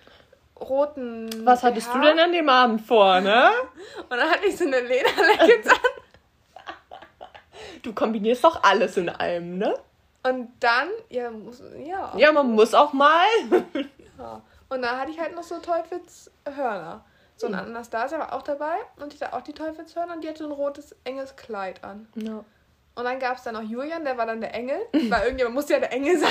roten. 0.62 1.30
Was 1.46 1.64
hattest 1.64 1.92
BH. 1.92 1.98
du 1.98 2.02
denn 2.06 2.20
an 2.20 2.32
dem 2.32 2.50
Abend 2.50 2.82
vor, 2.82 3.20
ne? 3.20 3.50
Und 4.10 4.18
dann 4.18 4.30
hatte 4.30 4.46
ich 4.46 4.58
so 4.58 4.66
eine 4.66 4.80
Lederleggings 4.80 5.68
an. 5.70 5.76
Du 7.82 7.94
kombinierst 7.94 8.44
doch 8.44 8.64
alles 8.64 8.98
in 8.98 9.10
einem, 9.10 9.58
ne? 9.58 9.76
Und 10.24 10.50
dann, 10.60 10.90
ja, 11.10 11.32
muss, 11.32 11.64
ja. 11.84 12.14
Ja, 12.16 12.32
man 12.32 12.52
muss 12.52 12.74
auch 12.74 12.94
mal. 12.94 13.26
ja. 14.20 14.42
Und 14.70 14.82
dann 14.84 15.00
hatte 15.00 15.12
ich 15.12 15.20
halt 15.20 15.36
noch 15.36 15.44
so 15.44 15.58
Teufelshörner. 15.60 17.04
So 17.36 17.48
ein 17.48 17.60
hm. 17.60 17.68
Anastasia 17.68 18.20
war 18.20 18.34
auch 18.34 18.44
dabei 18.44 18.76
und 18.98 19.14
die 19.14 19.18
hatte 19.20 19.34
auch 19.36 19.42
die 19.42 19.54
Teufelshörner 19.54 20.14
und 20.14 20.24
die 20.24 20.30
hatte 20.30 20.44
ein 20.44 20.52
rotes, 20.52 20.96
enges 21.04 21.36
Kleid 21.36 21.84
an. 21.84 22.08
Ja. 22.16 22.44
Und 22.94 23.04
dann 23.04 23.20
gab 23.20 23.38
es 23.38 23.44
dann 23.44 23.56
noch 23.56 23.64
Julian, 23.64 24.04
der 24.04 24.18
war 24.18 24.28
dann 24.28 24.42
der 24.42 24.54
Engel, 24.54 24.78
weil 24.92 25.24
irgendjemand 25.24 25.56
musste 25.56 25.74
ja 25.74 25.80
der 25.80 25.92
Engel 25.92 26.20
sein. 26.20 26.30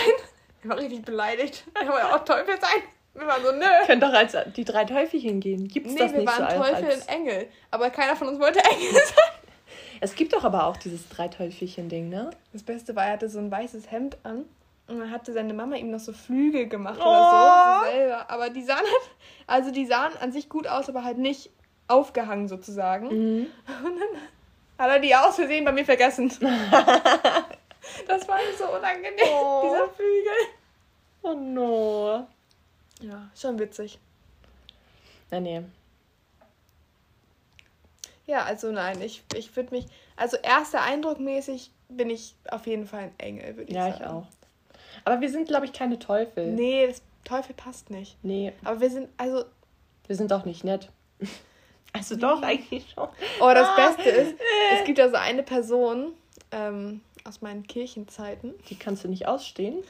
Der 0.63 0.71
war 0.71 0.79
richtig 0.79 1.05
beleidigt. 1.05 1.65
Er 1.75 1.89
wollte 1.89 2.07
ja 2.07 2.15
auch 2.15 2.25
Teufel 2.25 2.61
sein. 2.61 2.83
Wir 3.15 3.27
waren 3.27 3.43
so, 3.43 3.53
nö. 3.53 3.65
Können 3.87 4.01
doch 4.01 4.13
als 4.13 4.37
die 4.57 4.65
drei 4.65 4.85
Teufelchen 4.85 5.41
gehen. 5.41 5.69
Gibt's 5.69 5.93
nee, 5.93 5.99
das 5.99 6.13
nicht 6.13 6.29
so? 6.29 6.43
Nee, 6.43 6.49
wir 6.49 6.59
waren 6.61 6.73
Teufel 6.73 6.91
als... 6.91 7.03
und 7.03 7.09
Engel. 7.09 7.49
Aber 7.71 7.91
keiner 7.91 8.17
von 8.17 8.29
uns 8.29 8.39
wollte 8.39 8.61
Engel 8.65 8.93
sein. 8.93 9.41
Es 10.01 10.15
gibt 10.15 10.33
doch 10.33 10.45
aber 10.45 10.67
auch 10.67 10.77
dieses 10.77 11.09
drei 11.09 11.29
Teufelchen-Ding, 11.29 12.09
ne? 12.09 12.31
Das 12.53 12.63
Beste 12.63 12.97
war, 12.97 13.07
er 13.07 13.13
hatte 13.13 13.29
so 13.29 13.39
ein 13.39 13.51
weißes 13.51 13.91
Hemd 13.91 14.17
an. 14.23 14.47
Und 14.89 14.99
dann 14.99 15.11
hatte 15.11 15.33
seine 15.33 15.55
Mama 15.55 15.77
ihm 15.77 15.91
noch 15.91 16.01
so 16.01 16.13
Flügel 16.13 16.67
gemacht 16.69 16.99
oh. 17.01 17.07
oder 17.07 17.83
so, 17.83 17.87
so 17.87 17.93
selber. 17.93 18.31
Aber 18.31 18.51
die 18.51 18.63
sahen 18.63 18.79
halt, 18.79 19.11
also 19.47 19.71
die 19.71 19.87
sahen 19.87 20.13
an 20.21 20.33
sich 20.33 20.49
gut 20.49 20.67
aus, 20.67 20.89
aber 20.89 21.05
halt 21.05 21.19
nicht 21.19 21.51
aufgehangen 21.87 22.49
sozusagen. 22.49 23.09
Mhm. 23.09 23.47
Und 23.85 24.01
dann 24.01 24.21
hat 24.79 24.91
er 24.91 24.99
die 24.99 25.15
aus 25.15 25.37
Versehen 25.37 25.65
bei 25.65 25.73
mir 25.73 25.85
vergessen. 25.85 26.29
das 28.09 28.27
war 28.27 28.39
so 28.59 28.65
unangenehm, 28.77 29.29
oh. 29.31 29.63
dieser 29.65 29.89
Flügel. 29.91 30.33
Oh 31.23 31.35
no. 31.35 32.27
Ja, 33.01 33.31
schon 33.35 33.59
witzig. 33.59 33.99
Na 35.31 35.41
nee. 35.41 35.63
Ja, 38.27 38.45
also 38.45 38.71
nein, 38.71 39.01
ich, 39.03 39.23
ich 39.35 39.55
würde 39.57 39.75
mich, 39.75 39.87
also 40.17 40.37
erster 40.37 40.83
Eindruck 40.83 41.19
mäßig 41.19 41.71
bin 41.89 42.11
ich 42.11 42.37
auf 42.49 42.67
jeden 42.67 42.87
Fall 42.87 43.05
ein 43.05 43.15
Engel, 43.19 43.57
würde 43.57 43.71
ich 43.71 43.75
ja, 43.75 43.91
sagen. 43.91 44.01
Ja, 44.01 44.07
ich 44.07 44.13
auch. 44.13 44.27
Aber 45.05 45.21
wir 45.21 45.31
sind, 45.31 45.49
glaube 45.49 45.67
ich, 45.67 45.73
keine 45.73 45.99
Teufel. 45.99 46.53
Nee, 46.53 46.87
das 46.87 47.03
Teufel 47.25 47.55
passt 47.55 47.91
nicht. 47.91 48.17
Nee. 48.23 48.53
Aber 48.65 48.81
wir 48.81 48.91
sind, 48.91 49.09
also. 49.17 49.45
Wir 50.07 50.17
sind 50.17 50.31
doch 50.31 50.45
nicht 50.45 50.65
nett. 50.65 50.91
Also 51.93 52.15
nee. 52.15 52.21
doch, 52.21 52.41
eigentlich 52.41 52.89
schon. 52.95 53.09
Oh, 53.41 53.51
das 53.53 53.67
ah. 53.67 53.75
Beste 53.75 54.11
ist, 54.11 54.35
es 54.79 54.85
gibt 54.85 55.01
also 55.01 55.17
eine 55.17 55.43
Person 55.43 56.13
ähm, 56.53 57.01
aus 57.25 57.41
meinen 57.41 57.67
Kirchenzeiten. 57.67 58.55
Die 58.69 58.77
kannst 58.77 59.03
du 59.03 59.09
nicht 59.09 59.27
ausstehen 59.27 59.83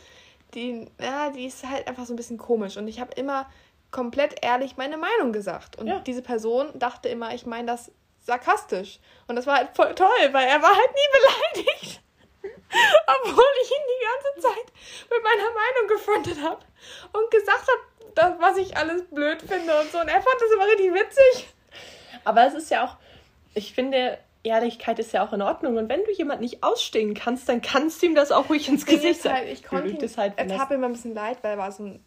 die, 0.55 0.91
ja, 1.01 1.31
die 1.31 1.47
ist 1.47 1.65
halt 1.67 1.89
einfach 1.89 2.07
so 2.07 2.13
ein 2.13 2.17
bisschen 2.17 2.39
komisch. 2.39 2.77
Und 2.77 2.89
ich 2.89 3.01
habe 3.01 3.13
immer 3.15 3.49
komplett 3.91 4.45
ehrlich 4.45 4.77
meine 4.77 4.97
Meinung 4.97 5.33
gesagt. 5.33 5.77
Und 5.77 5.87
ja. 5.87 5.99
diese 6.01 6.23
Person 6.23 6.71
dachte 6.75 7.09
immer, 7.09 7.35
ich 7.35 7.47
meine 7.47 7.67
das 7.67 7.91
sarkastisch. 8.21 9.01
Und 9.27 9.37
das 9.37 9.47
war 9.47 9.57
halt 9.57 9.75
voll 9.75 9.95
toll, 9.95 10.33
weil 10.33 10.47
er 10.47 10.63
war 10.63 10.71
halt 10.71 10.91
nie 10.91 11.63
beleidigt. 11.63 12.03
Obwohl 12.43 13.53
ich 13.63 13.71
ihn 13.71 13.87
die 13.89 14.05
ganze 14.07 14.49
Zeit 14.49 14.73
mit 15.11 15.23
meiner 15.23 15.51
Meinung 15.51 15.89
gefrontet 15.89 16.43
habe 16.43 16.65
und 17.13 17.31
gesagt 17.31 17.67
habe, 17.69 18.37
was 18.41 18.57
ich 18.57 18.77
alles 18.77 19.03
blöd 19.11 19.41
finde 19.43 19.79
und 19.81 19.91
so. 19.91 20.01
Und 20.01 20.09
er 20.09 20.23
fand 20.23 20.37
das 20.41 20.53
immer 20.53 20.67
richtig 20.67 20.95
witzig. 20.95 21.55
Aber 22.25 22.47
es 22.47 22.55
ist 22.55 22.71
ja 22.71 22.85
auch, 22.85 22.97
ich 23.55 23.73
finde, 23.73 24.19
Ehrlichkeit 24.43 24.99
ist 24.99 25.13
ja 25.13 25.27
auch 25.27 25.33
in 25.33 25.43
Ordnung. 25.43 25.77
Und 25.77 25.89
wenn 25.89 26.03
du 26.05 26.13
jemand 26.13 26.41
nicht 26.41 26.63
ausstehen 26.63 27.15
kannst, 27.15 27.49
dann 27.49 27.61
kannst 27.61 28.03
du 28.03 28.07
ihm 28.07 28.15
das 28.15 28.33
auch 28.33 28.49
ruhig 28.49 28.69
ins 28.69 28.87
Gesicht 28.87 29.23
sagen. 29.23 29.37
Halt, 29.37 29.53
ich 29.53 29.63
konnte 29.63 29.89
ihm, 29.89 29.99
es 30.01 30.17
halt, 30.17 30.35
es 30.37 30.53
tat 30.53 30.71
mir 30.71 30.77
immer 30.77 30.87
ein 30.87 30.93
bisschen 30.93 31.15
leid, 31.15 31.39
weil 31.43 31.53
er 31.53 31.59
war 31.59 31.73
so 31.73 31.85
ein, 31.85 32.01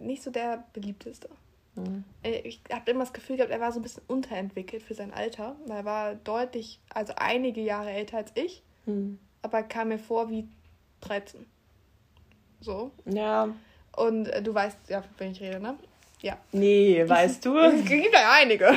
nicht 0.00 0.22
so 0.22 0.30
der 0.30 0.64
beliebteste. 0.72 1.28
Mhm. 1.74 2.04
Äh, 2.22 2.40
ich 2.40 2.60
habe 2.72 2.90
immer 2.90 3.00
das 3.00 3.12
Gefühl 3.12 3.36
gehabt, 3.36 3.52
er 3.52 3.60
war 3.60 3.72
so 3.72 3.80
ein 3.80 3.82
bisschen 3.82 4.02
unterentwickelt 4.06 4.82
für 4.82 4.94
sein 4.94 5.12
Alter. 5.12 5.56
Weil 5.66 5.78
er 5.78 5.84
war 5.84 6.14
deutlich, 6.14 6.80
also 6.92 7.12
einige 7.16 7.60
Jahre 7.60 7.90
älter 7.90 8.16
als 8.16 8.32
ich. 8.34 8.62
Mhm. 8.86 9.18
Aber 9.42 9.62
kam 9.62 9.88
mir 9.88 9.98
vor 9.98 10.30
wie 10.30 10.48
13. 11.02 11.46
So. 12.60 12.90
Ja. 13.04 13.48
Und 13.94 14.28
äh, 14.28 14.42
du 14.42 14.54
weißt, 14.54 14.78
ja, 14.88 15.04
wenn 15.18 15.32
ich 15.32 15.40
rede, 15.40 15.60
ne? 15.60 15.76
Ja. 16.26 16.36
Nee, 16.50 17.04
weißt 17.06 17.44
du? 17.44 17.56
Es 17.56 17.84
gibt 17.84 18.12
ja 18.12 18.32
einige. 18.32 18.66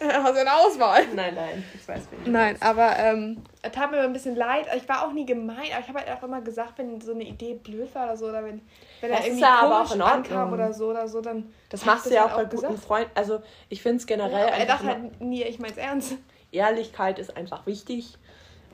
Hast 0.00 0.34
du 0.34 0.40
eine 0.40 0.54
Auswahl? 0.54 1.02
Nein, 1.14 1.34
nein, 1.34 1.62
ich 1.74 1.86
weiß 1.86 2.10
nicht. 2.10 2.26
Nein, 2.26 2.56
aber 2.60 2.98
ähm, 2.98 3.42
es 3.60 3.70
tat 3.72 3.90
mir 3.90 4.00
ein 4.00 4.14
bisschen 4.14 4.34
leid. 4.34 4.66
Ich 4.74 4.88
war 4.88 5.06
auch 5.06 5.12
nie 5.12 5.26
gemein, 5.26 5.68
aber 5.72 5.80
ich 5.80 5.88
habe 5.88 5.98
halt 5.98 6.10
auch 6.10 6.22
immer 6.22 6.40
gesagt, 6.40 6.78
wenn 6.78 7.02
so 7.02 7.12
eine 7.12 7.24
Idee 7.24 7.52
blöd 7.52 7.94
war 7.94 8.04
oder 8.04 8.16
so, 8.16 8.28
oder 8.28 8.42
wenn, 8.42 8.62
wenn 9.02 9.10
er 9.10 9.22
irgendwie 9.22 9.42
ja 9.42 9.60
komisch 9.60 9.92
aber 9.92 10.12
ankam 10.12 10.54
oder 10.54 10.72
so, 10.72 10.88
oder 10.88 11.06
so, 11.06 11.20
dann. 11.20 11.52
Das 11.68 11.84
machst 11.84 12.06
du 12.06 12.14
ja 12.14 12.24
auch 12.24 12.32
halt 12.38 12.48
bei 12.48 12.56
guten 12.56 12.78
Freunden. 12.78 13.10
Also, 13.14 13.42
ich 13.68 13.82
finde 13.82 13.98
es 13.98 14.06
generell. 14.06 14.48
Ja, 14.48 14.54
er 14.54 14.64
dachte 14.64 14.86
halt 14.86 15.20
nie, 15.20 15.42
ich 15.42 15.58
mein's 15.58 15.76
ernst. 15.76 16.14
Ehrlichkeit 16.50 17.18
ist 17.18 17.36
einfach 17.36 17.66
wichtig. 17.66 18.16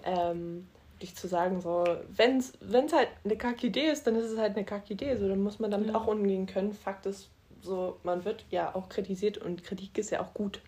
Ähm, 0.05 0.69
dich 1.03 1.17
zu 1.17 1.27
sagen, 1.27 1.61
so, 1.61 1.83
wenn 2.09 2.37
es 2.39 2.53
halt 2.93 3.09
eine 3.25 3.37
Kack-Idee 3.37 3.91
ist, 3.91 4.07
dann 4.07 4.15
ist 4.15 4.31
es 4.31 4.39
halt 4.39 4.55
eine 4.55 4.65
Kack-Idee. 4.65 5.17
So, 5.17 5.29
dann 5.29 5.43
muss 5.43 5.59
man 5.59 5.73
damit 5.73 5.89
ja. 5.89 5.97
auch 5.97 6.07
umgehen 6.07 6.47
können. 6.47 6.73
Fakt 6.73 7.05
ist, 7.07 7.31
so, 7.67 7.99
man 8.05 8.25
wird 8.25 8.45
ja 8.51 8.75
auch 8.75 8.89
kritisiert 8.89 9.39
und 9.39 9.63
Kritik 9.65 9.99
ist 9.99 10.11
ja 10.11 10.21
auch 10.21 10.33
gut. 10.33 10.61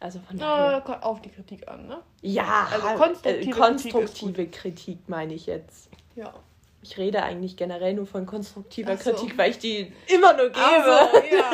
Also 0.00 0.18
von 0.20 0.38
daher. 0.38 0.72
Ja, 0.72 0.80
kommt 0.80 1.02
auf 1.02 1.20
die 1.20 1.28
Kritik 1.28 1.68
an, 1.68 1.86
ne? 1.86 1.98
Ja, 2.22 2.68
also 2.72 2.86
konstruktive, 2.96 3.50
äh, 3.50 3.50
konstruktive 3.50 4.32
Kritik, 4.46 4.52
Kritik, 4.52 4.98
meine 5.08 5.34
ich 5.34 5.46
jetzt. 5.46 5.90
Ja. 6.16 6.32
Ich 6.82 6.96
rede 6.96 7.22
eigentlich 7.22 7.56
generell 7.56 7.92
nur 7.92 8.06
von 8.06 8.24
konstruktiver 8.24 8.96
so. 8.96 9.10
Kritik, 9.10 9.36
weil 9.36 9.50
ich 9.50 9.58
die 9.58 9.92
immer 10.06 10.32
nur 10.32 10.48
gebe. 10.48 10.58
So, 10.58 11.36
ja. 11.36 11.50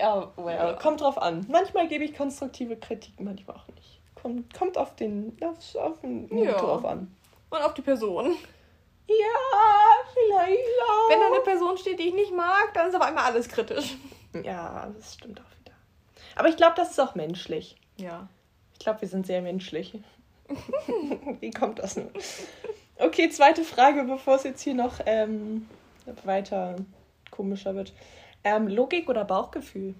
ja, 0.00 0.32
well, 0.36 0.54
ja, 0.54 0.72
kommt 0.74 1.00
drauf 1.00 1.20
an. 1.20 1.44
Manchmal 1.48 1.88
gebe 1.88 2.04
ich 2.04 2.16
konstruktive 2.16 2.76
Kritik, 2.76 3.20
manchmal 3.20 3.56
auch 3.56 3.66
nicht. 3.74 4.00
Kommt, 4.14 4.54
kommt 4.54 4.78
auf 4.78 4.94
den, 4.94 5.36
auf, 5.42 5.74
auf 5.74 6.00
den 6.00 6.28
ja. 6.38 6.52
drauf 6.52 6.84
an. 6.84 7.12
Und 7.50 7.60
auf 7.60 7.74
die 7.74 7.82
Person. 7.82 8.36
Ja, 9.08 9.14
vielleicht 10.12 10.80
auch. 10.88 11.10
Wenn 11.10 11.20
da 11.20 11.26
eine 11.26 11.40
Person 11.40 11.76
steht, 11.78 11.98
die 11.98 12.08
ich 12.08 12.14
nicht 12.14 12.34
mag, 12.34 12.72
dann 12.74 12.88
ist 12.88 12.94
auf 12.94 13.02
einmal 13.02 13.24
alles 13.24 13.48
kritisch. 13.48 13.96
Ja, 14.42 14.90
das 14.96 15.14
stimmt 15.14 15.40
auch 15.40 15.60
wieder. 15.60 15.76
Aber 16.36 16.48
ich 16.48 16.56
glaube, 16.56 16.74
das 16.76 16.92
ist 16.92 17.00
auch 17.00 17.14
menschlich. 17.14 17.76
Ja. 17.96 18.28
Ich 18.72 18.78
glaube, 18.78 19.02
wir 19.02 19.08
sind 19.08 19.26
sehr 19.26 19.42
menschlich. 19.42 19.98
Wie 21.40 21.50
kommt 21.50 21.78
das 21.78 21.96
nun? 21.96 22.10
Okay, 22.98 23.28
zweite 23.30 23.64
Frage, 23.64 24.04
bevor 24.04 24.36
es 24.36 24.44
jetzt 24.44 24.62
hier 24.62 24.74
noch 24.74 25.00
ähm, 25.06 25.68
weiter 26.24 26.76
komischer 27.30 27.74
wird. 27.74 27.92
Ähm, 28.44 28.68
Logik 28.68 29.08
oder 29.08 29.24
Bauchgefühl? 29.24 29.94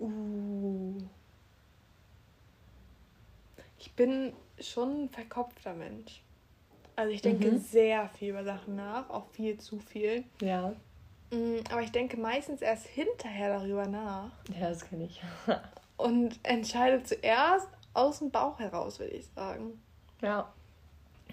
Uh. 0.00 0.94
Ich 3.78 3.92
bin 3.92 4.32
schon 4.58 5.04
ein 5.04 5.08
verkopfter 5.10 5.74
Mensch. 5.74 6.23
Also 6.96 7.12
ich 7.12 7.22
denke 7.22 7.50
Mhm. 7.50 7.58
sehr 7.58 8.08
viel 8.10 8.30
über 8.30 8.44
Sachen 8.44 8.76
nach, 8.76 9.10
auch 9.10 9.26
viel 9.30 9.58
zu 9.58 9.78
viel. 9.78 10.24
Ja. 10.40 10.72
Mm, 11.30 11.58
Aber 11.70 11.82
ich 11.82 11.90
denke 11.92 12.16
meistens 12.16 12.62
erst 12.62 12.86
hinterher 12.86 13.58
darüber 13.58 13.86
nach 13.86 14.30
Ja, 14.58 14.68
das 14.68 14.88
kenne 14.88 15.04
ich. 15.06 15.20
und 15.96 16.38
entscheide 16.44 17.02
zuerst 17.02 17.68
aus 17.94 18.18
dem 18.20 18.30
Bauch 18.30 18.58
heraus, 18.60 18.98
würde 19.00 19.12
ich 19.14 19.26
sagen. 19.34 19.80
Ja. 20.22 20.52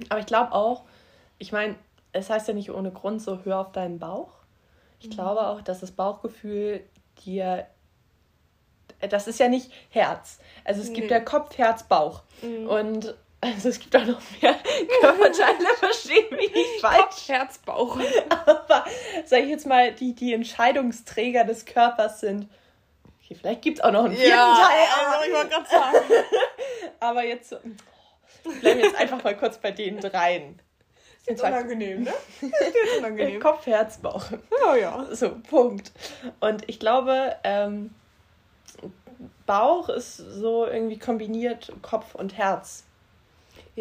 Aber 0.10 0.20
ich 0.20 0.26
glaube 0.26 0.52
auch, 0.54 0.84
ich 1.38 1.52
meine, 1.52 1.76
es 2.12 2.30
heißt 2.30 2.48
ja 2.48 2.54
nicht 2.54 2.72
ohne 2.72 2.92
Grund 2.92 3.22
so, 3.22 3.44
hör 3.44 3.60
auf 3.60 3.72
deinen 3.72 4.00
Bauch. 4.00 4.32
Ich 5.00 5.10
glaube 5.10 5.48
auch, 5.48 5.62
dass 5.62 5.80
das 5.80 5.92
Bauchgefühl 5.92 6.84
dir. 7.26 7.66
Das 9.10 9.28
ist 9.28 9.40
ja 9.40 9.48
nicht 9.48 9.72
Herz. 9.90 10.40
Also 10.64 10.82
es 10.82 10.94
gibt 10.94 11.08
Nee. 11.10 11.14
ja 11.14 11.20
Kopf, 11.20 11.58
Herz, 11.58 11.84
Bauch. 11.84 12.22
Mhm. 12.44 12.68
Und 12.68 13.16
also 13.42 13.70
es 13.70 13.80
gibt 13.80 13.96
auch 13.96 14.06
noch 14.06 14.22
mehr 14.42 14.56
Körperteile, 15.02 15.66
verstehen 15.80 16.26
mich 16.36 16.54
nicht 16.54 16.80
falsch. 16.82 17.00
Kopf, 17.02 17.28
Herz, 17.30 17.58
Bauch. 17.60 18.00
Aber 18.46 18.86
sag 19.26 19.40
ich 19.42 19.50
jetzt 19.50 19.66
mal, 19.66 19.92
die, 19.94 20.14
die 20.14 20.34
Entscheidungsträger 20.34 21.44
des 21.44 21.66
Körpers 21.66 22.20
sind. 22.22 22.48
Okay, 23.24 23.36
vielleicht 23.40 23.62
gibt 23.64 23.80
es 23.80 23.84
auch 23.84 23.92
noch 23.92 24.06
einen 24.06 24.16
vierten 24.16 24.30
Teil. 24.32 24.86
also 25.10 25.26
ich 25.28 25.34
wollte 25.34 25.50
gerade 25.50 25.70
sagen. 25.70 25.98
Aber 27.00 27.24
jetzt 27.24 27.50
so- 27.50 27.58
bleiben 28.62 28.80
wir 28.80 28.86
jetzt 28.86 28.96
einfach 28.96 29.24
mal 29.24 29.36
kurz 29.38 29.58
bei 29.58 29.72
den 29.72 30.00
dreien. 30.00 30.60
Ist 31.20 31.30
jetzt 31.30 31.44
unangenehm, 31.44 32.04
ne? 32.04 32.14
Ist 32.42 32.52
jetzt 32.62 32.98
unangenehm. 33.00 33.40
Kopf, 33.40 33.66
Herz, 33.68 33.98
Bauch. 34.00 34.26
Ja, 34.64 34.76
ja. 34.76 35.08
So, 35.12 35.36
Punkt. 35.50 35.92
Und 36.40 36.68
ich 36.68 36.80
glaube, 36.80 37.36
ähm, 37.44 37.94
Bauch 39.46 39.90
ist 39.90 40.18
so 40.18 40.66
irgendwie 40.66 40.98
kombiniert 40.98 41.72
Kopf 41.84 42.16
und 42.16 42.38
Herz. 42.38 42.86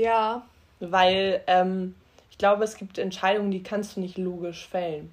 Ja, 0.01 0.43
Weil 0.81 1.43
ähm, 1.47 1.95
ich 2.31 2.39
glaube, 2.39 2.65
es 2.65 2.77
gibt 2.77 2.99
Entscheidungen, 2.99 3.51
die 3.51 3.63
kannst 3.63 3.97
du 3.97 4.01
nicht 4.01 4.17
logisch 4.17 4.67
fällen. 4.67 5.13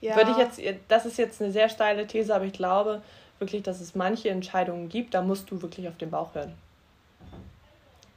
ja. 0.00 0.14
Würde 0.16 0.30
ich 0.30 0.36
jetzt, 0.36 0.60
das 0.88 1.06
ist 1.06 1.18
jetzt 1.18 1.42
eine 1.42 1.50
sehr 1.50 1.68
steile 1.68 2.06
These, 2.06 2.34
aber 2.34 2.44
ich 2.44 2.52
glaube 2.52 3.02
wirklich, 3.40 3.62
dass 3.62 3.80
es 3.80 3.94
manche 3.94 4.28
Entscheidungen 4.30 4.88
gibt, 4.88 5.14
da 5.14 5.22
musst 5.22 5.50
du 5.50 5.60
wirklich 5.60 5.88
auf 5.88 5.96
den 5.96 6.10
Bauch 6.10 6.34
hören. 6.34 6.54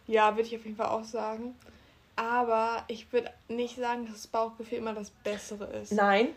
Ja, 0.05 0.35
würde 0.35 0.47
ich 0.47 0.55
auf 0.55 0.65
jeden 0.65 0.75
Fall 0.75 0.89
auch 0.89 1.05
sagen. 1.05 1.55
Aber 2.15 2.83
ich 2.87 3.11
würde 3.11 3.31
nicht 3.47 3.77
sagen, 3.77 4.05
dass 4.05 4.15
das 4.15 4.27
Bauchgefühl 4.27 4.77
immer 4.77 4.93
das 4.93 5.09
Bessere 5.09 5.65
ist. 5.81 5.91
Nein, 5.91 6.27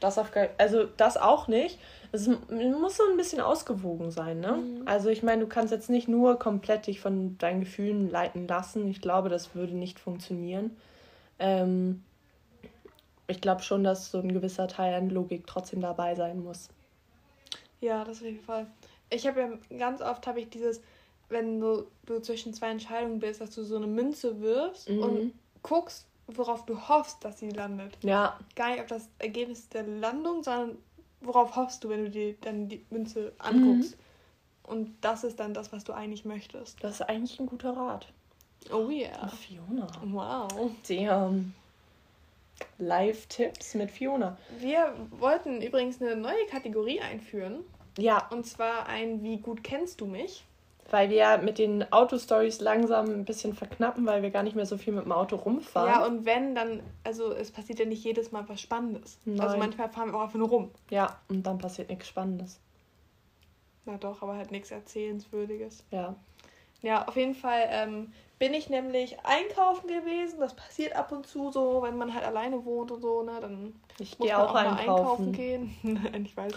das 0.00 0.18
auf 0.18 0.32
also 0.58 0.84
das 0.96 1.16
auch 1.16 1.46
nicht. 1.46 1.78
Es 2.12 2.26
muss 2.26 2.96
so 2.96 3.04
ein 3.10 3.16
bisschen 3.16 3.40
ausgewogen 3.40 4.10
sein, 4.10 4.40
ne? 4.40 4.52
Mhm. 4.52 4.82
Also 4.86 5.10
ich 5.10 5.22
meine, 5.22 5.42
du 5.42 5.46
kannst 5.46 5.72
jetzt 5.72 5.90
nicht 5.90 6.08
nur 6.08 6.38
komplett 6.38 6.86
dich 6.86 7.00
von 7.00 7.38
deinen 7.38 7.60
Gefühlen 7.60 8.10
leiten 8.10 8.48
lassen. 8.48 8.88
Ich 8.88 9.00
glaube, 9.00 9.28
das 9.28 9.54
würde 9.54 9.74
nicht 9.74 10.00
funktionieren. 10.00 10.76
Ähm, 11.38 12.02
ich 13.28 13.40
glaube 13.40 13.62
schon, 13.62 13.84
dass 13.84 14.10
so 14.10 14.18
ein 14.18 14.32
gewisser 14.32 14.66
Teil 14.66 14.94
an 14.94 15.08
Logik 15.08 15.46
trotzdem 15.46 15.80
dabei 15.80 16.14
sein 16.16 16.42
muss. 16.42 16.68
Ja, 17.80 18.04
das 18.04 18.18
auf 18.18 18.24
jeden 18.24 18.40
Fall. 18.40 18.66
Ich 19.08 19.26
habe 19.26 19.40
ja 19.40 19.78
ganz 19.78 20.02
oft 20.02 20.26
habe 20.26 20.40
ich 20.40 20.50
dieses, 20.50 20.80
wenn 21.28 21.60
du, 21.60 21.86
du 22.06 22.20
zwischen 22.20 22.52
zwei 22.54 22.70
Entscheidungen 22.70 23.20
bist, 23.20 23.40
dass 23.40 23.50
du 23.50 23.62
so 23.62 23.76
eine 23.76 23.86
Münze 23.86 24.40
wirfst 24.40 24.88
Mhm. 24.88 25.02
und 25.02 25.32
guckst, 25.62 26.06
worauf 26.36 26.64
du 26.66 26.88
hoffst, 26.88 27.24
dass 27.24 27.38
sie 27.38 27.50
landet. 27.50 27.96
Ja, 28.02 28.38
Gar 28.56 28.70
nicht 28.70 28.80
auf 28.80 28.86
das 28.86 29.08
Ergebnis 29.18 29.68
der 29.68 29.84
Landung, 29.84 30.42
sondern 30.42 30.78
worauf 31.20 31.56
hoffst 31.56 31.84
du, 31.84 31.88
wenn 31.88 32.04
du 32.04 32.10
dir 32.10 32.34
dann 32.40 32.68
die 32.68 32.84
Münze 32.90 33.32
anguckst. 33.38 33.96
Und 34.62 34.94
das 35.00 35.24
ist 35.24 35.40
dann 35.40 35.52
das, 35.54 35.72
was 35.72 35.84
du 35.84 35.92
eigentlich 35.92 36.24
möchtest. 36.24 36.82
das 36.82 37.00
ist 37.00 37.02
eigentlich 37.02 37.38
ein 37.40 37.46
guter 37.46 37.76
Rat. 37.76 38.06
Oh 38.72 38.88
yeah. 38.88 39.28
Fiona. 39.28 39.86
Wow. 40.04 40.70
Damn. 40.88 41.54
Live-Tipps 42.78 43.74
mit 43.74 43.90
Fiona. 43.90 44.36
Wir 44.58 44.94
wollten 45.18 45.62
übrigens 45.62 46.00
eine 46.00 46.14
neue 46.16 46.46
Kategorie 46.46 47.00
einführen. 47.00 47.64
Ja, 47.98 48.28
Und 48.28 48.46
zwar 48.46 48.86
ein 48.86 49.22
Wie 49.22 49.38
gut 49.38 49.64
kennst 49.64 50.00
du 50.00 50.06
mich? 50.06 50.44
Weil 50.90 51.10
wir 51.10 51.38
mit 51.38 51.58
den 51.58 51.90
Autostories 51.92 52.60
langsam 52.60 53.06
ein 53.10 53.24
bisschen 53.24 53.54
verknappen, 53.54 54.06
weil 54.06 54.22
wir 54.22 54.30
gar 54.30 54.42
nicht 54.42 54.56
mehr 54.56 54.66
so 54.66 54.76
viel 54.76 54.92
mit 54.92 55.04
dem 55.04 55.12
Auto 55.12 55.36
rumfahren. 55.36 55.88
Ja, 55.88 56.04
und 56.06 56.24
wenn, 56.24 56.54
dann, 56.54 56.82
also 57.04 57.32
es 57.32 57.50
passiert 57.50 57.78
ja 57.78 57.84
nicht 57.86 58.04
jedes 58.04 58.32
Mal 58.32 58.48
was 58.48 58.60
Spannendes. 58.60 59.18
Also 59.26 59.42
Nein. 59.42 59.58
manchmal 59.58 59.88
fahren 59.90 60.10
wir 60.10 60.18
auch 60.18 60.22
einfach 60.22 60.38
nur 60.38 60.48
rum. 60.48 60.70
Ja, 60.90 61.20
und 61.28 61.44
dann 61.44 61.58
passiert 61.58 61.88
nichts 61.88 62.08
Spannendes. 62.08 62.60
Na 63.84 63.96
doch, 63.96 64.22
aber 64.22 64.36
halt 64.36 64.50
nichts 64.50 64.70
Erzählenswürdiges. 64.70 65.84
Ja. 65.90 66.14
Ja, 66.82 67.06
auf 67.06 67.16
jeden 67.16 67.34
Fall 67.34 67.66
ähm, 67.70 68.12
bin 68.38 68.54
ich 68.54 68.70
nämlich 68.70 69.18
einkaufen 69.24 69.86
gewesen. 69.86 70.40
Das 70.40 70.54
passiert 70.54 70.96
ab 70.96 71.12
und 71.12 71.26
zu 71.26 71.50
so, 71.52 71.82
wenn 71.82 71.98
man 71.98 72.14
halt 72.14 72.24
alleine 72.24 72.64
wohnt 72.64 72.90
und 72.90 73.02
so, 73.02 73.22
ne? 73.22 73.38
Dann 73.40 73.74
Ich 73.98 74.18
muss 74.18 74.28
man 74.28 74.40
auch, 74.40 74.54
mal 74.54 74.66
einkaufen 74.66 74.80
einkaufen. 74.80 75.32
gehen. 75.32 75.76
Nein, 75.82 76.24
ich 76.24 76.36
weiß. 76.36 76.52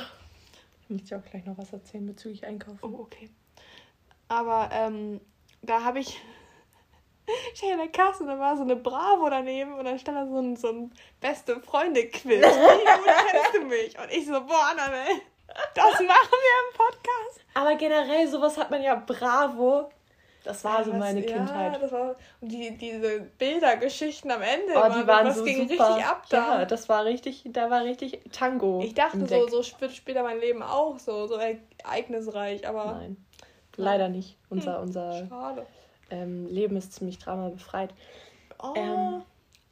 Ich 0.84 0.90
muss 0.90 1.04
dir 1.04 1.18
auch 1.20 1.26
gleich 1.26 1.46
noch 1.46 1.58
was 1.58 1.74
erzählen 1.74 2.06
bezüglich 2.06 2.46
Einkaufen. 2.46 2.80
Oh, 2.82 3.00
okay. 3.02 3.30
Aber 4.40 4.70
ähm, 4.72 5.22
da 5.62 5.84
habe 5.84 6.00
ich. 6.00 6.20
Ich 7.54 7.60
stehe 7.60 7.72
in 7.72 7.78
der 7.78 7.88
Kasse 7.88 8.24
und 8.24 8.28
da 8.28 8.38
war 8.38 8.58
so 8.58 8.64
eine 8.64 8.76
Bravo 8.76 9.30
daneben 9.30 9.76
und 9.76 9.86
dann 9.86 9.98
stand 9.98 10.18
da 10.18 10.28
so 10.28 10.40
ein, 10.40 10.58
so 10.58 10.68
ein 10.68 10.92
beste 11.22 11.58
Freunde-Quiz. 11.62 12.22
Wie 12.42 12.42
gut 12.42 13.06
kennst 13.32 13.54
du 13.56 13.62
mich? 13.62 13.98
Und 13.98 14.12
ich 14.12 14.26
so, 14.26 14.34
boah, 14.42 14.72
Annabelle, 14.72 15.22
das 15.74 15.86
machen 15.86 16.02
wir 16.02 16.06
im 16.10 16.76
Podcast. 16.78 17.40
Aber 17.54 17.76
generell, 17.76 18.28
sowas 18.28 18.58
hat 18.58 18.72
man 18.72 18.84
ja 18.84 18.96
bravo. 18.96 19.90
Das 20.44 20.66
war 20.66 20.84
so 20.84 20.92
Was- 20.92 21.00
meine 21.00 21.22
ja, 21.26 21.38
Kindheit. 21.38 21.82
Das 21.82 21.94
war, 21.94 22.16
und 22.42 22.50
die, 22.52 22.78
diese 22.78 23.22
Bildergeschichten 23.22 24.30
am 24.30 24.42
Ende, 24.42 24.74
Oh, 24.76 24.90
die 25.00 25.08
waren 25.08 25.26
das 25.28 25.38
so 25.38 25.46
ging 25.46 25.70
super. 25.70 25.88
richtig 25.92 26.06
ab 26.06 26.26
da. 26.30 26.60
Ja, 26.60 26.66
das 26.66 26.90
war 26.90 27.06
richtig, 27.06 27.44
da 27.46 27.70
war 27.70 27.86
richtig 27.86 28.20
Tango. 28.34 28.82
ich 28.84 28.94
dachte 28.96 29.26
so, 29.26 29.48
so 29.48 29.80
wird 29.80 29.94
später 29.94 30.24
mein 30.24 30.40
Leben 30.42 30.62
auch 30.62 31.00
so, 31.00 31.28
so 31.28 31.36
ereignisreich, 31.36 32.68
aber 32.68 32.96
Nein, 32.96 33.26
leider 33.76 34.10
nicht. 34.10 34.38
Unser, 34.50 34.78
Hm, 34.78 34.84
unser 34.84 35.66
ähm, 36.10 36.48
Leben 36.48 36.76
ist 36.76 36.94
ziemlich 36.94 37.20
dramabefreit. 37.20 37.94
Oh. 38.62 38.74
Ähm. 38.76 39.24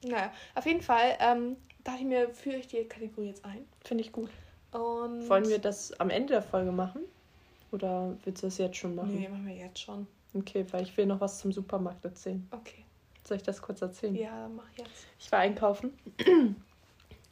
naja, 0.04 0.32
auf 0.56 0.66
jeden 0.66 0.82
Fall 0.82 1.18
ähm, 1.20 1.58
dachte 1.84 2.00
ich 2.00 2.06
mir, 2.06 2.30
führe 2.34 2.58
ich 2.58 2.68
die 2.68 2.84
Kategorie 2.86 3.28
jetzt 3.28 3.46
ein. 3.46 3.66
Finde 3.84 4.04
ich 4.04 4.12
gut. 4.12 4.30
Und 4.72 5.28
Wollen 5.30 5.48
wir 5.48 5.60
das 5.60 5.98
am 6.00 6.10
Ende 6.10 6.34
der 6.34 6.42
Folge 6.42 6.72
machen? 6.72 7.02
Oder 7.72 8.16
willst 8.24 8.44
du 8.44 8.48
das 8.48 8.58
jetzt 8.58 8.78
schon 8.78 8.96
machen? 8.96 9.16
Nee, 9.16 9.28
machen 9.28 9.48
wir 9.48 9.56
jetzt 9.56 9.80
schon. 9.80 10.08
Okay, 10.34 10.66
weil 10.72 10.84
ich 10.84 10.96
will 10.98 11.06
noch 11.06 11.20
was 11.20 11.40
zum 11.40 11.52
Supermarkt 11.52 12.04
erzählen. 12.06 12.48
Okay. 12.52 12.86
Soll 13.24 13.38
ich 13.38 13.44
das 13.44 13.62
kurz 13.62 13.82
erzählen? 13.82 14.16
Ja, 14.16 14.50
mach 14.54 14.70
jetzt. 14.78 15.06
Ich 15.20 15.32
war 15.32 15.40
einkaufen, 15.40 15.94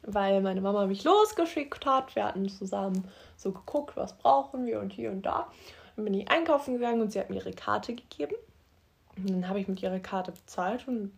weil 0.02 0.40
meine 0.40 0.60
Mama 0.60 0.86
mich 0.86 1.02
losgeschickt 1.04 1.84
hat. 1.84 2.14
Wir 2.14 2.24
hatten 2.24 2.48
zusammen 2.48 3.08
so 3.36 3.52
geguckt, 3.52 3.96
was 3.96 4.16
brauchen 4.16 4.66
wir 4.66 4.80
und 4.80 4.92
hier 4.92 5.10
und 5.10 5.22
da. 5.22 5.50
Bin 6.04 6.14
ich 6.14 6.30
einkaufen 6.30 6.74
gegangen 6.74 7.00
und 7.00 7.12
sie 7.12 7.20
hat 7.20 7.30
mir 7.30 7.36
ihre 7.36 7.52
Karte 7.52 7.94
gegeben. 7.94 8.36
Und 9.16 9.30
dann 9.30 9.48
habe 9.48 9.60
ich 9.60 9.68
mit 9.68 9.82
ihrer 9.82 10.00
Karte 10.00 10.32
bezahlt 10.32 10.86
und 10.88 11.12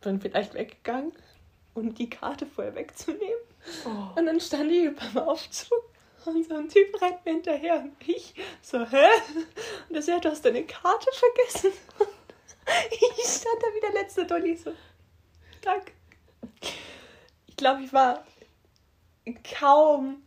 bin 0.00 0.20
vielleicht 0.20 0.54
weggegangen, 0.54 1.12
um 1.74 1.94
die 1.94 2.08
Karte 2.08 2.46
vorher 2.46 2.74
wegzunehmen. 2.74 3.40
Oh. 3.84 4.18
Und 4.18 4.26
dann 4.26 4.40
stand 4.40 4.70
ich 4.72 4.90
beim 4.96 5.18
Aufzug 5.22 5.84
und 6.24 6.46
so 6.46 6.54
ein 6.54 6.68
Typ 6.68 7.00
rennt 7.00 7.24
mir 7.24 7.32
hinterher 7.32 7.80
und 7.80 7.96
ich 8.06 8.34
so, 8.62 8.84
hä? 8.84 9.06
Und 9.88 9.96
er 9.96 10.02
sagt, 10.02 10.24
du 10.24 10.30
hast 10.30 10.44
deine 10.44 10.64
Karte 10.64 11.06
vergessen. 11.12 11.72
Und 11.98 12.08
ich 12.90 13.26
stand 13.26 13.62
da 13.62 13.66
wie 13.74 13.80
der 13.80 14.02
letzte 14.02 14.26
Dolly 14.26 14.56
so, 14.56 14.72
danke. 15.62 15.92
Ich 17.46 17.56
glaube, 17.56 17.82
ich 17.82 17.92
war 17.92 18.24
kaum 19.58 20.22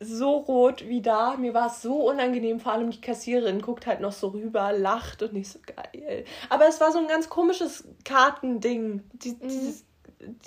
so 0.00 0.38
rot 0.38 0.88
wie 0.88 1.02
da. 1.02 1.36
Mir 1.36 1.54
war 1.54 1.66
es 1.66 1.82
so 1.82 2.08
unangenehm, 2.08 2.58
vor 2.58 2.72
allem 2.72 2.90
die 2.90 3.00
Kassiererin 3.00 3.60
guckt 3.60 3.86
halt 3.86 4.00
noch 4.00 4.12
so 4.12 4.28
rüber, 4.28 4.72
lacht 4.72 5.22
und 5.22 5.34
nicht 5.34 5.50
so 5.50 5.58
geil. 5.64 6.24
Aber 6.48 6.66
es 6.66 6.80
war 6.80 6.90
so 6.90 6.98
ein 6.98 7.08
ganz 7.08 7.28
komisches 7.28 7.86
Kartending, 8.04 9.02
die, 9.12 9.38
dieses, 9.38 9.84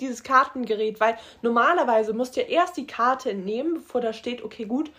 dieses 0.00 0.22
Kartengerät, 0.24 1.00
weil 1.00 1.16
normalerweise 1.42 2.12
musst 2.12 2.36
du 2.36 2.40
ja 2.40 2.48
erst 2.48 2.76
die 2.76 2.86
Karte 2.86 3.30
entnehmen, 3.30 3.74
bevor 3.74 4.00
da 4.00 4.12
steht, 4.12 4.42
okay, 4.42 4.64
gut, 4.64 4.90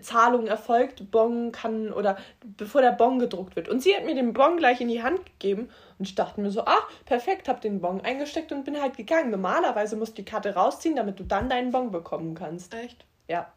Zahlung 0.00 0.46
erfolgt, 0.46 1.10
Bon 1.10 1.50
kann 1.50 1.92
oder 1.92 2.16
bevor 2.56 2.82
der 2.82 2.92
Bon 2.92 3.18
gedruckt 3.18 3.56
wird. 3.56 3.68
Und 3.68 3.82
sie 3.82 3.96
hat 3.96 4.04
mir 4.04 4.14
den 4.14 4.32
Bon 4.32 4.56
gleich 4.56 4.80
in 4.80 4.88
die 4.88 5.02
Hand 5.02 5.24
gegeben 5.26 5.70
und 5.98 6.06
ich 6.06 6.14
dachte 6.14 6.40
mir 6.40 6.50
so, 6.50 6.62
ah, 6.62 6.86
perfekt, 7.04 7.48
hab 7.48 7.60
den 7.60 7.80
Bon 7.80 8.00
eingesteckt 8.00 8.52
und 8.52 8.64
bin 8.64 8.80
halt 8.80 8.96
gegangen. 8.96 9.30
Normalerweise 9.30 9.96
musst 9.96 10.16
du 10.16 10.22
die 10.22 10.30
Karte 10.30 10.54
rausziehen, 10.54 10.96
damit 10.96 11.18
du 11.18 11.24
dann 11.24 11.48
deinen 11.48 11.72
Bon 11.72 11.90
bekommen 11.90 12.34
kannst. 12.34 12.74
Echt? 12.74 13.04
Ja. 13.28 13.52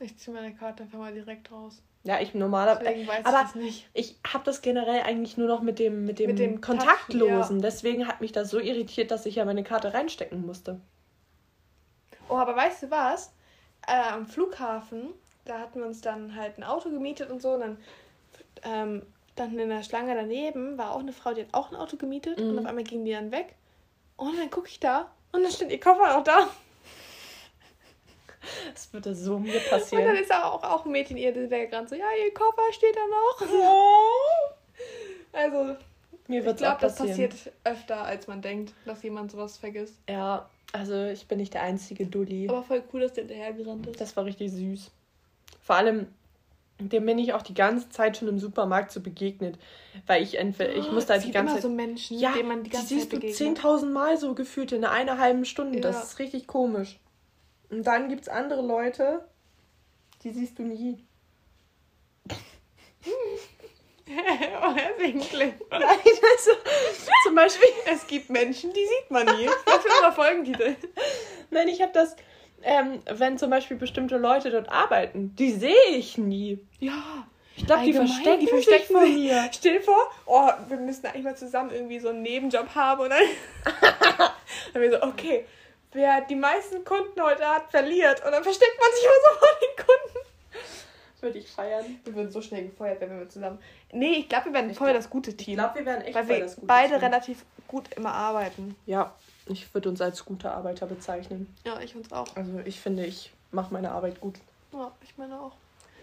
Ich 0.00 0.16
ziehe 0.18 0.34
meine 0.34 0.54
Karte 0.54 0.82
einfach 0.84 0.98
mal 0.98 1.12
direkt 1.12 1.50
raus. 1.52 1.82
Ja, 2.02 2.20
ich 2.20 2.34
normalerweise. 2.34 3.24
Aber 3.24 3.48
ich 3.60 3.88
ich 3.94 4.16
habe 4.30 4.44
das 4.44 4.60
generell 4.60 5.02
eigentlich 5.02 5.36
nur 5.36 5.48
noch 5.48 5.62
mit 5.62 5.78
dem, 5.78 6.04
mit 6.04 6.18
dem, 6.18 6.30
Mit 6.30 6.38
dem 6.38 6.60
Kontaktlosen. 6.60 7.62
Deswegen 7.62 8.06
hat 8.06 8.20
mich 8.20 8.32
das 8.32 8.50
so 8.50 8.58
irritiert, 8.60 9.10
dass 9.10 9.24
ich 9.24 9.36
ja 9.36 9.44
meine 9.44 9.64
Karte 9.64 9.94
reinstecken 9.94 10.44
musste. 10.44 10.80
Oh, 12.28 12.36
aber 12.36 12.56
weißt 12.56 12.84
du 12.84 12.90
was? 12.90 13.32
Äh, 13.86 14.12
am 14.12 14.26
Flughafen, 14.26 15.10
da 15.44 15.58
hatten 15.58 15.78
wir 15.78 15.86
uns 15.86 16.00
dann 16.00 16.34
halt 16.34 16.58
ein 16.58 16.64
Auto 16.64 16.90
gemietet 16.90 17.30
und 17.30 17.40
so. 17.40 17.52
Und 17.52 17.60
dann 17.60 17.78
ähm, 18.64 19.02
dann 19.36 19.58
in 19.58 19.68
der 19.68 19.82
Schlange 19.82 20.14
daneben 20.14 20.78
war 20.78 20.92
auch 20.92 21.00
eine 21.00 21.12
Frau, 21.12 21.34
die 21.34 21.42
hat 21.42 21.52
auch 21.52 21.70
ein 21.70 21.76
Auto 21.76 21.96
gemietet 21.96 22.38
Mhm. 22.38 22.50
und 22.50 22.58
auf 22.60 22.66
einmal 22.66 22.84
ging 22.84 23.04
die 23.04 23.12
dann 23.12 23.32
weg. 23.32 23.54
Und 24.16 24.38
dann 24.38 24.50
gucke 24.50 24.68
ich 24.68 24.80
da 24.80 25.10
und 25.32 25.42
dann 25.42 25.50
steht 25.50 25.70
ihr 25.70 25.80
Koffer 25.80 26.16
auch 26.16 26.24
da. 26.24 26.48
Das 28.74 28.92
würde 28.92 29.14
so 29.14 29.38
mir 29.38 29.54
Und 29.54 29.62
dann 29.70 29.80
passieren. 29.80 30.16
ist 30.16 30.32
auch, 30.34 30.62
auch 30.62 30.84
ein 30.84 30.92
Mädchen 30.92 31.16
ihr 31.16 31.32
hinterhergerannt, 31.32 31.88
so, 31.88 31.94
ja, 31.94 32.06
ihr 32.24 32.34
Koffer 32.34 32.62
steht 32.72 32.96
da 32.96 33.00
noch. 33.06 33.48
Also, 35.32 35.76
Mir 36.28 36.40
ich 36.40 36.44
wird 36.46 36.56
es 36.56 36.62
auch 36.62 36.78
glaube, 36.78 36.80
das 36.80 36.96
passieren. 36.96 37.30
passiert 37.30 37.52
öfter, 37.64 38.02
als 38.04 38.26
man 38.26 38.42
denkt, 38.42 38.72
dass 38.84 39.02
jemand 39.02 39.30
sowas 39.32 39.56
vergisst. 39.56 39.94
Ja, 40.08 40.48
also 40.72 41.04
ich 41.06 41.26
bin 41.28 41.38
nicht 41.38 41.54
der 41.54 41.62
einzige 41.62 42.06
Dulli. 42.06 42.48
Aber 42.48 42.62
voll 42.62 42.82
cool, 42.92 43.00
dass 43.02 43.12
der 43.14 43.24
hinterhergerannt 43.24 43.86
ist. 43.86 44.00
Das 44.00 44.16
war 44.16 44.24
richtig 44.24 44.50
süß. 44.52 44.90
Vor 45.62 45.76
allem, 45.76 46.08
dem 46.80 47.06
bin 47.06 47.18
ich 47.18 47.32
auch 47.32 47.42
die 47.42 47.54
ganze 47.54 47.88
Zeit 47.90 48.16
schon 48.16 48.28
im 48.28 48.38
Supermarkt 48.38 48.90
so 48.90 49.00
begegnet. 49.00 49.56
Weil 50.06 50.22
ich 50.22 50.38
entweder, 50.38 50.74
ich 50.74 50.90
musste 50.90 51.12
halt 51.12 51.20
es 51.22 51.26
die 51.26 51.32
ganze 51.32 51.52
immer 51.52 51.60
Zeit. 51.60 51.62
so 51.62 51.68
Menschen, 51.70 52.18
ja, 52.18 52.32
denen 52.32 52.48
man 52.48 52.64
die 52.64 52.70
die 52.70 52.76
ganze 52.76 52.88
siehst 52.88 53.10
Zeit 53.10 53.22
du 53.22 53.26
begegnet. 53.26 53.58
10.000 53.58 53.86
Mal 53.90 54.16
so 54.18 54.34
gefühlt 54.34 54.72
in 54.72 54.84
einer 54.84 55.18
halben 55.18 55.44
Stunde. 55.44 55.76
Ja. 55.78 55.82
Das 55.82 56.04
ist 56.04 56.18
richtig 56.18 56.46
komisch. 56.48 56.98
Und 57.70 57.84
dann 57.86 58.08
gibt 58.08 58.22
es 58.22 58.28
andere 58.28 58.62
Leute, 58.62 59.24
die 60.22 60.30
siehst 60.30 60.58
du 60.58 60.62
nie. 60.62 61.04
oh, 64.06 64.74
ersichtlich. 64.76 65.54
Nein, 65.70 65.82
also, 65.82 66.50
zum 67.24 67.34
Beispiel, 67.34 67.68
Es 67.92 68.06
gibt 68.06 68.30
Menschen, 68.30 68.72
die 68.72 68.84
sieht 68.84 69.10
man 69.10 69.26
nie. 69.36 69.46
Das 69.66 69.84
ist 69.84 69.86
unser 69.96 70.12
Folgentitel. 70.12 70.76
nein, 71.50 71.68
ich 71.68 71.82
habe 71.82 71.92
das, 71.92 72.16
ähm, 72.62 73.02
wenn 73.10 73.38
zum 73.38 73.50
Beispiel 73.50 73.76
bestimmte 73.76 74.16
Leute 74.16 74.50
dort 74.50 74.68
arbeiten, 74.68 75.34
die 75.36 75.52
sehe 75.52 75.90
ich 75.90 76.18
nie. 76.18 76.58
Ja. 76.80 77.26
Ich 77.56 77.66
glaube, 77.66 77.84
die 77.84 77.92
verstecken, 77.92 78.40
die 78.40 78.46
verstecken 78.48 78.92
vor 78.92 79.06
sich. 79.06 79.14
mir. 79.14 79.48
Stell 79.52 79.74
dir 79.74 79.82
vor, 79.82 80.10
oh, 80.26 80.50
wir 80.68 80.76
müssen 80.76 81.06
eigentlich 81.06 81.22
mal 81.22 81.36
zusammen 81.36 81.70
irgendwie 81.70 82.00
so 82.00 82.08
einen 82.08 82.22
Nebenjob 82.22 82.74
haben 82.74 83.02
und 83.02 83.10
dann, 83.10 83.22
dann 84.72 84.82
wir 84.82 84.90
so, 84.90 85.02
okay, 85.02 85.44
wer 85.94 86.20
die 86.22 86.34
meisten 86.36 86.84
Kunden 86.84 87.20
heute 87.22 87.46
hat, 87.48 87.70
verliert. 87.70 88.24
Und 88.24 88.32
dann 88.32 88.42
versteckt 88.44 88.78
man 88.78 88.90
sich 88.94 89.04
immer 89.04 89.14
so 89.24 89.38
vor 89.38 89.48
den 89.60 89.86
Kunden. 89.86 90.28
Würde 91.20 91.38
ich 91.38 91.50
feiern. 91.50 92.00
Wir 92.04 92.14
würden 92.14 92.30
so 92.30 92.42
schnell 92.42 92.68
gefeuert, 92.68 93.00
wenn 93.00 93.18
wir 93.18 93.28
zusammen. 93.30 93.58
Nee, 93.92 94.16
ich 94.18 94.28
glaube, 94.28 94.46
wir 94.46 94.52
werden 94.52 94.74
voll 94.74 94.92
das 94.92 95.08
gute 95.08 95.30
Ich 95.30 95.36
Team. 95.38 95.54
glaube, 95.54 95.78
wir 95.78 95.86
werden 95.86 96.02
echt 96.02 96.14
weil 96.14 96.24
voll 96.26 96.34
wir 96.36 96.42
das 96.44 96.54
gute 96.56 96.66
beide 96.66 96.92
Team. 96.92 96.98
relativ 97.00 97.44
gut 97.66 97.94
immer 97.94 98.12
arbeiten. 98.12 98.76
Ja, 98.84 99.14
ich 99.46 99.72
würde 99.72 99.88
uns 99.88 100.02
als 100.02 100.22
gute 100.26 100.50
Arbeiter 100.50 100.84
bezeichnen. 100.86 101.54
Ja, 101.64 101.80
ich 101.80 101.96
uns 101.96 102.12
auch. 102.12 102.26
Also 102.36 102.60
ich 102.66 102.78
finde, 102.78 103.06
ich 103.06 103.32
mache 103.52 103.72
meine 103.72 103.90
Arbeit 103.92 104.20
gut. 104.20 104.34
Ja, 104.74 104.92
ich 105.02 105.16
meine 105.16 105.40
auch. 105.40 105.52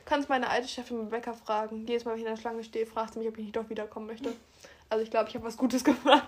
Kannst 0.05 0.27
meine 0.27 0.49
alte 0.49 0.67
Chefin 0.67 1.09
Bäcker 1.11 1.35
fragen. 1.35 1.85
Jedes 1.87 2.03
Mal, 2.03 2.11
wenn 2.13 2.19
ich 2.21 2.25
in 2.25 2.33
der 2.33 2.41
Schlange 2.41 2.63
stehe, 2.63 2.87
fragt 2.87 3.13
sie 3.13 3.19
mich, 3.19 3.27
ob 3.27 3.37
ich 3.37 3.43
nicht 3.43 3.55
doch 3.55 3.69
wiederkommen 3.69 4.07
möchte. 4.07 4.31
Also 4.89 5.05
ich 5.05 5.09
glaube, 5.11 5.29
ich 5.29 5.35
habe 5.35 5.45
was 5.45 5.55
Gutes 5.55 5.83
gemacht. 5.85 6.27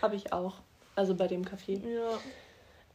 Habe 0.00 0.16
ich 0.16 0.32
auch. 0.32 0.54
Also 0.96 1.14
bei 1.14 1.26
dem 1.26 1.44
Café. 1.44 1.78
Ja. 1.86 2.18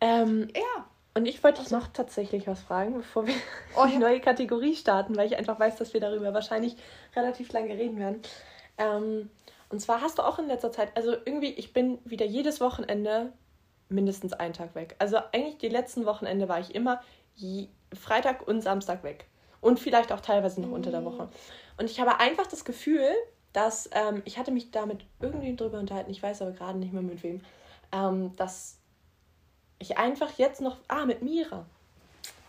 Ähm, 0.02 0.50
Ja. 0.56 0.86
und 1.16 1.26
ich 1.26 1.44
wollte 1.44 1.62
dich 1.62 1.72
noch 1.72 1.88
tatsächlich 1.88 2.48
was 2.48 2.62
fragen, 2.62 2.94
bevor 2.94 3.26
wir 3.28 3.34
Oh, 3.76 3.86
die 3.92 3.98
neue 3.98 4.20
Kategorie 4.20 4.76
starten, 4.76 5.16
weil 5.16 5.28
ich 5.28 5.38
einfach 5.38 5.60
weiß, 5.60 5.78
dass 5.78 5.94
wir 5.94 6.02
darüber 6.02 6.34
wahrscheinlich 6.34 6.76
relativ 7.16 7.52
lange 7.52 7.70
reden 7.70 7.98
werden. 8.00 8.22
Ähm, 8.78 9.30
und 9.70 9.80
zwar 9.82 10.02
hast 10.02 10.18
du 10.20 10.24
auch 10.24 10.40
in 10.40 10.48
letzter 10.48 10.72
Zeit, 10.72 10.96
also 10.96 11.12
irgendwie, 11.12 11.52
ich 11.52 11.74
bin 11.74 12.00
wieder 12.06 12.26
jedes 12.26 12.62
Wochenende 12.62 13.34
mindestens 13.90 14.34
einen 14.34 14.54
Tag 14.54 14.76
weg. 14.76 14.96
Also 15.00 15.18
eigentlich 15.34 15.58
die 15.58 15.70
letzten 15.70 16.06
Wochenende 16.06 16.48
war 16.48 16.60
ich 16.60 16.76
immer 16.76 17.02
Freitag 17.94 18.48
und 18.48 18.62
Samstag 18.62 19.04
weg. 19.04 19.26
Und 19.60 19.80
vielleicht 19.80 20.12
auch 20.12 20.22
teilweise 20.22 20.62
noch 20.62 20.72
unter 20.72 20.92
der 20.92 21.04
Woche. 21.04 21.30
Und 21.78 21.90
ich 21.90 22.00
habe 22.00 22.20
einfach 22.20 22.48
das 22.48 22.64
Gefühl, 22.64 23.10
dass 23.54 23.90
ähm, 23.94 24.22
ich 24.26 24.38
hatte 24.38 24.52
mich 24.52 24.72
damit 24.72 25.06
irgendwie 25.20 25.56
drüber 25.56 25.80
unterhalten, 25.80 26.12
ich 26.12 26.22
weiß 26.22 26.42
aber 26.44 26.52
gerade 26.52 26.78
nicht 26.78 26.94
mehr 26.94 27.02
mit 27.02 27.24
wem, 27.24 27.42
ähm, 27.92 28.36
dass 28.36 28.77
ich 29.80 29.98
einfach 29.98 30.38
jetzt 30.38 30.62
noch, 30.62 30.78
ah, 30.88 31.06
mit 31.06 31.22
Mira. 31.22 31.66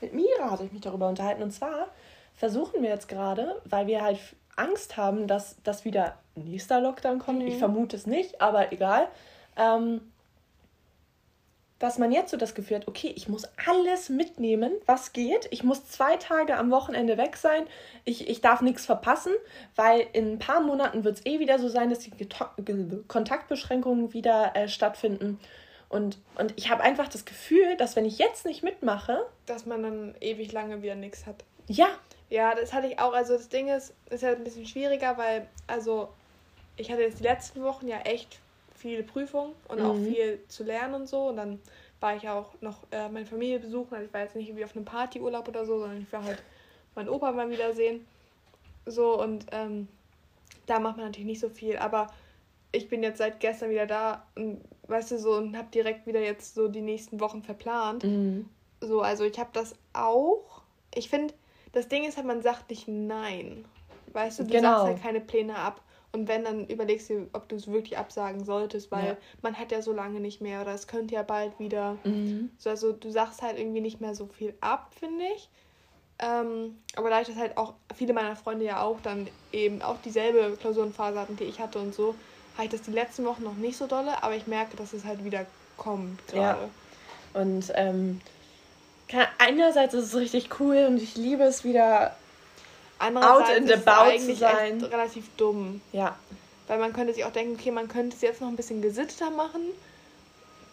Mit 0.01 0.15
Mira 0.15 0.51
hatte 0.51 0.65
ich 0.65 0.73
mich 0.73 0.83
darüber 0.83 1.09
unterhalten. 1.09 1.43
Und 1.43 1.51
zwar 1.51 1.89
versuchen 2.37 2.83
wir 2.83 2.91
jetzt 2.91 3.09
gerade, 3.09 3.61
weil 3.65 3.87
wir 3.87 4.03
halt 4.03 4.19
Angst 4.57 4.97
haben, 4.97 5.27
dass, 5.27 5.57
dass 5.63 5.85
wieder 5.85 6.19
nächster 6.35 6.81
Lockdown 6.81 7.19
kommt. 7.19 7.43
Ich 7.43 7.59
vermute 7.59 7.97
es 7.97 8.07
nicht, 8.07 8.41
aber 8.41 8.73
egal. 8.73 9.09
Ähm, 9.57 10.01
dass 11.79 11.99
man 11.99 12.11
jetzt 12.11 12.33
so 12.33 12.37
das 12.37 12.57
Gefühl 12.57 12.79
hat, 12.79 12.89
okay, 12.89 13.13
ich 13.15 13.29
muss 13.29 13.45
alles 13.67 14.09
mitnehmen, 14.09 14.73
was 14.87 15.13
geht. 15.13 15.47
Ich 15.53 15.63
muss 15.63 15.89
zwei 15.89 16.17
Tage 16.17 16.57
am 16.57 16.73
Wochenende 16.73 17.17
weg 17.17 17.37
sein. 17.37 17.67
Ich, 18.05 18.29
ich 18.29 18.41
darf 18.41 18.63
nichts 18.63 18.85
verpassen, 18.85 19.33
weil 19.77 20.07
in 20.13 20.33
ein 20.33 20.39
paar 20.41 20.61
Monaten 20.61 21.05
wird 21.05 21.19
es 21.19 21.27
eh 21.27 21.39
wieder 21.39 21.61
so 21.61 21.69
sein, 21.69 21.89
dass 21.89 22.01
die 22.01 22.11
Kontaktbeschränkungen 23.07 24.13
wieder 24.13 24.57
äh, 24.57 24.69
stattfinden. 24.69 25.39
Und, 25.89 26.19
und 26.37 26.53
ich 26.57 26.71
habe 26.71 26.83
einfach 26.83 27.09
das 27.09 27.25
Gefühl, 27.25 27.77
dass 27.77 27.97
wenn 27.97 28.05
ich 28.05 28.19
jetzt 28.19 28.45
nicht 28.45 28.63
mitmache, 28.63 29.25
Dass 29.47 29.65
man 29.67 29.83
dann 29.83 30.15
ewig 30.21 30.53
lange 30.53 30.83
wieder 30.83 30.95
nichts 30.95 31.27
hat. 31.27 31.45
ja, 31.67 31.89
Ja, 32.31 32.55
das 32.55 32.73
hatte 32.75 32.89
ich 32.89 32.99
auch. 32.99 33.15
Also 33.15 33.35
das 33.35 33.49
Ding 33.49 33.69
ist, 33.69 33.95
ist 34.11 34.23
ja 34.23 34.33
ein 34.33 34.45
bisschen 34.45 34.67
schwieriger, 34.67 35.17
weil, 35.17 35.49
also, 35.67 36.09
ich 36.77 36.91
hatte 36.93 37.01
jetzt 37.03 37.21
die 37.21 37.25
letzten 37.25 37.63
Wochen 37.63 37.89
ja 37.89 38.01
echt 38.01 38.39
viele 38.77 39.03
Prüfungen 39.03 39.55
und 39.69 39.81
auch 39.81 39.95
Mhm. 39.95 40.05
viel 40.05 40.41
zu 40.49 40.63
lernen 40.63 40.95
und 40.95 41.07
so. 41.09 41.29
Und 41.29 41.37
dann 41.37 41.59
war 42.01 42.15
ich 42.17 42.29
auch 42.29 42.53
noch 42.61 42.85
äh, 42.93 43.09
meine 43.09 43.27
Familie 43.27 43.59
besuchen. 43.59 43.95
Also 43.95 44.07
ich 44.07 44.13
war 44.13 44.21
jetzt 44.21 44.37
nicht 44.37 44.49
irgendwie 44.49 44.65
auf 44.65 44.77
einem 44.77 44.85
Partyurlaub 44.85 45.49
oder 45.49 45.65
so, 45.65 45.79
sondern 45.81 46.03
ich 46.03 46.13
war 46.13 46.23
halt 46.23 46.43
meinen 46.95 47.09
Opa 47.09 47.33
mal 47.33 47.51
wiedersehen. 47.51 48.07
So 48.87 49.21
und 49.21 49.47
ähm, 49.53 49.89
da 50.67 50.79
macht 50.79 50.97
man 50.97 51.07
natürlich 51.07 51.27
nicht 51.27 51.41
so 51.41 51.49
viel. 51.49 51.77
Aber 51.79 52.09
ich 52.73 52.89
bin 52.89 53.03
jetzt 53.03 53.19
seit 53.19 53.41
gestern 53.41 53.71
wieder 53.71 53.87
da 53.87 54.27
und 54.37 54.61
weißt 54.89 55.13
du 55.13 55.19
so 55.19 55.35
und 55.35 55.57
habe 55.57 55.69
direkt 55.73 56.07
wieder 56.07 56.21
jetzt 56.21 56.55
so 56.55 56.69
die 56.69 56.81
nächsten 56.83 57.21
Wochen 57.21 57.43
verplant. 57.43 58.05
Mhm. 58.05 58.49
So, 58.81 59.03
also 59.03 59.25
ich 59.25 59.39
habe 59.39 59.51
das 59.53 59.75
auch. 59.93 60.63
Ich 60.95 61.09
finde, 61.09 61.35
das 61.73 61.89
Ding 61.89 62.05
ist 62.05 62.17
halt, 62.17 62.27
man 62.27 62.43
sagt 62.43 62.71
nicht 62.71 62.89
nein. 62.89 63.67
Weißt 64.13 64.39
du, 64.39 64.45
du 64.45 64.51
Genau. 64.51 64.71
sagst 64.71 64.85
halt 64.87 65.03
keine 65.03 65.21
Pläne 65.21 65.57
ab. 65.57 65.83
Und 66.13 66.27
wenn, 66.27 66.43
dann 66.45 66.67
überlegst 66.67 67.11
du, 67.11 67.29
ob 67.35 67.49
du 67.51 67.57
es 67.57 67.69
wirklich 67.71 67.99
absagen 67.99 68.43
solltest, 68.45 68.91
weil 68.91 69.09
Ja. 69.09 69.17
man 69.43 69.59
hat 69.59 69.73
ja 69.73 69.83
so 69.83 69.93
lange 69.93 70.21
nicht 70.21 70.41
mehr 70.41 70.63
oder 70.63 70.73
es 70.73 70.87
könnte 70.87 71.15
ja 71.15 71.23
bald 71.23 71.59
wieder. 71.59 71.99
Mhm. 72.05 72.51
So, 72.57 72.71
also 72.71 72.93
du 72.93 73.11
sagst 73.11 73.43
halt 73.43 73.59
irgendwie 73.59 73.83
nicht 73.83 74.01
mehr 74.01 74.15
so 74.15 74.27
viel 74.27 74.55
ab, 74.63 74.95
finde 74.99 75.25
ich. 75.37 75.51
Ähm, 76.21 76.79
aber 76.97 77.11
da 77.11 77.21
ich 77.21 77.29
das 77.29 77.37
halt 77.37 77.57
auch 77.59 77.75
viele 77.95 78.13
meiner 78.15 78.35
Freunde 78.37 78.65
ja 78.65 78.83
auch 78.83 79.01
dann 79.01 79.29
eben 79.53 79.83
auch 79.83 79.99
dieselbe 79.99 80.57
Klausurenphase 80.57 81.19
hatten, 81.21 81.37
die 81.37 81.45
ich 81.45 81.61
hatte 81.61 81.79
und 81.79 81.95
so, 81.95 82.19
habe 82.59 82.67
ich 82.67 82.73
das 82.73 82.83
die 82.83 82.91
letzten 82.91 83.25
Wochen 83.25 83.45
noch 83.45 83.55
nicht 83.55 83.79
so 83.79 83.87
dolle, 83.87 84.23
aber 84.23 84.35
ich 84.35 84.47
merke, 84.47 84.77
dass 84.77 84.93
es 84.93 85.05
halt 85.05 85.25
wieder 85.25 85.47
kommt 85.77 86.21
Ja. 86.35 86.55
gerade. 86.55 86.69
Und 87.35 87.73
ähm, 87.75 88.21
kann- 89.09 89.29
einerseits 89.39 89.95
ist 89.95 90.07
es 90.07 90.17
richtig 90.17 90.59
cool 90.61 90.87
und 90.89 91.01
ich 91.01 91.17
liebe 91.17 91.45
es 91.45 91.63
wieder, 91.65 92.15
Andererseits 92.99 93.51
Out 93.51 93.57
in 93.57 93.67
the 93.69 93.75
about 93.75 94.19
zu 94.19 94.35
sein. 94.35 94.83
relativ 94.83 95.29
dumm. 95.37 95.81
ja, 95.93 96.17
Weil 96.67 96.79
man 96.81 96.93
könnte 96.93 97.15
sich 97.15 97.25
auch 97.25 97.31
denken, 97.33 97.55
okay, 97.59 97.71
man 97.71 97.87
könnte 97.87 98.17
es 98.17 98.23
jetzt 98.23 98.41
noch 98.41 98.49
ein 98.49 98.57
bisschen 98.57 98.83
gesitteter 98.83 99.31
machen, 99.31 99.61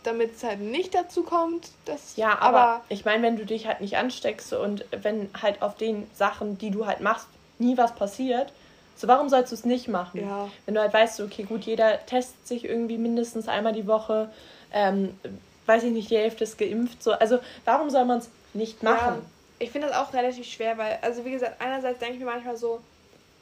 damit 0.03 0.35
es 0.35 0.43
halt 0.43 0.59
nicht 0.59 0.95
dazu 0.95 1.21
kommt. 1.21 1.69
Dass, 1.85 2.15
Ja, 2.15 2.39
aber, 2.39 2.81
ich 2.89 3.05
meine, 3.05 3.21
wenn 3.21 3.37
du 3.37 3.45
dich 3.45 3.67
halt 3.67 3.79
nicht 3.79 3.95
ansteckst 3.97 4.53
und 4.53 4.85
wenn 5.03 5.29
halt 5.39 5.61
auf 5.61 5.75
den 5.77 6.09
Sachen, 6.15 6.57
die 6.57 6.71
du 6.71 6.87
halt 6.87 6.99
machst, 6.99 7.27
nie 7.59 7.77
was 7.77 7.93
passiert, 7.93 8.51
so 8.95 9.07
warum 9.07 9.29
sollst 9.29 9.51
du 9.51 9.55
es 9.55 9.65
nicht 9.65 9.87
machen? 9.87 10.21
Ja. 10.21 10.49
Wenn 10.65 10.75
du 10.75 10.81
halt 10.81 10.93
weißt, 10.93 11.19
okay, 11.21 11.43
gut, 11.43 11.63
jeder 11.63 12.05
testet 12.05 12.47
sich 12.47 12.65
irgendwie 12.65 12.97
mindestens 12.97 13.47
einmal 13.47 13.73
die 13.73 13.87
Woche, 13.87 14.29
ähm, 14.71 15.19
weiß 15.65 15.83
ich 15.83 15.91
nicht, 15.91 16.09
die 16.09 16.17
Hälfte 16.17 16.43
ist 16.43 16.57
geimpft, 16.57 17.01
so, 17.03 17.11
also 17.13 17.39
warum 17.65 17.89
soll 17.89 18.05
man 18.05 18.19
es 18.19 18.29
nicht 18.53 18.83
machen? 18.83 19.15
Ja, 19.15 19.21
ich 19.59 19.71
finde 19.71 19.87
das 19.87 19.97
auch 19.97 20.13
relativ 20.13 20.45
schwer, 20.45 20.77
weil, 20.77 20.99
also 21.01 21.25
wie 21.25 21.31
gesagt, 21.31 21.59
einerseits 21.61 21.99
denke 21.99 22.15
ich 22.15 22.19
mir 22.19 22.25
manchmal 22.25 22.55
so, 22.57 22.79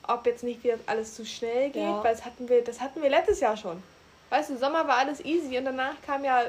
ob 0.08 0.26
jetzt 0.26 0.44
nicht 0.44 0.64
wieder 0.64 0.76
alles 0.86 1.16
zu 1.16 1.26
schnell 1.26 1.70
geht, 1.70 1.82
Ja. 1.84 2.04
weil 2.04 2.14
das 2.16 2.26
hatten 2.26 2.50
wir, 2.50 2.64
das 2.64 2.82
hatten 2.82 3.02
wir 3.02 3.10
letztes 3.10 3.40
Jahr 3.40 3.56
schon. 3.58 3.82
Weißt 4.30 4.50
du, 4.50 4.58
Sommer 4.58 4.88
war 4.88 4.98
alles 4.98 5.24
easy 5.24 5.58
und 5.58 5.66
danach 5.66 5.94
kam 6.06 6.24
ja, 6.26 6.42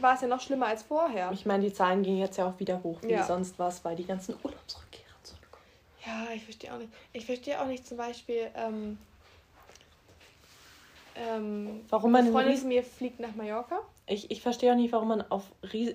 war 0.00 0.14
es 0.14 0.20
ja 0.20 0.28
noch 0.28 0.40
schlimmer 0.40 0.66
als 0.66 0.82
vorher. 0.82 1.30
Ich 1.32 1.46
meine, 1.46 1.64
die 1.64 1.72
Zahlen 1.72 2.02
gingen 2.02 2.18
jetzt 2.18 2.36
ja 2.38 2.46
auch 2.46 2.58
wieder 2.58 2.82
hoch, 2.82 2.98
wie 3.02 3.12
Ja. 3.12 3.24
sonst 3.24 3.58
was, 3.58 3.84
weil 3.84 3.96
die 3.96 4.06
ganzen 4.06 4.34
zurückkommen. 4.34 4.58
Ja, 6.06 6.28
ich 6.34 6.44
verstehe 6.44 6.72
auch 6.72 6.78
nicht. 6.78 6.92
Ich 7.12 7.26
verstehe 7.26 7.60
auch 7.60 7.66
nicht 7.66 7.86
zum 7.86 7.96
Beispiel, 7.98 8.50
ähm, 8.54 8.98
ähm, 11.16 11.84
Warum 11.88 12.12
man 12.12 12.30
Freundin 12.30 12.56
von 12.56 12.68
mir 12.68 12.82
fliegt 12.82 13.20
nach 13.20 13.34
Mallorca. 13.34 13.80
Ich, 14.06 14.30
ich 14.30 14.40
verstehe 14.40 14.72
auch 14.72 14.76
nicht, 14.76 14.92
warum 14.92 15.08
man 15.08 15.22
auf 15.30 15.44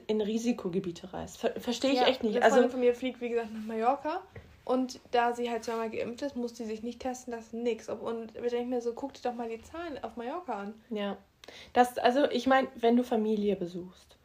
in 0.08 0.22
Risikogebiete 0.22 1.14
reist. 1.14 1.38
Ver 1.38 1.60
verstehe 1.60 1.91
ich 1.91 1.99
Ja, 1.99 2.08
echt 2.08 2.24
nicht. 2.24 2.36
Eine 2.36 2.45
Also, 2.45 2.56
Freundin 2.58 2.72
von 2.72 2.80
mir 2.82 2.95
fliegt, 2.95 3.22
wie 3.22 3.30
gesagt, 3.30 3.51
nach 3.51 3.66
Mallorca. 3.66 4.22
Und 4.64 4.99
da 5.12 5.34
sie 5.34 5.49
halt 5.49 5.64
zweimal 5.64 5.89
geimpft 5.91 6.22
ist, 6.24 6.36
muss 6.36 6.56
sie 6.56 6.66
sich 6.66 6.82
nicht 6.82 6.99
testen 6.99 7.34
lassen, 7.34 7.62
nix. 7.62 7.88
Und 7.88 8.36
ich 8.36 8.49
denke 8.51 8.70
mir 8.70 8.82
so, 8.82 8.93
guck 8.93 9.14
dir 9.14 9.22
doch 9.22 9.34
mal 9.36 9.47
die 9.49 9.62
Zahlen 9.62 10.03
auf 10.03 10.16
Mallorca 10.16 10.53
an. 10.53 10.74
ja. 10.89 11.18
Das, 11.74 11.99
also, 11.99 12.28
ich 12.32 12.47
meine, 12.47 12.68
wenn 12.76 12.97
du 12.97 13.03
Familie 13.03 13.56
besuchst, 13.56 14.18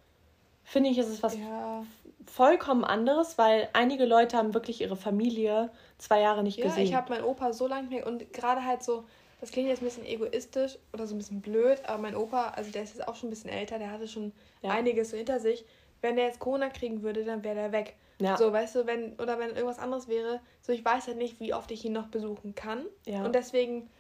finde 0.71 0.91
ich, 0.91 0.99
ist 0.99 1.09
es 1.09 1.23
was 1.23 1.37
Ja, 1.37 1.85
vollkommen 2.27 2.85
anderes, 2.85 3.39
weil 3.39 3.69
einige 3.73 4.05
Leute 4.05 4.37
haben 4.37 4.55
wirklich 4.55 4.81
ihre 4.81 4.95
Familie 4.95 5.71
zwei 5.99 6.21
Jahre 6.21 6.45
nicht 6.45 6.59
ja 6.59 6.67
gesehen. 6.67 6.85
ich 6.85 6.95
habe 6.95 7.13
meinen 7.13 7.25
Opa 7.25 7.53
so 7.53 7.67
lange 7.67 7.89
nicht 7.89 7.91
mehr. 7.91 8.07
Und 8.07 8.33
gerade 8.33 8.65
halt 8.65 8.85
so, 8.85 9.05
das 9.41 9.51
klingt 9.51 9.69
jetzt 9.69 9.83
ein 9.83 9.87
bisschen 9.87 10.07
egoistisch 10.07 10.79
oder 10.93 11.09
so 11.09 11.17
ein 11.17 11.19
bisschen 11.19 11.41
blöd, 11.41 11.81
aber 11.87 11.99
mein 12.01 12.15
Opa, 12.15 12.51
also 12.51 12.71
der 12.71 12.85
ist 12.85 12.95
jetzt 12.95 13.09
auch 13.09 13.17
schon 13.17 13.29
ein 13.29 13.31
bisschen 13.31 13.51
älter, 13.51 13.79
der 13.81 13.91
hatte 13.91 14.07
schon 14.07 14.33
ja. 14.63 14.71
einiges 14.71 15.11
so 15.11 15.17
hinter 15.17 15.41
sich. 15.41 15.65
Wenn 16.03 16.15
der 16.15 16.27
jetzt 16.27 16.39
Corona 16.39 16.69
kriegen 16.71 17.03
würde, 17.03 17.25
dann 17.25 17.43
wäre 17.43 17.57
der 17.57 17.73
weg. 17.73 17.97
Ja. 18.21 18.37
So, 18.37 18.53
weißt 18.53 18.77
du, 18.77 18.87
wenn, 18.87 19.15
oder 19.15 19.41
wenn 19.41 19.51
irgendwas 19.51 19.81
anderes 19.81 20.07
wäre, 20.07 20.41
so 20.63 20.73
ich 20.73 20.85
weiß 20.85 21.09
halt 21.09 21.17
nicht, 21.17 21.41
wie 21.41 21.53
oft 21.53 21.71
ich 21.73 21.85
ihn 21.85 21.93
noch 21.93 22.07
besuchen 22.09 22.55
kann. 22.55 22.87
Ja. 23.07 23.25
Und 23.25 23.35
deswegen 23.35 23.91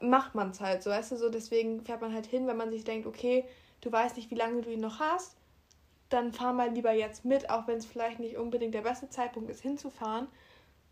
macht 0.00 0.34
man 0.34 0.50
es 0.50 0.60
halt 0.60 0.82
so, 0.82 0.88
weißt 0.88 1.12
du, 1.12 1.16
so 1.16 1.28
deswegen 1.28 1.82
fährt 1.82 2.00
man 2.00 2.14
halt 2.14 2.26
hin, 2.26 2.46
wenn 2.46 2.56
man 2.56 2.70
sich 2.70 2.84
denkt, 2.84 3.06
okay, 3.06 3.44
du 3.82 3.92
weißt 3.92 4.16
nicht, 4.16 4.30
wie 4.30 4.36
lange 4.36 4.62
du 4.62 4.70
ihn 4.70 4.80
noch 4.80 4.98
hast, 4.98 5.35
dann 6.08 6.32
fahr 6.32 6.52
mal 6.52 6.70
lieber 6.70 6.92
jetzt 6.92 7.24
mit, 7.24 7.50
auch 7.50 7.66
wenn 7.66 7.78
es 7.78 7.86
vielleicht 7.86 8.20
nicht 8.20 8.36
unbedingt 8.36 8.74
der 8.74 8.82
beste 8.82 9.08
Zeitpunkt 9.08 9.50
ist, 9.50 9.60
hinzufahren. 9.60 10.28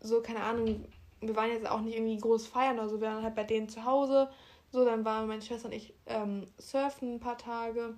So, 0.01 0.21
keine 0.21 0.43
Ahnung, 0.43 0.85
wir 1.21 1.35
waren 1.35 1.49
jetzt 1.49 1.67
auch 1.67 1.81
nicht 1.81 1.95
irgendwie 1.95 2.17
groß 2.17 2.47
feiern 2.47 2.77
oder 2.79 2.89
so, 2.89 2.99
wir 3.01 3.07
waren 3.07 3.23
halt 3.23 3.35
bei 3.35 3.43
denen 3.43 3.69
zu 3.69 3.85
Hause. 3.85 4.29
So, 4.71 4.83
dann 4.83 5.05
waren 5.05 5.27
meine 5.27 5.41
Schwester 5.41 5.67
und 5.67 5.73
ich 5.73 5.93
ähm, 6.05 6.45
surfen 6.57 7.15
ein 7.15 7.19
paar 7.19 7.37
Tage. 7.37 7.95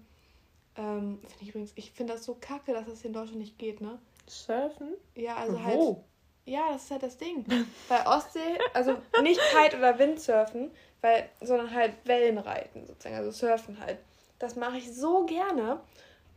Ähm, 0.75 1.19
finde 1.21 1.41
ich 1.41 1.49
übrigens, 1.49 1.71
ich 1.75 1.91
finde 1.91 2.13
das 2.13 2.23
so 2.23 2.37
kacke, 2.39 2.73
dass 2.73 2.85
das 2.85 3.01
hier 3.01 3.07
in 3.07 3.13
Deutschland 3.13 3.39
nicht 3.39 3.57
geht, 3.57 3.81
ne? 3.81 3.97
Surfen? 4.27 4.93
Ja, 5.15 5.37
also 5.37 5.57
Wo? 5.57 5.63
halt. 5.63 5.97
Ja, 6.45 6.71
das 6.71 6.83
ist 6.83 6.91
halt 6.91 7.03
das 7.03 7.17
Ding. 7.17 7.45
Bei 7.89 8.05
Ostsee, 8.05 8.59
also 8.73 8.97
nicht 9.21 9.39
Kite- 9.51 9.77
oder 9.77 9.97
Windsurfen, 9.97 10.71
weil, 11.01 11.29
sondern 11.41 11.73
halt 11.73 11.93
Wellenreiten 12.05 12.85
sozusagen, 12.85 13.15
also 13.15 13.31
Surfen 13.31 13.79
halt. 13.79 13.97
Das 14.39 14.55
mache 14.55 14.77
ich 14.77 14.93
so 14.93 15.25
gerne. 15.25 15.81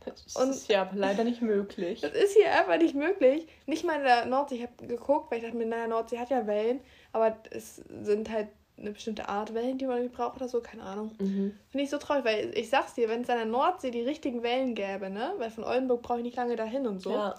Das 0.05 0.35
und 0.35 0.49
ist 0.49 0.67
ja 0.67 0.81
aber 0.81 0.95
leider 0.95 1.23
nicht 1.23 1.41
möglich. 1.41 2.01
Das 2.01 2.13
ist 2.13 2.33
hier 2.35 2.51
einfach 2.51 2.77
nicht 2.77 2.95
möglich. 2.95 3.47
Nicht 3.65 3.85
mal 3.85 3.97
in 3.97 4.03
der 4.03 4.25
Nordsee. 4.25 4.55
Ich 4.55 4.63
habe 4.63 4.87
geguckt, 4.87 5.31
weil 5.31 5.37
ich 5.39 5.43
dachte 5.43 5.57
mir, 5.57 5.65
naja, 5.65 5.87
Nordsee 5.87 6.17
hat 6.17 6.29
ja 6.29 6.47
Wellen, 6.47 6.81
aber 7.11 7.37
es 7.51 7.77
sind 8.01 8.29
halt 8.29 8.47
eine 8.81 8.91
bestimmte 8.91 9.29
Art 9.29 9.53
Wellen, 9.53 9.77
die 9.77 9.85
man 9.85 9.97
irgendwie 9.97 10.15
braucht 10.15 10.37
oder 10.37 10.47
so, 10.47 10.59
keine 10.59 10.83
Ahnung. 10.83 11.11
Mhm. 11.19 11.57
Finde 11.69 11.83
ich 11.83 11.89
so 11.89 11.97
traurig, 11.97 12.25
weil 12.25 12.57
ich 12.57 12.69
sag's 12.69 12.95
dir, 12.95 13.09
wenn 13.09 13.21
es 13.21 13.29
an 13.29 13.37
der 13.37 13.45
Nordsee 13.45 13.91
die 13.91 14.01
richtigen 14.01 14.43
Wellen 14.43 14.75
gäbe, 14.75 15.09
ne, 15.09 15.33
weil 15.37 15.51
von 15.51 15.63
Oldenburg 15.63 16.01
brauche 16.01 16.17
ich 16.17 16.23
nicht 16.23 16.37
lange 16.37 16.55
dahin 16.55 16.87
und 16.87 16.99
so. 16.99 17.11
Ja. 17.11 17.35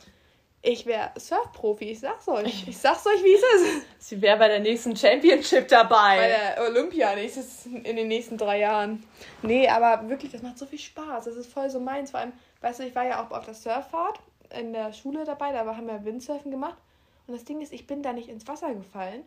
Ich 0.65 0.87
wäre 0.87 1.11
Surfprofi, 1.19 1.91
ich 1.91 1.99
sag's 1.99 2.29
euch. 2.29 2.65
Ich 2.69 2.79
sag's 2.79 3.05
euch, 3.05 3.23
wie 3.25 3.35
es 3.35 3.43
ist. 3.43 3.87
Sie 3.99 4.23
wäre 4.23 4.39
bei 4.39 4.47
der 4.47 4.61
nächsten 4.61 4.95
Championship 4.97 5.67
dabei. 5.67 6.17
Bei 6.17 6.29
der 6.29 6.65
Olympia 6.69 7.17
nächstes, 7.17 7.67
in 7.67 7.97
den 7.97 8.07
nächsten 8.07 8.39
drei 8.39 8.61
Jahren. 8.61 9.03
Nee, 9.43 9.69
aber 9.69 10.09
wirklich, 10.09 10.31
das 10.31 10.43
macht 10.43 10.59
so 10.59 10.67
viel 10.67 10.79
Spaß. 10.79 11.25
Das 11.25 11.35
ist 11.35 11.53
voll 11.53 11.69
so 11.69 11.81
meins. 11.81 12.13
Vor 12.13 12.21
allem, 12.21 12.33
weißt 12.63 12.81
du, 12.81 12.85
ich 12.85 12.95
war 12.95 13.05
ja 13.05 13.25
auch 13.25 13.31
auf 13.31 13.45
der 13.45 13.55
Surffahrt 13.55 14.21
in 14.51 14.73
der 14.73 14.93
Schule 14.93 15.25
dabei, 15.25 15.53
da 15.53 15.65
haben 15.65 15.87
wir 15.87 16.05
Windsurfen 16.05 16.51
gemacht. 16.51 16.79
Und 17.27 17.35
das 17.35 17.45
Ding 17.45 17.61
ist, 17.61 17.73
ich 17.73 17.87
bin 17.87 18.03
da 18.03 18.13
nicht 18.13 18.29
ins 18.29 18.49
Wasser 18.49 18.75
gefallen, 18.75 19.25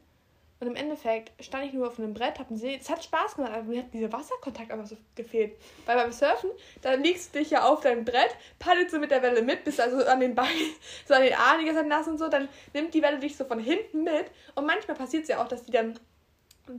und 0.61 0.67
im 0.67 0.75
Endeffekt 0.77 1.31
stand 1.43 1.65
ich 1.65 1.73
nur 1.73 1.87
auf 1.87 1.99
einem 1.99 2.13
Brett, 2.13 2.39
hab 2.39 2.49
einen 2.49 2.57
See. 2.57 2.77
Es 2.79 2.89
hat 2.89 3.03
Spaß 3.03 3.35
gemacht, 3.35 3.51
aber 3.51 3.63
mir 3.63 3.79
hat 3.79 3.93
dieser 3.93 4.11
Wasserkontakt 4.11 4.71
einfach 4.71 4.87
so 4.87 4.95
gefehlt. 5.13 5.53
Weil 5.85 5.97
beim 5.97 6.13
Surfen, 6.13 6.49
da 6.81 6.93
liegst 6.93 7.35
du 7.35 7.39
dich 7.39 7.49
ja 7.49 7.65
auf 7.65 7.81
deinem 7.81 8.05
Brett, 8.05 8.35
paddelst 8.57 8.93
du 8.93 8.99
mit 8.99 9.11
der 9.11 9.21
Welle 9.21 9.41
mit, 9.41 9.65
bist 9.65 9.81
also 9.81 10.05
an 10.05 10.21
den 10.21 10.33
Beinen, 10.33 10.73
so 11.05 11.13
an 11.13 11.23
den 11.23 11.33
Armen 11.33 11.59
die 11.59 11.65
ganze 11.65 11.81
Zeit 11.81 11.89
nass 11.89 12.07
und 12.07 12.17
so, 12.17 12.29
dann 12.29 12.47
nimmt 12.73 12.93
die 12.93 13.01
Welle 13.01 13.19
dich 13.19 13.35
so 13.35 13.43
von 13.43 13.59
hinten 13.59 14.03
mit. 14.03 14.31
Und 14.55 14.65
manchmal 14.65 14.95
passiert 14.95 15.23
es 15.23 15.29
ja 15.29 15.43
auch, 15.43 15.47
dass 15.49 15.63
die 15.63 15.71
dann 15.71 15.99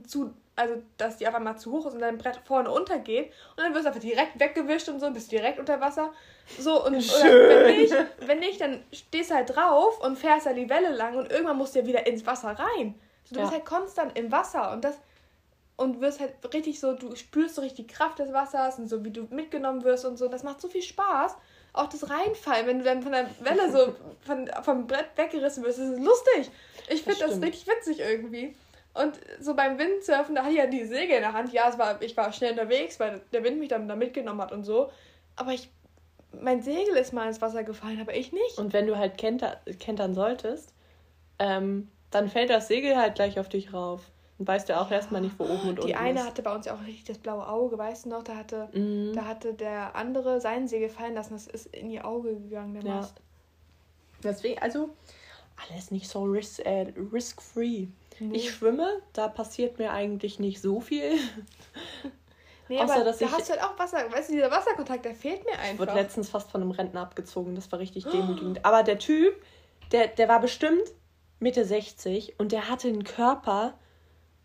zu, 0.07 0.33
also 0.57 0.81
dass 0.97 1.17
die 1.17 1.27
einfach 1.27 1.39
mal 1.39 1.55
zu 1.55 1.71
hoch 1.71 1.85
ist 1.85 1.93
und 1.93 2.01
dein 2.01 2.17
Brett 2.17 2.41
vorne 2.43 2.69
untergeht 2.69 3.31
und 3.55 3.63
dann 3.63 3.73
wirst 3.73 3.85
du 3.85 3.89
einfach 3.89 4.01
direkt 4.01 4.39
weggewischt 4.39 4.89
und 4.89 4.99
so 4.99 5.05
und 5.05 5.13
bist 5.13 5.31
direkt 5.31 5.59
unter 5.59 5.79
Wasser. 5.79 6.11
So, 6.59 6.83
und 6.83 6.93
wenn 6.93 7.77
nicht, 7.77 7.95
wenn 8.19 8.39
nicht, 8.39 8.59
dann 8.59 8.83
stehst 8.91 9.29
du 9.29 9.35
halt 9.35 9.55
drauf 9.55 10.01
und 10.01 10.17
fährst 10.17 10.47
da 10.47 10.53
die 10.53 10.69
Welle 10.69 10.89
lang 10.89 11.15
und 11.15 11.31
irgendwann 11.31 11.57
musst 11.57 11.75
du 11.75 11.79
ja 11.79 11.85
wieder 11.85 12.07
ins 12.07 12.25
Wasser 12.25 12.49
rein. 12.49 12.95
So, 13.25 13.35
du 13.35 13.39
ja. 13.39 13.45
bist 13.45 13.53
halt 13.53 13.65
konstant 13.65 14.17
im 14.17 14.31
Wasser 14.31 14.71
und 14.71 14.83
das 14.83 14.97
und 15.75 16.01
wirst 16.01 16.19
halt 16.19 16.33
richtig 16.53 16.79
so, 16.79 16.93
du 16.93 17.15
spürst 17.15 17.53
so 17.53 17.61
richtig 17.61 17.85
die 17.85 17.93
Kraft 17.93 18.17
des 18.17 18.33
Wassers 18.33 18.79
und 18.79 18.89
so, 18.89 19.05
wie 19.05 19.11
du 19.11 19.27
mitgenommen 19.29 19.83
wirst 19.83 20.05
und 20.05 20.17
so. 20.17 20.27
Das 20.27 20.41
macht 20.41 20.59
so 20.59 20.67
viel 20.67 20.81
Spaß. 20.81 21.35
Auch 21.73 21.87
das 21.87 22.09
Reinfallen, 22.09 22.65
wenn 22.65 22.79
du 22.79 22.85
dann 22.85 23.03
von 23.03 23.11
der 23.11 23.29
Welle 23.41 23.71
so 23.71 23.95
von, 24.25 24.49
vom 24.63 24.87
Brett 24.87 25.09
weggerissen 25.15 25.63
wirst, 25.63 25.77
das 25.77 25.89
ist 25.89 25.99
lustig. 25.99 26.49
Ich 26.89 27.03
finde 27.03 27.19
das, 27.19 27.29
das 27.29 27.41
richtig 27.41 27.67
witzig 27.67 27.99
irgendwie. 27.99 28.55
Und 29.01 29.19
so 29.39 29.55
beim 29.55 29.77
Windsurfen, 29.77 30.35
da 30.35 30.41
hatte 30.41 30.51
ich 30.51 30.57
ja 30.57 30.67
die 30.67 30.85
Segel 30.85 31.17
in 31.17 31.21
der 31.21 31.33
Hand. 31.33 31.53
Ja, 31.53 31.69
es 31.69 31.77
war, 31.77 32.01
ich 32.01 32.15
war 32.17 32.31
schnell 32.33 32.51
unterwegs, 32.51 32.99
weil 32.99 33.21
der 33.31 33.43
Wind 33.43 33.59
mich 33.59 33.69
dann 33.69 33.87
da 33.87 33.95
mitgenommen 33.95 34.41
hat 34.41 34.51
und 34.51 34.63
so. 34.63 34.89
Aber 35.35 35.51
ich, 35.51 35.69
mein 36.31 36.61
Segel 36.61 36.95
ist 36.95 37.13
mal 37.13 37.27
ins 37.27 37.41
Wasser 37.41 37.63
gefallen, 37.63 38.01
aber 38.01 38.15
ich 38.15 38.31
nicht. 38.31 38.57
Und 38.57 38.73
wenn 38.73 38.87
du 38.87 38.97
halt 38.97 39.17
kenter, 39.17 39.59
kentern 39.79 40.13
solltest, 40.13 40.73
ähm, 41.39 41.89
dann 42.11 42.29
fällt 42.29 42.49
das 42.49 42.67
Segel 42.67 42.97
halt 42.97 43.15
gleich 43.15 43.39
auf 43.39 43.49
dich 43.49 43.73
rauf. 43.73 44.01
Und 44.39 44.47
weißt 44.47 44.69
du 44.69 44.79
auch 44.79 44.89
ja. 44.89 44.97
erstmal 44.97 45.21
nicht, 45.21 45.37
wo 45.39 45.45
oben 45.45 45.61
und 45.61 45.79
unten 45.79 45.87
Die 45.87 45.95
eine 45.95 46.19
ist. 46.19 46.25
hatte 46.27 46.41
bei 46.43 46.53
uns 46.53 46.65
ja 46.65 46.75
auch 46.75 46.81
richtig 46.81 47.05
das 47.05 47.17
blaue 47.17 47.47
Auge, 47.47 47.77
weißt 47.77 48.05
du 48.05 48.09
noch? 48.09 48.23
Da 48.23 48.35
hatte, 48.35 48.69
mhm. 48.71 49.13
da 49.13 49.25
hatte 49.25 49.53
der 49.53 49.95
andere 49.95 50.41
sein 50.41 50.67
Segel 50.67 50.89
fallen 50.89 51.15
lassen. 51.15 51.33
Das 51.33 51.47
ist 51.47 51.67
in 51.67 51.89
ihr 51.89 52.05
Auge 52.05 52.35
gegangen, 52.35 52.73
der 52.75 52.83
ja. 52.83 52.95
Mast. 52.95 53.19
Deswegen, 54.23 54.59
also 54.61 54.89
alles 55.69 55.91
nicht 55.91 56.07
so 56.07 56.23
risk, 56.23 56.59
äh, 56.65 56.93
risk-free. 57.11 57.87
Nee. 58.19 58.37
Ich 58.37 58.51
schwimme, 58.51 59.01
da 59.13 59.27
passiert 59.27 59.79
mir 59.79 59.91
eigentlich 59.91 60.39
nicht 60.39 60.61
so 60.61 60.79
viel. 60.79 61.11
Nee, 62.69 62.81
Außer, 62.81 62.95
aber 62.95 63.03
dass 63.05 63.19
da 63.19 63.31
hast 63.31 63.47
du 63.47 63.53
halt 63.53 63.63
auch 63.63 63.79
Wasser. 63.79 64.11
Weißt 64.11 64.27
du, 64.27 64.33
dieser 64.33 64.51
Wasserkontakt, 64.51 65.05
der 65.05 65.15
fehlt 65.15 65.45
mir 65.45 65.53
einfach. 65.53 65.71
Ich 65.71 65.79
wurde 65.79 65.93
letztens 65.93 66.29
fast 66.29 66.51
von 66.51 66.61
einem 66.61 66.71
Rentner 66.71 66.99
abgezogen. 66.99 67.55
Das 67.55 67.71
war 67.71 67.79
richtig 67.79 68.03
demütigend. 68.11 68.65
Aber 68.65 68.83
der 68.83 68.99
Typ, 68.99 69.41
der, 69.93 70.07
der 70.07 70.27
war 70.27 70.41
bestimmt 70.41 70.83
Mitte 71.39 71.63
60 71.63 72.39
und 72.39 72.51
der 72.51 72.69
hatte 72.69 72.89
einen 72.89 73.05
Körper 73.05 73.73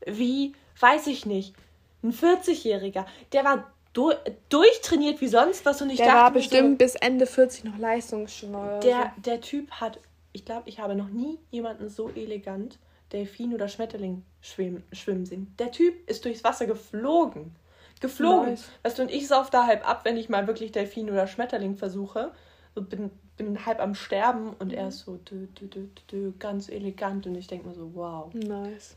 wie, 0.06 0.54
weiß 0.78 1.08
ich 1.08 1.26
nicht, 1.26 1.54
ein 2.02 2.12
40-Jähriger. 2.12 3.06
Der 3.32 3.44
war 3.44 3.72
du 3.92 4.12
durchtrainiert 4.48 5.20
wie 5.20 5.28
sonst 5.28 5.64
was 5.66 5.82
und 5.82 5.90
ich 5.90 5.98
der 5.98 6.06
dachte. 6.06 6.16
Der 6.16 6.24
war 6.24 6.32
bestimmt 6.32 6.80
so, 6.80 6.84
bis 6.84 6.94
Ende 6.96 7.26
40 7.26 7.64
noch 7.64 7.78
leistungsschnell. 7.78 8.80
Der, 8.80 9.12
der 9.16 9.40
Typ 9.40 9.70
hat, 9.72 10.00
ich 10.32 10.44
glaube, 10.44 10.68
ich 10.68 10.78
habe 10.78 10.94
noch 10.94 11.08
nie 11.08 11.38
jemanden 11.50 11.88
so 11.88 12.08
elegant 12.10 12.78
Delfin 13.12 13.54
oder 13.54 13.68
Schmetterling 13.68 14.24
schwimmen, 14.40 14.82
schwimmen 14.92 15.26
sehen. 15.26 15.54
Der 15.58 15.70
Typ 15.70 16.08
ist 16.08 16.24
durchs 16.24 16.44
Wasser 16.44 16.66
geflogen. 16.66 17.54
Geflogen. 18.00 18.50
Nice. 18.50 18.68
Weißt 18.82 18.98
du, 18.98 19.02
und 19.02 19.10
ich 19.10 19.28
sauf 19.28 19.50
da 19.50 19.66
halb 19.66 19.88
ab, 19.88 20.04
wenn 20.04 20.16
ich 20.16 20.28
mal 20.28 20.46
wirklich 20.46 20.72
Delfin 20.72 21.10
oder 21.10 21.26
Schmetterling 21.26 21.76
versuche. 21.76 22.32
So 22.74 22.82
bin 22.82 23.10
bin 23.36 23.64
halb 23.66 23.80
am 23.80 23.94
Sterben 23.94 24.50
und 24.58 24.72
mhm. 24.72 24.78
er 24.78 24.88
ist 24.88 25.00
so 25.00 25.16
dü, 25.16 25.46
dü, 25.48 25.68
dü, 25.68 25.88
dü, 26.10 26.32
ganz 26.38 26.68
elegant 26.68 27.26
und 27.26 27.34
ich 27.34 27.46
denke 27.46 27.68
mir 27.68 27.74
so, 27.74 27.94
wow. 27.94 28.32
Nice. 28.34 28.96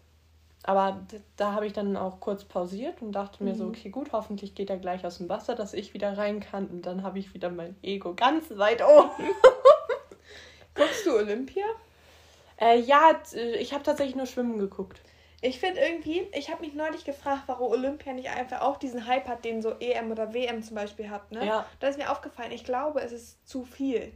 Aber 0.63 1.05
da 1.37 1.53
habe 1.53 1.67
ich 1.67 1.73
dann 1.73 1.95
auch 1.95 2.19
kurz 2.19 2.43
pausiert 2.43 3.01
und 3.01 3.11
dachte 3.11 3.43
mhm. 3.43 3.49
mir 3.49 3.55
so, 3.55 3.63
mhm. 3.65 3.69
okay, 3.69 3.89
gut, 3.89 4.11
hoffentlich 4.11 4.55
geht 4.55 4.69
er 4.69 4.77
gleich 4.77 5.05
aus 5.05 5.17
dem 5.17 5.29
Wasser, 5.29 5.55
dass 5.55 5.73
ich 5.73 5.93
wieder 5.93 6.17
rein 6.17 6.39
kann 6.39 6.67
und 6.67 6.85
dann 6.85 7.03
habe 7.03 7.19
ich 7.19 7.33
wieder 7.33 7.49
mein 7.49 7.75
Ego 7.81 8.13
ganz 8.15 8.45
weit 8.57 8.81
oben. 8.83 9.23
Guckst 10.75 11.05
du 11.05 11.15
Olympia? 11.15 11.65
Äh, 12.59 12.79
ja, 12.79 13.19
ich 13.59 13.73
habe 13.73 13.83
tatsächlich 13.83 14.15
nur 14.15 14.25
Schwimmen 14.25 14.59
geguckt. 14.59 15.01
Ich 15.41 15.59
finde 15.59 15.81
irgendwie, 15.81 16.27
ich 16.33 16.49
habe 16.49 16.61
mich 16.61 16.73
neulich 16.73 17.05
gefragt, 17.05 17.43
warum 17.47 17.71
Olympia 17.71 18.13
nicht 18.13 18.29
einfach 18.29 18.61
auch 18.61 18.77
diesen 18.77 19.05
Hype 19.05 19.27
hat, 19.27 19.45
den 19.45 19.61
so 19.61 19.75
EM 19.79 20.11
oder 20.11 20.33
WM 20.33 20.63
zum 20.63 20.75
Beispiel 20.75 21.09
hat. 21.09 21.31
Ne? 21.31 21.45
Ja. 21.45 21.65
Da 21.79 21.87
ist 21.87 21.97
mir 21.97 22.11
aufgefallen, 22.11 22.51
ich 22.51 22.63
glaube, 22.63 23.01
es 23.01 23.11
ist 23.11 23.47
zu 23.47 23.63
viel. 23.63 24.11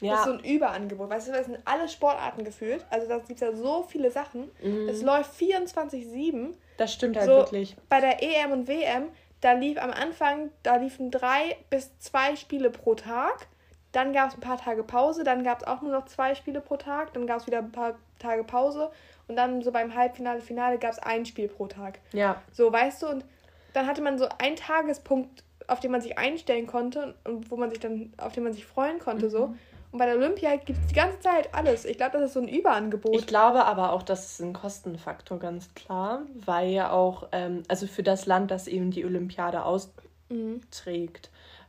Ja. 0.00 0.10
Das 0.10 0.20
ist 0.20 0.26
so 0.26 0.32
ein 0.32 0.44
Überangebot. 0.44 1.08
Weißt 1.08 1.28
du, 1.28 1.32
das 1.32 1.46
sind 1.46 1.58
alle 1.64 1.88
Sportarten 1.88 2.44
gefühlt. 2.44 2.84
Also 2.90 3.08
da 3.08 3.18
gibt 3.18 3.30
es 3.30 3.40
ja 3.40 3.54
so 3.54 3.84
viele 3.84 4.10
Sachen. 4.10 4.50
Mhm. 4.62 4.88
Es 4.88 5.02
läuft 5.02 5.32
24-7. 5.40 6.54
Das 6.76 6.92
stimmt 6.92 7.16
halt 7.16 7.26
so, 7.26 7.36
wirklich. 7.36 7.76
Bei 7.88 8.00
der 8.00 8.22
EM 8.22 8.52
und 8.52 8.68
WM, 8.68 9.08
da 9.40 9.52
lief 9.52 9.78
am 9.78 9.90
Anfang, 9.90 10.50
da 10.62 10.76
liefen 10.76 11.10
drei 11.10 11.56
bis 11.70 11.96
zwei 11.98 12.34
Spiele 12.36 12.70
pro 12.70 12.94
Tag. 12.94 13.46
Dann 13.94 14.12
gab 14.12 14.30
es 14.30 14.34
ein 14.34 14.40
paar 14.40 14.58
Tage 14.58 14.82
Pause, 14.82 15.22
dann 15.22 15.44
gab 15.44 15.62
es 15.62 15.66
auch 15.66 15.80
nur 15.80 15.92
noch 15.92 16.06
zwei 16.06 16.34
Spiele 16.34 16.60
pro 16.60 16.76
Tag, 16.76 17.14
dann 17.14 17.26
gab 17.28 17.40
es 17.40 17.46
wieder 17.46 17.58
ein 17.58 17.70
paar 17.70 17.94
Tage 18.18 18.42
Pause 18.42 18.90
und 19.28 19.36
dann 19.36 19.62
so 19.62 19.70
beim 19.70 19.94
Halbfinale, 19.94 20.40
Finale 20.40 20.78
gab 20.78 20.92
es 20.92 20.98
ein 20.98 21.24
Spiel 21.24 21.48
pro 21.48 21.68
Tag. 21.68 22.00
Ja. 22.12 22.42
So, 22.52 22.72
weißt 22.72 23.02
du, 23.02 23.06
und 23.06 23.24
dann 23.72 23.86
hatte 23.86 24.02
man 24.02 24.18
so 24.18 24.28
einen 24.38 24.56
Tagespunkt, 24.56 25.44
auf 25.68 25.78
den 25.78 25.92
man 25.92 26.00
sich 26.00 26.18
einstellen 26.18 26.66
konnte 26.66 27.14
und 27.24 27.50
wo 27.52 27.56
man 27.56 27.70
sich 27.70 27.78
dann, 27.78 28.12
auf 28.18 28.32
den 28.32 28.42
man 28.42 28.52
sich 28.52 28.66
freuen 28.66 28.98
konnte, 28.98 29.26
mhm. 29.26 29.30
so. 29.30 29.54
Und 29.92 29.98
bei 29.98 30.06
der 30.06 30.16
Olympia 30.16 30.56
gibt 30.56 30.80
es 30.80 30.86
die 30.88 30.94
ganze 30.94 31.20
Zeit 31.20 31.54
alles. 31.54 31.84
Ich 31.84 31.96
glaube, 31.96 32.18
das 32.18 32.22
ist 32.22 32.32
so 32.32 32.40
ein 32.40 32.48
Überangebot. 32.48 33.14
Ich 33.14 33.28
glaube 33.28 33.64
aber 33.64 33.92
auch, 33.92 34.02
das 34.02 34.32
ist 34.32 34.40
ein 34.40 34.52
Kostenfaktor, 34.52 35.38
ganz 35.38 35.72
klar. 35.74 36.22
Weil 36.34 36.70
ja 36.70 36.90
auch, 36.90 37.28
ähm, 37.30 37.62
also 37.68 37.86
für 37.86 38.02
das 38.02 38.26
Land, 38.26 38.50
das 38.50 38.66
eben 38.66 38.90
die 38.90 39.04
Olympiade 39.04 39.64
austrägt. 39.64 40.00
Mhm. 40.30 40.60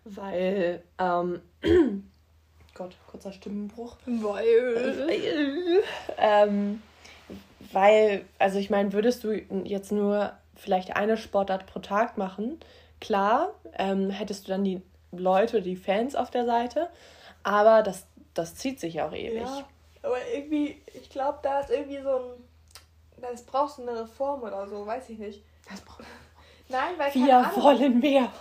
Weil, 0.06 0.82
ähm, 0.98 1.42
Gott, 2.76 2.96
kurzer 3.08 3.32
Stimmenbruch. 3.32 3.98
Weil. 4.06 5.08
Weil. 5.08 5.84
Ähm, 6.18 6.84
weil, 7.72 8.26
also 8.38 8.60
ich 8.60 8.70
meine, 8.70 8.94
würdest 8.94 9.24
du 9.24 9.32
jetzt 9.64 9.92
nur 9.92 10.34
vielleicht 10.56 10.96
eine 10.96 11.18
Sportart 11.18 11.66
pro 11.66 11.80
Tag 11.80 12.18
machen, 12.18 12.60
klar, 13.02 13.54
ähm, 13.78 14.12
hättest 14.12 14.48
du 14.48 14.52
dann 14.52 14.64
die 14.64 14.82
Leute, 15.12 15.62
die 15.62 15.76
Fans 15.76 16.16
auf 16.16 16.30
der 16.30 16.46
Seite, 16.46 16.90
aber 17.44 17.82
das 17.82 18.06
das 18.36 18.56
zieht 18.56 18.80
sich 18.80 19.02
auch 19.02 19.14
ewig. 19.14 19.42
Ja, 19.42 19.66
aber 20.04 20.18
irgendwie, 20.34 20.82
ich 20.94 21.10
glaube, 21.10 21.40
da 21.42 21.62
ist 21.62 21.72
irgendwie 21.72 22.02
so 22.02 22.10
ein. 22.10 23.22
Das 23.22 23.44
brauchst 23.44 23.80
du 23.80 23.82
eine 23.82 24.02
Reform 24.02 24.44
oder 24.44 24.68
so, 24.68 24.86
weiß 24.86 25.10
ich 25.10 25.18
nicht. 25.18 25.42
Das 25.68 25.82
braucht. 25.82 26.04
Nein, 26.70 26.94
weil 26.98 27.14
Wir 27.14 27.52
wollen 27.56 28.00
mehr. 28.00 28.32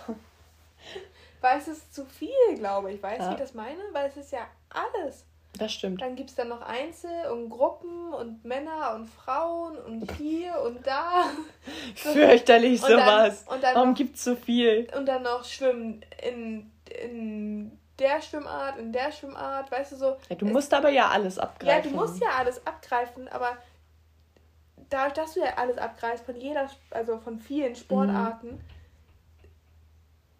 Weil 1.45 1.59
es 1.59 1.67
ist 1.67 1.93
zu 1.93 2.05
viel, 2.05 2.29
glaube 2.57 2.91
ich. 2.91 3.01
Weißt 3.03 3.19
du, 3.19 3.23
Ja. 3.23 3.29
wie 3.29 3.33
ich 3.35 3.39
das 3.39 3.53
meine? 3.53 3.79
Weil 3.91 4.07
es 4.09 4.17
ist 4.17 4.31
ja 4.31 4.47
alles. 4.69 5.25
Das 5.57 5.71
stimmt. 5.71 6.01
Dann 6.01 6.15
gibt 6.17 6.31
es 6.31 6.35
dann 6.35 6.49
noch 6.49 6.61
Einzel- 6.61 7.31
und 7.31 7.49
Gruppen 7.49 8.13
und 8.13 8.43
Männer 8.43 8.93
und 8.95 9.07
Frauen 9.09 9.77
und 9.77 10.11
hier 10.17 10.59
und 10.61 10.85
da. 10.85 11.23
Fürchterlich 11.95 12.83
Und 12.83 12.89
dann- 12.89 12.99
sowas. 12.99 13.45
und 13.47 13.63
dann 13.63 13.75
Warum 13.75 13.89
noch- 13.91 13.97
gibt's 13.97 14.23
so 14.23 14.35
viel? 14.35 14.87
Und 14.97 15.05
dann 15.05 15.23
noch 15.23 15.45
Schwimmen 15.45 16.03
in, 16.21 16.71
in 17.03 17.79
der 17.99 18.21
Schwimmart, 18.21 18.77
in 18.77 18.91
der 18.91 19.11
Schwimmart, 19.13 19.71
weißt 19.71 19.93
du 19.93 19.95
so. 19.95 20.17
Ja, 20.29 20.35
du 20.35 20.45
musst 20.45 20.73
aber 20.73 20.89
ja 20.89 21.07
alles 21.09 21.39
abgreifen. 21.39 21.83
Ja, 21.85 21.89
du 21.89 21.95
musst 21.95 22.21
ja 22.21 22.29
alles 22.37 22.65
abgreifen, 22.67 23.29
aber 23.29 23.55
dadurch, 24.89 25.13
dass 25.13 25.33
du 25.35 25.39
ja 25.39 25.53
alles 25.57 25.77
abgreifst 25.77 26.25
von 26.25 26.35
jeder, 26.35 26.69
also 26.91 27.17
von 27.19 27.39
vielen 27.39 27.75
Sportarten, 27.75 28.59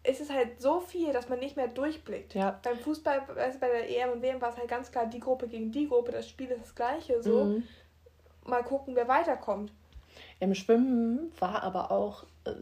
ist 0.06 0.20
es 0.20 0.30
halt 0.30 0.60
so 0.60 0.80
viel, 0.80 1.12
dass 1.12 1.28
man 1.28 1.38
nicht 1.38 1.56
mehr 1.56 1.68
durchblickt. 1.68 2.34
Ja. 2.34 2.58
Beim 2.62 2.78
Fußball, 2.78 3.22
du, 3.26 3.34
bei 3.34 3.68
der 3.68 3.88
EM 3.90 4.12
und 4.12 4.22
WM 4.22 4.40
war 4.40 4.50
es 4.50 4.56
halt 4.56 4.68
ganz 4.68 4.90
klar 4.90 5.06
die 5.06 5.20
Gruppe 5.20 5.48
gegen 5.48 5.72
die 5.72 5.88
Gruppe, 5.88 6.12
das 6.12 6.28
Spiel 6.28 6.48
ist 6.50 6.62
das 6.62 6.74
gleiche, 6.74 7.22
so. 7.22 7.44
Mhm. 7.44 7.62
Mal 8.44 8.62
gucken, 8.62 8.94
wer 8.94 9.08
weiterkommt. 9.08 9.72
Im 10.38 10.54
Schwimmen 10.54 11.32
war 11.40 11.62
aber 11.62 11.90
auch, 11.90 12.24
äh, 12.44 12.52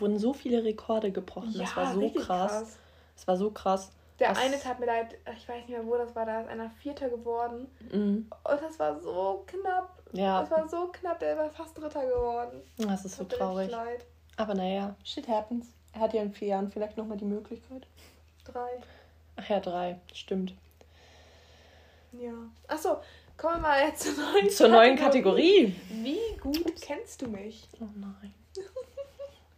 wurden 0.00 0.18
so 0.18 0.32
viele 0.32 0.62
Rekorde 0.64 1.10
gebrochen. 1.10 1.54
das 1.56 1.74
war 1.76 1.92
so 1.94 2.10
krass. 2.10 2.78
Das 3.16 3.26
war 3.28 3.36
so 3.36 3.50
krass. 3.50 3.90
Der 4.18 4.28
Das- 4.30 4.38
eine 4.38 4.58
tat 4.58 4.78
mir 4.78 4.86
leid, 4.86 5.16
ich 5.36 5.48
weiß 5.48 5.56
nicht 5.56 5.70
mehr, 5.70 5.84
wo 5.86 5.96
das 5.96 6.14
war, 6.14 6.26
da 6.26 6.42
ist 6.42 6.48
einer 6.48 6.70
Vierter 6.70 7.08
geworden. 7.08 7.66
Mhm. 7.90 8.30
Und 8.44 8.62
das 8.62 8.78
war 8.78 9.00
so 9.00 9.44
knapp. 9.46 9.98
Ja, 10.12 10.40
Das 10.42 10.50
war 10.50 10.68
so 10.68 10.88
knapp, 10.92 11.18
der 11.20 11.36
war 11.38 11.50
fast 11.50 11.76
Dritter 11.78 12.04
geworden. 12.06 12.60
das 12.76 13.04
ist 13.04 13.16
so 13.16 13.24
Tut 13.24 13.32
mir 13.32 13.38
traurig. 13.38 13.70
leid. 13.70 14.04
Aber 14.36 14.54
naja, 14.54 14.94
shit 15.04 15.26
happens. 15.28 15.68
Er 15.94 16.00
hat 16.00 16.14
ja 16.14 16.22
in 16.22 16.32
vier 16.32 16.48
Jahren 16.48 16.70
vielleicht 16.70 16.96
nochmal 16.96 17.18
die 17.18 17.24
Möglichkeit. 17.24 17.86
Drei. 18.44 18.70
Ach 19.36 19.48
ja, 19.48 19.60
drei. 19.60 19.98
Stimmt. 20.12 20.54
Ja. 22.12 22.32
Achso, 22.68 22.98
kommen 23.36 23.56
wir 23.56 23.60
mal 23.60 23.86
jetzt 23.86 24.02
zur 24.02 24.24
neuen 24.24 24.50
Zur 24.50 24.68
neuen 24.68 24.96
Kategorie. 24.96 25.74
Wie 25.90 26.36
gut 26.40 26.80
kennst 26.80 27.22
du 27.22 27.28
mich? 27.28 27.68
Oh 27.80 27.88
nein. 27.94 28.34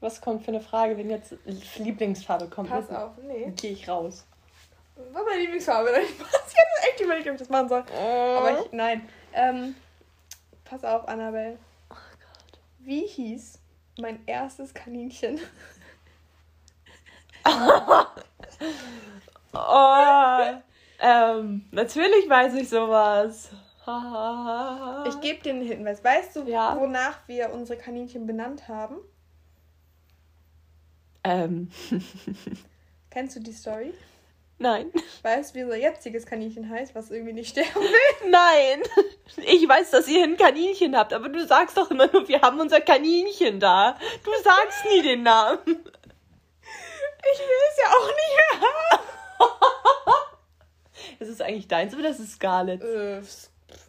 Was 0.01 0.21
kommt 0.21 0.45
für 0.45 0.49
eine 0.49 0.61
Frage, 0.61 0.99
wenn 0.99 1.09
jetzt 1.09 1.35
Lieblingsfarbe 1.79 2.49
kommt? 2.49 2.69
Pass 2.69 2.91
auf, 2.91 3.13
nee. 3.27 3.53
Gehe 3.57 3.73
ich 3.73 3.89
raus. 3.89 4.27
Was 4.97 5.15
war 5.15 5.25
meine 5.25 5.41
Lieblingsfarbe? 5.41 5.91
Ich 6.47 6.61
hätte 6.61 6.93
echt 6.93 7.01
überlegt, 7.01 7.27
ob 7.27 7.33
ich 7.35 7.41
das 7.41 7.49
machen 7.49 7.69
soll. 7.69 7.81
Aber 7.81 8.61
ich, 8.61 8.71
nein. 8.71 9.09
Ähm, 9.33 9.75
pass 10.65 10.85
auf, 10.85 11.09
Annabelle. 11.09 11.59
Oh 11.91 11.95
Gott. 11.95 12.61
Wie 12.79 13.07
hieß 13.07 13.59
mein 13.99 14.21
erstes 14.27 14.73
Kaninchen? 14.73 15.41
Oh, 19.53 20.41
ähm, 21.01 21.65
natürlich 21.71 22.29
weiß 22.29 22.55
ich 22.55 22.69
sowas. 22.69 23.51
Ich 25.07 25.21
gebe 25.21 25.43
dir 25.43 25.53
einen 25.53 25.63
Hinweis. 25.67 26.03
Weißt 26.03 26.37
du, 26.37 26.45
Ja. 26.45 26.77
wonach 26.81 27.19
wir 27.29 27.53
unsere 27.53 27.79
Kaninchen 27.79 28.27
benannt 28.27 28.67
haben? 28.69 28.97
ähm, 31.23 31.71
Kennst 33.11 33.37
du 33.37 33.41
die 33.41 33.53
Story? 33.53 33.95
nein. 34.59 34.91
Weißt 35.23 35.55
du, 35.55 35.59
wie 35.59 35.65
unser 35.65 35.77
jetziges 35.77 36.27
Kaninchen 36.27 36.69
heißt, 36.71 36.95
was 36.95 37.11
irgendwie 37.11 37.33
nicht 37.35 37.51
sterben 37.51 37.81
will? 37.81 38.31
Nein. 38.31 38.83
Ich 39.47 39.69
weiß, 39.69 39.91
dass 39.91 40.07
ihr 40.09 40.23
ein 40.25 40.37
Kaninchen 40.37 40.97
habt, 40.97 41.13
aber 41.13 41.29
du 41.29 41.45
sagst 41.47 41.77
doch 41.77 41.91
immer 41.91 42.11
nur, 42.13 42.27
wir 42.29 42.41
haben 42.41 42.61
unser 42.61 42.81
Kaninchen 42.81 43.59
da. 43.61 43.97
Du 44.25 44.31
sagst 44.43 44.85
nie 44.91 45.03
den 45.03 45.23
Namen. 45.23 45.59
Ich 47.33 47.39
will 47.41 47.47
es 47.71 47.79
ja 47.83 47.89
auch 47.91 48.07
nicht 48.07 48.63
haben. 48.63 49.01
Das 51.19 51.29
ist 51.29 51.41
eigentlich 51.43 51.69
deins, 51.69 51.93
aber 51.95 52.03
das 52.03 52.19
ist 52.21 52.33
Scarlett. 52.33 52.83
Äh, 52.83 53.23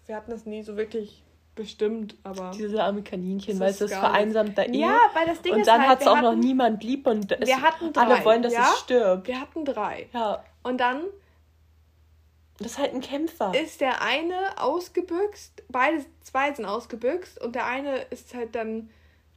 wir 0.06 0.16
hatten 0.16 0.32
das 0.32 0.46
nie 0.46 0.64
so 0.64 0.78
wirklich 0.78 1.24
bestimmt, 1.56 2.16
aber. 2.24 2.52
Diese 2.52 2.84
arme 2.84 3.02
Kaninchen, 3.04 3.60
weil 3.60 3.70
ist 3.70 3.82
es 3.82 3.90
das 3.90 3.92
Scarlett. 3.92 4.12
vereinsamt 4.12 4.58
da 4.58 4.64
eh. 4.64 4.78
Ja, 4.78 5.00
weil 5.14 5.26
das 5.26 5.42
Ding 5.42 5.54
Und 5.54 5.60
ist 5.62 5.68
dann 5.68 5.82
halt, 5.82 5.90
hat 5.92 6.02
es 6.02 6.08
auch 6.08 6.22
noch 6.22 6.36
niemand 6.36 6.84
lieb 6.84 7.08
und 7.08 7.32
es, 7.32 7.48
Wir 7.48 7.62
hatten 7.62 7.92
drei, 7.94 8.02
alle 8.02 8.26
wollen, 8.26 8.42
dass 8.44 8.54
ja? 8.54 8.70
es 8.72 8.80
stirbt. 8.80 9.28
Wir 9.28 9.40
hatten 9.40 9.66
drei. 9.66 10.10
Ja, 10.14 10.44
Und 10.64 10.80
dann 10.80 11.06
das 12.58 12.74
ist 12.74 12.78
halt 12.78 12.94
ein 12.94 13.02
Kämpfer. 13.02 13.54
ist 13.54 13.82
der 13.82 14.02
eine 14.02 14.58
ausgebüxt, 14.58 15.64
beide, 15.70 16.06
zwei 16.24 16.54
sind 16.54 16.66
ausgebüxt 16.66 17.42
und 17.42 17.54
der 17.56 17.66
eine 17.66 17.98
ist 18.12 18.34
halt 18.34 18.56
dann 18.56 18.90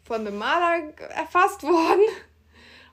von 0.05 0.21
einem 0.27 0.39
Marder 0.39 0.93
erfasst 1.11 1.63
worden. 1.65 2.03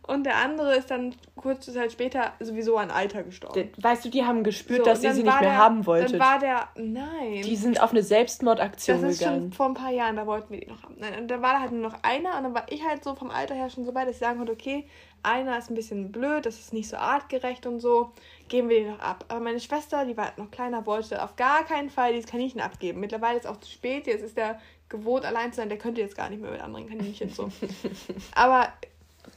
Und 0.08 0.24
der 0.24 0.38
andere 0.38 0.76
ist 0.76 0.92
dann 0.92 1.16
kurze 1.36 1.74
Zeit 1.74 1.92
später 1.92 2.34
sowieso 2.40 2.78
an 2.78 2.92
Alter 2.92 3.24
gestorben. 3.24 3.70
Weißt 3.78 4.06
du, 4.06 4.10
die 4.10 4.24
haben 4.24 4.44
gespürt, 4.44 4.80
So, 4.80 4.86
dass 4.86 5.04
ihr 5.04 5.14
sie 5.14 5.24
nicht 5.24 5.32
mehr 5.32 5.50
der, 5.50 5.58
haben 5.58 5.86
wolltet. 5.86 6.14
Dann 6.14 6.20
war 6.20 6.40
der. 6.40 6.68
Nein. 6.76 7.42
Die 7.44 7.56
sind 7.56 7.82
auf 7.82 7.92
eine 7.92 8.04
Selbstmordaktion 8.04 9.02
das 9.02 9.14
ist 9.14 9.20
gegangen. 9.20 9.42
schon 9.42 9.54
vor 9.54 9.66
ein 9.68 9.74
paar 9.74 9.92
Jahren, 9.92 10.16
da 10.16 10.28
wollten 10.28 10.52
wir 10.52 10.60
die 10.60 10.68
noch 10.68 10.84
haben. 10.84 10.96
Nein, 11.00 11.20
und 11.22 11.28
da 11.28 11.42
war 11.42 11.54
da 11.54 11.60
halt 11.62 11.72
nur 11.72 11.82
noch 11.82 11.98
einer 12.04 12.38
und 12.38 12.44
dann 12.44 12.54
war 12.54 12.66
ich 12.70 12.84
halt 12.86 13.04
so 13.04 13.16
vom 13.16 13.32
Alter 13.32 13.56
her 13.56 13.70
schon 13.70 13.86
so 13.86 13.96
weit, 13.96 14.08
dass 14.08 14.16
ich 14.16 14.20
sagen 14.20 14.38
konnte, 14.38 14.54
okay, 14.54 14.88
einer 15.24 15.58
ist 15.58 15.72
ein 15.72 15.76
bisschen 15.76 16.12
blöd, 16.12 16.46
das 16.46 16.60
ist 16.60 16.74
nicht 16.74 16.88
so 16.88 16.98
artgerecht 16.98 17.66
und 17.66 17.80
so, 17.80 18.12
geben 18.48 18.70
wir 18.70 18.80
den 18.80 18.92
noch 18.92 19.00
ab. 19.00 19.26
Aber 19.28 19.40
meine 19.40 19.60
Schwester, 19.60 20.06
die 20.06 20.16
war 20.16 20.26
halt 20.26 20.38
noch 20.38 20.52
kleiner, 20.52 20.86
wollte 20.86 21.24
auf 21.24 21.36
gar 21.36 21.64
keinen 21.66 21.90
Fall 21.90 22.14
dieses 22.14 22.30
Kaninchen 22.30 22.62
abgeben. 22.62 23.00
Mittlerweile 23.00 23.38
ist 23.38 23.46
es 23.46 23.52
auch 23.52 23.58
zu 23.58 23.72
spät, 23.72 24.06
jetzt 24.06 24.24
ist 24.24 24.38
der 24.38 24.60
gewohnt 24.88 25.26
allein 25.26 25.52
zu 25.52 25.58
sein, 25.58 25.70
der 25.70 25.80
könnte 25.80 26.02
jetzt 26.02 26.16
gar 26.16 26.30
nicht 26.30 26.42
mehr 26.42 26.52
mit 26.52 26.62
anderen 26.62 26.88
Kaninchen 26.88 27.30
so. 27.30 27.50
Aber 28.36 28.68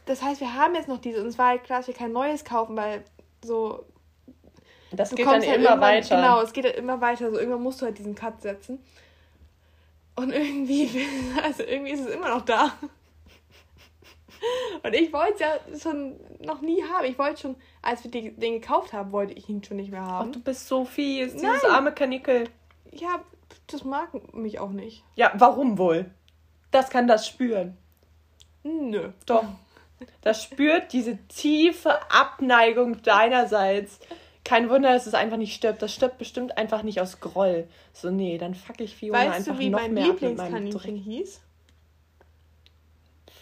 das 0.09 0.23
heißt, 0.23 0.41
wir 0.41 0.55
haben 0.55 0.75
jetzt 0.75 0.89
noch 0.89 0.99
diese 0.99 1.21
und 1.21 1.27
es 1.29 1.39
war 1.39 1.49
halt 1.49 1.65
klar, 1.65 1.79
dass 1.81 1.87
wir 1.89 1.95
kein 1.95 2.13
neues 2.13 2.45
kaufen, 2.45 2.77
weil 2.77 3.05
so 3.45 3.85
Das 4.91 5.11
geht 5.11 5.27
dann 5.27 5.35
halt 5.43 5.45
immer 5.45 5.81
weiter. 5.81 6.17
Genau, 6.17 6.41
es 6.41 6.53
geht 6.53 6.65
halt 6.65 6.77
immer 6.77 7.01
weiter. 7.01 7.31
So 7.31 7.39
irgendwann 7.39 7.63
musst 7.63 7.81
du 7.81 7.87
halt 7.87 7.99
diesen 7.99 8.15
Cut 8.15 8.41
setzen. 8.43 8.79
Und 10.17 10.33
irgendwie, 10.33 10.91
also 11.45 11.63
irgendwie 11.63 11.93
ist 11.93 12.01
es 12.01 12.15
immer 12.15 12.31
noch 12.31 12.43
da. 12.43 12.73
Und 14.85 14.95
ich 14.95 15.13
wollte 15.13 15.35
es 15.35 15.41
ja 15.41 15.79
schon 15.93 16.15
noch 16.41 16.61
nie 16.61 16.83
haben. 16.85 17.05
Ich 17.07 17.19
wollte 17.19 17.41
schon, 17.41 17.57
als 17.83 18.05
wir 18.05 18.11
die- 18.11 18.31
den 18.37 18.61
gekauft 18.61 18.93
haben, 18.93 19.11
wollte 19.11 19.33
ich 19.35 19.49
ihn 19.49 19.63
schon 19.65 19.77
nicht 19.79 19.91
mehr 19.91 20.03
Ach, 20.03 20.09
haben. 20.11 20.33
du 20.33 20.41
bist 20.41 20.69
so 20.69 20.85
fies, 20.85 21.33
dieses 21.35 21.63
Nein. 21.63 21.73
arme 21.73 21.93
Kanickel. 21.93 22.45
Ja, 22.93 23.21
das 23.67 23.85
mag 23.85 24.35
mich 24.35 24.61
auch 24.61 24.71
nicht. 24.71 25.03
Ja, 25.17 25.33
warum 25.35 25.77
wohl? 25.79 26.11
Das 26.71 26.89
kann 26.91 27.09
das 27.09 27.27
spüren. 27.27 27.77
Nö. 28.63 29.11
Doch. 29.27 29.45
Das 30.23 30.43
spürt 30.43 30.93
diese 30.93 31.17
tiefe 31.29 31.99
Abneigung 32.11 33.03
deinerseits. 33.03 34.01
Kein 34.45 34.71
Wunder, 34.71 34.93
dass 34.93 35.07
es 35.07 35.15
einfach 35.15 35.37
nicht 35.37 35.55
stirbt. 35.55 35.83
Das 35.83 35.93
stirbt 35.93 36.19
bestimmt 36.19 36.57
einfach 36.57 36.83
nicht 36.83 37.01
aus 37.01 37.21
Groll. 37.21 37.69
So, 37.93 38.11
nee, 38.11 38.39
dann 38.39 38.55
fuck 38.55 38.81
ich 38.81 38.95
Fiona 38.97 39.19
Weißt 39.19 39.37
einfach 39.37 39.55
du, 39.55 39.59
wie 39.59 39.71
noch 39.71 39.81
mein 39.81 39.95
mehr 39.95 40.11
ab 40.11 40.23
mit 40.23 40.37
meinem 40.37 40.65
Lieblingskaninchen 40.65 40.97
hieß? 40.97 41.41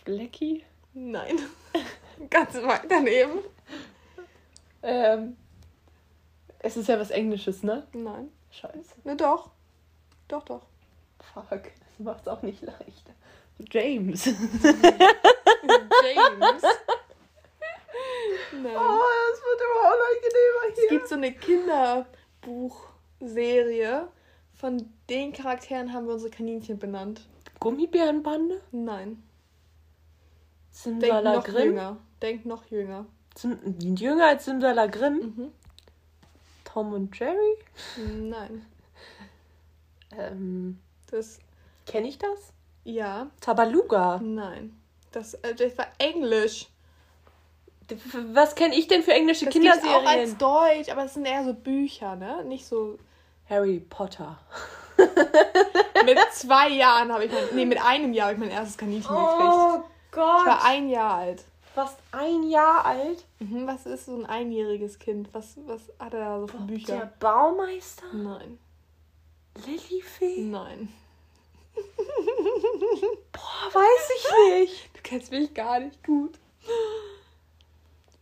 Flecki? 0.04 0.64
Nein. 0.94 1.38
Ganz 2.30 2.54
weit 2.54 2.86
daneben. 2.88 3.40
Ähm, 4.82 5.36
es 6.60 6.76
ist 6.76 6.88
ja 6.88 6.98
was 6.98 7.10
Englisches, 7.10 7.62
ne? 7.62 7.86
Nein. 7.92 8.30
Scheiße. 8.50 8.94
Ne, 9.04 9.16
doch. 9.16 9.50
Doch, 10.28 10.44
doch. 10.44 10.62
Fuck. 11.34 11.64
Das 11.64 11.98
macht's 11.98 12.28
auch 12.28 12.42
nicht 12.42 12.62
leichter. 12.62 13.12
James. 13.70 14.24
James. 14.26 14.36
Nein. 18.52 18.76
Oh, 18.76 19.00
das 19.30 19.40
wird 19.42 19.60
immer 19.62 19.92
unangenehmer 19.92 20.64
Es 20.76 20.88
gibt 20.88 21.08
so 21.08 21.14
eine 21.14 21.32
Kinderbuchserie. 21.32 24.08
Von 24.54 24.90
den 25.10 25.32
Charakteren 25.32 25.92
haben 25.92 26.06
wir 26.06 26.14
unsere 26.14 26.30
Kaninchen 26.30 26.78
benannt. 26.78 27.20
Gummibärenbande? 27.60 28.60
Nein. 28.72 29.22
Denk 30.84 31.00
Simsala 31.00 31.34
noch 31.36 31.44
Grimm? 31.44 31.68
jünger. 31.70 31.96
Denk 32.22 32.44
noch 32.46 32.64
jünger. 32.66 33.06
Sim 33.34 33.58
jünger 33.96 34.26
als 34.26 34.44
Simsala 34.46 34.86
Grimm? 34.86 35.34
Mhm. 35.36 35.52
Tom 36.64 36.92
und 36.92 37.18
Jerry? 37.18 37.56
Nein. 37.96 38.64
Ähm, 40.12 40.78
Das. 41.10 41.38
kenne 41.86 42.08
ich 42.08 42.18
das? 42.18 42.52
Ja. 42.86 43.26
Tabaluga. 43.40 44.20
Nein. 44.22 44.78
Das, 45.10 45.34
äh, 45.34 45.54
das 45.54 45.76
war 45.76 45.88
Englisch. 45.98 46.68
Was 48.32 48.54
kenne 48.54 48.74
ich 48.76 48.86
denn 48.86 49.02
für 49.02 49.12
englische 49.12 49.44
Das 49.44 49.54
gibt's 49.54 49.68
auch 49.68 50.06
als 50.06 50.30
Kinderserien? 50.30 50.38
Deutsch, 50.38 50.88
aber 50.90 51.04
es 51.04 51.14
sind 51.14 51.24
eher 51.24 51.44
so 51.44 51.52
Bücher, 51.52 52.16
ne? 52.16 52.44
Nicht 52.44 52.66
so. 52.66 52.98
Harry 53.48 53.80
Potter. 53.80 54.38
Mit 56.04 56.18
zwei 56.32 56.68
Jahren 56.70 57.12
habe 57.12 57.24
ich 57.24 57.32
mein. 57.32 57.42
Nee, 57.54 57.66
mit 57.66 57.84
einem 57.84 58.12
Jahr 58.12 58.28
habe 58.28 58.34
ich 58.34 58.40
mein 58.40 58.50
erstes 58.50 58.78
Kaninchen 58.78 59.14
gekriegt. 59.14 59.84
Gott. 60.12 60.40
Ich 60.40 60.46
war 60.46 60.64
ein 60.64 60.88
Jahr 60.88 61.14
alt. 61.14 61.44
fast 61.74 61.98
ein 62.12 62.44
Jahr 62.44 62.86
alt. 62.86 63.24
Mhm, 63.40 63.66
was 63.66 63.84
ist 63.84 64.06
so 64.06 64.16
ein 64.16 64.26
einjähriges 64.26 64.98
Kind? 64.98 65.28
Was, 65.32 65.56
was 65.66 65.82
hat 65.98 66.14
er 66.14 66.20
da 66.20 66.40
so 66.40 66.46
für 66.46 66.58
Bücher? 66.58 66.96
Der 66.96 67.12
Baumeister? 67.18 68.06
Nein. 68.12 68.58
Lillifee? 69.66 70.40
Nein. 70.42 70.88
Boah, 73.32 73.74
weiß 73.74 74.10
ich 74.16 74.60
nicht. 74.60 74.90
Du 74.96 75.00
kennst 75.02 75.30
mich 75.30 75.52
gar 75.54 75.80
nicht 75.80 76.02
gut. 76.04 76.38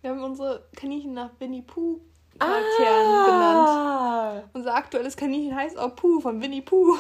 Wir 0.01 0.11
haben 0.11 0.23
unsere 0.23 0.67
Kaninchen 0.77 1.15
nach 1.15 1.31
Winnie 1.39 1.63
Pooh 1.63 2.01
Charakteren 2.39 3.07
Ah. 3.07 3.25
benannt. 4.33 4.51
Unser 4.55 4.75
aktuelles 4.75 5.17
Kaninchen 5.17 5.55
heißt 5.57 5.79
auch 5.79 5.95
Pooh 5.97 6.21
von 6.21 6.43
Winnie 6.43 6.63
Pooh. 6.63 6.97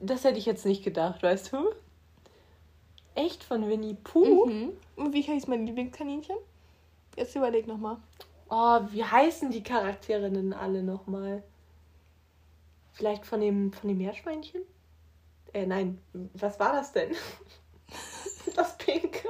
Das 0.00 0.24
hätte 0.24 0.38
ich 0.38 0.46
jetzt 0.46 0.64
nicht 0.64 0.82
gedacht, 0.82 1.22
weißt 1.22 1.52
du? 1.52 1.70
Echt 3.14 3.44
von 3.44 3.68
Winnie 3.68 3.94
Pooh? 4.02 4.46
Mhm. 4.46 4.72
Und 4.96 5.12
wie 5.12 5.22
heißt 5.22 5.48
mein 5.48 5.66
Lieblingskaninchen? 5.66 6.36
Jetzt 7.16 7.34
überleg 7.36 7.66
nochmal. 7.66 7.96
Oh, 8.48 8.80
wie 8.90 9.04
heißen 9.04 9.50
die 9.50 9.62
Charaktere 9.62 10.30
denn 10.30 10.52
alle 10.52 10.82
nochmal? 10.82 11.42
Vielleicht 12.92 13.26
von 13.26 13.40
dem, 13.40 13.72
von 13.72 13.88
dem 13.88 13.98
Meerschweinchen? 13.98 14.62
Äh, 15.62 15.66
nein, 15.66 16.00
was 16.34 16.58
war 16.60 16.72
das 16.72 16.92
denn? 16.92 17.14
Das 18.56 18.76
Pinke. 18.78 19.28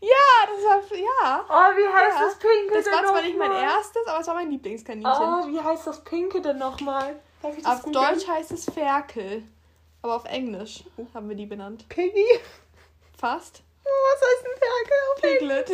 Ja, 0.00 0.46
das 0.46 0.90
war. 0.90 0.98
Ja. 0.98 1.44
Oh, 1.48 1.76
wie 1.78 1.86
heißt 1.88 2.16
Ja. 2.18 2.24
das 2.26 2.38
Pinke 2.38 2.74
Das 2.74 2.84
denn 2.84 2.92
war 2.92 3.04
zwar 3.06 3.22
nicht 3.22 3.38
mein 3.38 3.52
erstes, 3.52 4.06
aber 4.06 4.20
es 4.20 4.26
war 4.26 4.34
mein 4.34 4.50
Lieblingskaninchen. 4.50 5.12
Oh, 5.12 5.46
wie 5.48 5.60
heißt 5.60 5.86
das 5.86 6.04
Pinke 6.04 6.42
denn 6.42 6.58
nochmal? 6.58 7.18
Das 7.42 7.64
auf? 7.64 7.90
Deutsch 7.90 8.26
heißt 8.28 8.50
es 8.52 8.64
Ferkel. 8.66 9.44
Aber 10.02 10.16
auf 10.16 10.24
Englisch 10.26 10.84
haben 11.14 11.28
wir 11.28 11.36
die 11.36 11.46
benannt. 11.46 11.88
Piggy? 11.88 12.26
Fast. 13.16 13.62
Oh, 13.84 13.88
was 13.88 14.20
heißt 14.28 14.44
ein 14.44 14.58
Ferkel? 14.58 14.98
auf 15.14 15.22
Piglet. 15.22 15.66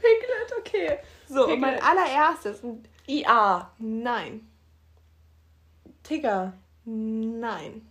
Piglet, 0.00 0.58
okay. 0.58 0.98
So, 1.28 1.42
und 1.44 1.50
Piglet. 1.50 1.60
mein 1.60 1.82
allererstes. 1.82 2.60
und 2.60 2.88
IA. 3.06 3.70
Nein. 3.78 4.48
Tigger. 6.02 6.54
Nein. 6.84 7.86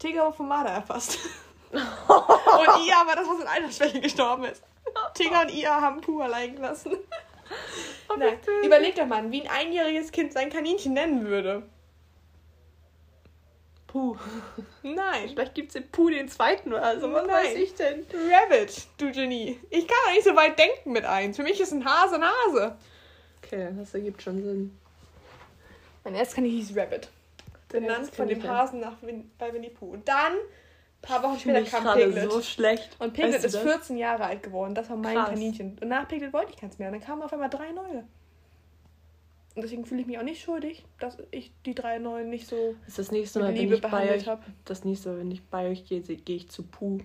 Tiger 0.00 0.34
Marder 0.38 0.70
erfasst. 0.70 1.18
und 1.70 1.78
Ia 1.78 3.06
war 3.06 3.14
das, 3.14 3.28
was 3.28 3.40
in 3.40 3.46
Altersschwäche 3.46 4.00
gestorben 4.00 4.44
ist. 4.44 4.64
Tiger 5.14 5.42
und 5.42 5.52
Ia 5.52 5.80
haben 5.80 6.00
Puh 6.00 6.22
allein 6.22 6.56
gelassen. 6.56 6.96
Oh, 8.08 8.14
Nein. 8.18 8.38
Überleg 8.64 8.96
doch 8.96 9.06
mal, 9.06 9.30
wie 9.30 9.42
ein 9.42 9.48
einjähriges 9.48 10.10
Kind 10.10 10.32
sein 10.32 10.50
Kaninchen 10.50 10.94
nennen 10.94 11.26
würde. 11.26 11.62
Puh. 13.86 14.16
Nein. 14.82 15.28
Vielleicht 15.28 15.54
gibt 15.54 15.68
es 15.68 15.74
den 15.74 15.88
Puh 15.90 16.10
den 16.10 16.28
zweiten 16.28 16.72
oder 16.72 16.98
so. 16.98 17.12
Was 17.12 17.26
Nein. 17.26 17.44
weiß 17.44 17.54
ich 17.56 17.74
denn? 17.74 18.06
Rabbit, 18.12 18.86
du 18.98 19.12
Genie. 19.12 19.60
Ich 19.68 19.86
kann 19.86 19.96
doch 20.06 20.12
nicht 20.12 20.24
so 20.24 20.34
weit 20.34 20.58
denken 20.58 20.92
mit 20.92 21.04
eins. 21.04 21.36
Für 21.36 21.42
mich 21.42 21.60
ist 21.60 21.72
ein 21.72 21.84
Hase 21.84 22.16
ein 22.16 22.24
Hase. 22.24 22.76
Okay, 23.44 23.68
das 23.76 23.92
ergibt 23.94 24.22
schon 24.22 24.42
Sinn. 24.42 24.78
Mein 26.04 26.14
erstes 26.14 26.34
Kaninchen 26.36 26.58
hieß 26.58 26.76
Rabbit. 26.76 27.08
Benannt 27.72 28.14
von 28.14 28.28
dem. 28.28 28.42
Hasen 28.42 28.80
nach 28.80 29.00
Win 29.02 29.30
bei 29.38 29.52
Winnie 29.52 29.70
Pooh. 29.70 29.92
Und 29.92 30.08
dann, 30.08 30.32
ein 30.34 31.02
paar 31.02 31.22
Wochen 31.22 31.38
später 31.38 31.62
kam 31.62 31.84
Piglet. 31.96 32.30
so 32.30 32.42
schlecht. 32.42 32.96
Und 32.98 33.12
Piglet 33.14 33.34
Weißt 33.34 33.44
du 33.44 33.46
ist 33.48 33.54
das? 33.56 33.62
14 33.62 33.96
Jahre 33.96 34.24
alt 34.24 34.42
geworden. 34.42 34.74
Das 34.74 34.90
war 34.90 34.96
mein 34.96 35.14
Krass. 35.16 35.30
Kaninchen. 35.30 35.78
Und 35.80 35.88
nach 35.88 36.06
Piglet 36.08 36.32
wollte 36.32 36.50
ich 36.50 36.56
keins 36.56 36.78
mehr. 36.78 36.88
Und 36.88 36.94
dann 36.94 37.02
kamen 37.02 37.22
auf 37.22 37.32
einmal 37.32 37.50
drei 37.50 37.72
neue. 37.72 38.04
Und 39.56 39.62
deswegen 39.62 39.84
fühle 39.84 40.02
ich 40.02 40.06
mich 40.06 40.16
auch 40.18 40.22
nicht 40.22 40.42
schuldig, 40.42 40.84
dass 41.00 41.18
ich 41.32 41.52
die 41.66 41.74
drei 41.74 41.98
neuen 41.98 42.30
nicht 42.30 42.46
so 42.46 42.76
Das 42.82 42.90
ist 42.90 42.98
das 42.98 43.10
nächste 43.10 43.40
Mal, 43.40 43.48
wenn 43.48 43.56
Liebe 43.56 43.74
ich 43.74 43.80
bei 43.80 43.88
behandelt 43.88 44.20
euch, 44.22 44.28
habe. 44.28 44.42
das 44.64 44.84
nächste 44.84 45.08
Mal, 45.10 45.18
wenn 45.18 45.30
ich 45.32 45.42
bei 45.44 45.68
euch 45.68 45.84
gehe, 45.86 46.00
gehe 46.00 46.36
ich 46.36 46.48
zu 46.48 46.62
Puh 46.62 47.00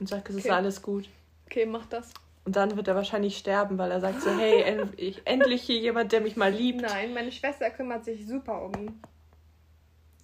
und 0.00 0.08
sage, 0.08 0.24
es 0.30 0.36
ist 0.36 0.44
Okay. 0.46 0.54
alles 0.54 0.80
gut. 0.80 1.08
Okay, 1.46 1.66
mach 1.66 1.84
das. 1.86 2.10
Und 2.46 2.56
dann 2.56 2.74
wird 2.76 2.88
er 2.88 2.94
wahrscheinlich 2.94 3.36
sterben, 3.36 3.76
weil 3.76 3.90
er 3.90 4.00
sagt 4.00 4.22
so, 4.22 4.30
hey, 4.30 4.64
ich, 4.96 5.20
endlich 5.26 5.62
hier 5.62 5.78
jemand, 5.78 6.12
der 6.12 6.22
mich 6.22 6.36
mal 6.36 6.50
liebt. 6.50 6.80
Nein, 6.80 7.12
meine 7.12 7.30
Schwester 7.30 7.68
kümmert 7.70 8.06
sich 8.06 8.26
super 8.26 8.62
um 8.62 8.72
ihn. 8.74 9.02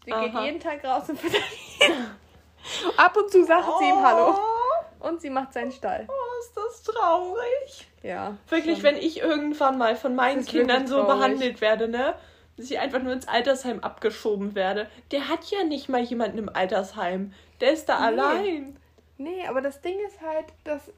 Sie 0.05 0.13
Aha. 0.13 0.25
geht 0.27 0.35
jeden 0.41 0.61
Tag 0.61 0.85
raus 0.85 1.09
und 1.09 1.19
füttert 1.19 1.43
ihn. 1.81 1.93
Ab 2.97 3.17
und 3.17 3.31
zu 3.31 3.45
sagt 3.45 3.67
sie 3.79 3.89
ihm 3.89 4.03
Hallo. 4.03 4.35
Und 5.01 5.21
sie 5.21 5.31
macht 5.31 5.53
seinen 5.53 5.73
Stall. 5.73 6.07
Oh, 6.09 6.41
ist 6.41 6.57
das 6.57 6.83
traurig. 6.83 7.89
Ja. 8.03 8.37
Wirklich, 8.49 8.77
schon. 8.77 8.85
wenn 8.85 8.97
ich 8.97 9.21
irgendwann 9.21 9.77
mal 9.77 9.97
von 9.97 10.15
meinen 10.15 10.45
Kindern 10.47 10.87
so 10.87 10.97
traurig. 11.03 11.15
behandelt 11.15 11.61
werde, 11.61 11.89
ne? 11.89 12.15
Dass 12.57 12.71
ich 12.71 12.79
einfach 12.79 13.03
nur 13.03 13.13
ins 13.13 13.29
Altersheim 13.29 13.81
abgeschoben 13.81 14.55
werde. 14.55 14.89
Der 15.11 15.29
hat 15.29 15.45
ja 15.51 15.65
nicht 15.65 15.89
mal 15.89 16.01
jemanden 16.01 16.39
im 16.39 16.49
Altersheim. 16.49 17.33
Der 17.61 17.73
ist 17.73 17.89
da 17.89 17.99
Nee. 17.99 18.07
allein. 18.07 18.77
Nee, 19.19 19.47
aber 19.47 19.61
das 19.61 19.81
Ding 19.81 19.99
ist 20.07 20.21
halt, 20.23 20.47
dass 20.65 20.91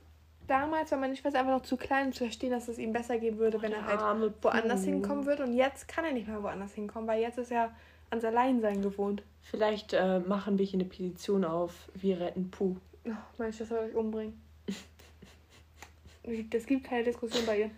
damals 0.47 0.91
war 0.93 0.99
meine 0.99 1.17
Schwester 1.17 1.41
einfach 1.41 1.53
noch 1.53 1.63
zu 1.63 1.77
klein, 1.77 2.07
um 2.07 2.13
zu 2.13 2.25
verstehen, 2.25 2.51
dass 2.51 2.69
es 2.69 2.79
ihm 2.79 2.93
besser 2.93 3.19
gehen 3.19 3.39
würde, 3.39 3.61
wenn 3.61 3.73
er 3.73 3.85
halt 3.87 4.01
woanders 4.43 4.85
hinkommen 4.85 5.27
würde. 5.27 5.43
Und 5.43 5.53
jetzt 5.55 5.89
kann 5.89 6.05
er 6.05 6.13
nicht 6.13 6.29
mehr 6.29 6.43
woanders 6.43 6.73
hinkommen, 6.75 7.09
weil 7.09 7.21
jetzt 7.21 7.39
ist 7.39 7.51
er 7.51 7.75
ans 8.11 8.25
Alleinsein 8.25 8.83
gewohnt. 8.83 9.23
Vielleicht 9.43 9.93
äh, 9.93 10.19
machen 10.21 10.59
wir 10.59 10.65
hier 10.67 10.81
eine 10.81 10.89
Petition 10.89 11.45
auf. 11.45 11.73
Wir 11.95 12.21
retten 12.21 12.51
Puh. 12.51 12.77
Oh, 13.07 13.11
meine 13.39 13.53
Schwester 13.53 13.77
soll 13.77 13.89
euch 13.91 13.95
umbringen. 13.95 14.41
Es 16.53 16.67
gibt 16.67 16.83
keine 16.85 17.05
Diskussion 17.05 17.47
bei 17.47 17.61
ihr. 17.61 17.71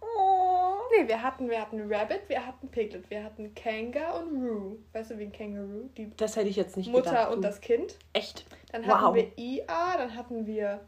Oh. 0.00 0.74
Nee, 0.96 1.06
wir 1.08 1.22
hatten, 1.22 1.48
wir 1.48 1.60
hatten 1.60 1.92
Rabbit, 1.92 2.28
wir 2.28 2.44
hatten 2.46 2.68
Piglet, 2.68 3.08
wir 3.10 3.22
hatten 3.24 3.54
Kanga 3.54 4.12
und 4.18 4.42
Roo. 4.42 4.76
Weißt 4.92 5.10
du, 5.10 5.18
wie 5.18 5.24
ein 5.24 5.32
Kangaroo? 5.32 5.88
Die 5.96 6.10
Das 6.16 6.36
hätte 6.36 6.48
ich 6.48 6.56
jetzt 6.56 6.76
nicht 6.76 6.90
Mutter 6.90 7.10
gedacht. 7.10 7.30
und 7.32 7.42
du. 7.42 7.48
das 7.48 7.60
Kind. 7.60 7.96
Echt? 8.12 8.44
Dann 8.72 8.82
Wow. 8.86 8.90
hatten 9.00 9.14
wir 9.16 9.38
IA, 9.38 9.96
dann 9.98 10.14
hatten 10.16 10.46
wir 10.46 10.80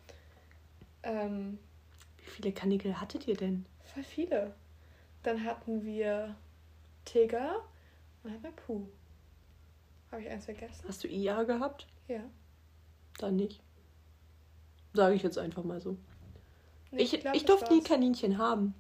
ähm, 1.03 1.59
Wie 2.19 2.31
viele 2.31 2.53
Kanickel 2.53 3.01
hattet 3.01 3.27
ihr 3.27 3.37
denn? 3.37 3.67
voll 3.93 4.05
viele. 4.05 4.55
Dann 5.23 5.45
hatten 5.45 5.85
wir 5.85 6.35
Tiger 7.05 7.57
und 8.23 8.25
dann 8.25 8.33
hatten 8.35 8.45
wir 8.45 8.53
Puh. 8.53 8.87
Habe 10.11 10.23
ich 10.23 10.29
eins 10.31 10.45
vergessen? 10.45 10.85
Hast 10.87 11.05
du 11.05 11.09
IA 11.09 11.45
gehabt? 11.45 11.87
Ja. 12.09 12.21
Dann 13.19 13.37
nicht. 13.37 13.63
Sage 14.93 15.15
ich 15.15 15.23
jetzt 15.23 15.39
einfach 15.39 15.65
mal 15.65 15.81
so. 15.81 15.97
Nee, 16.91 17.03
ich 17.03 17.21
glaub, 17.21 17.35
ich 17.35 17.45
durfte 17.47 17.73
nie. 17.73 17.83
Kaninchen 17.83 18.37
haben. 18.37 18.75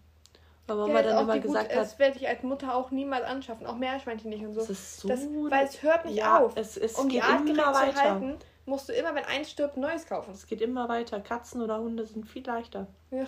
Weil 0.66 0.76
Ja, 0.76 0.82
Mama 0.86 0.98
ist 1.00 1.06
dann 1.06 1.24
immer 1.24 1.34
die 1.34 1.40
gesagt 1.40 1.70
hat, 1.70 1.76
Das 1.76 1.98
werde 1.98 2.18
ich 2.18 2.28
als 2.28 2.42
Mutter 2.42 2.74
auch 2.74 2.90
niemals 2.90 3.24
anschaffen. 3.24 3.66
Auch 3.66 3.76
Meerschweinchen 3.76 4.30
nicht 4.30 4.44
und 4.44 4.52
so. 4.54 4.60
das 4.60 4.70
ist 4.70 5.00
so. 5.00 5.08
Das, 5.08 5.20
weil 5.48 5.66
es 5.66 5.82
hört 5.82 6.04
nicht 6.04 6.16
ja, 6.16 6.38
auf. 6.38 6.56
Es, 6.56 6.76
es 6.76 6.94
um 6.98 7.08
die 7.08 7.16
geht 7.16 7.24
artgerecht 7.24 7.58
immer 7.58 7.72
zu 7.72 7.80
weiter. 7.80 8.10
halten, 8.10 8.36
musst 8.66 8.88
du 8.88 8.92
immer, 8.92 9.14
wenn 9.14 9.24
eins 9.24 9.50
stirbt, 9.50 9.76
neues 9.76 10.06
kaufen. 10.06 10.32
Es 10.32 10.46
geht 10.46 10.60
immer 10.60 10.88
weiter. 10.88 11.20
Katzen 11.20 11.62
oder 11.62 11.78
Hunde 11.80 12.06
sind 12.06 12.28
viel 12.28 12.44
leichter. 12.46 12.86
Ja. 13.10 13.26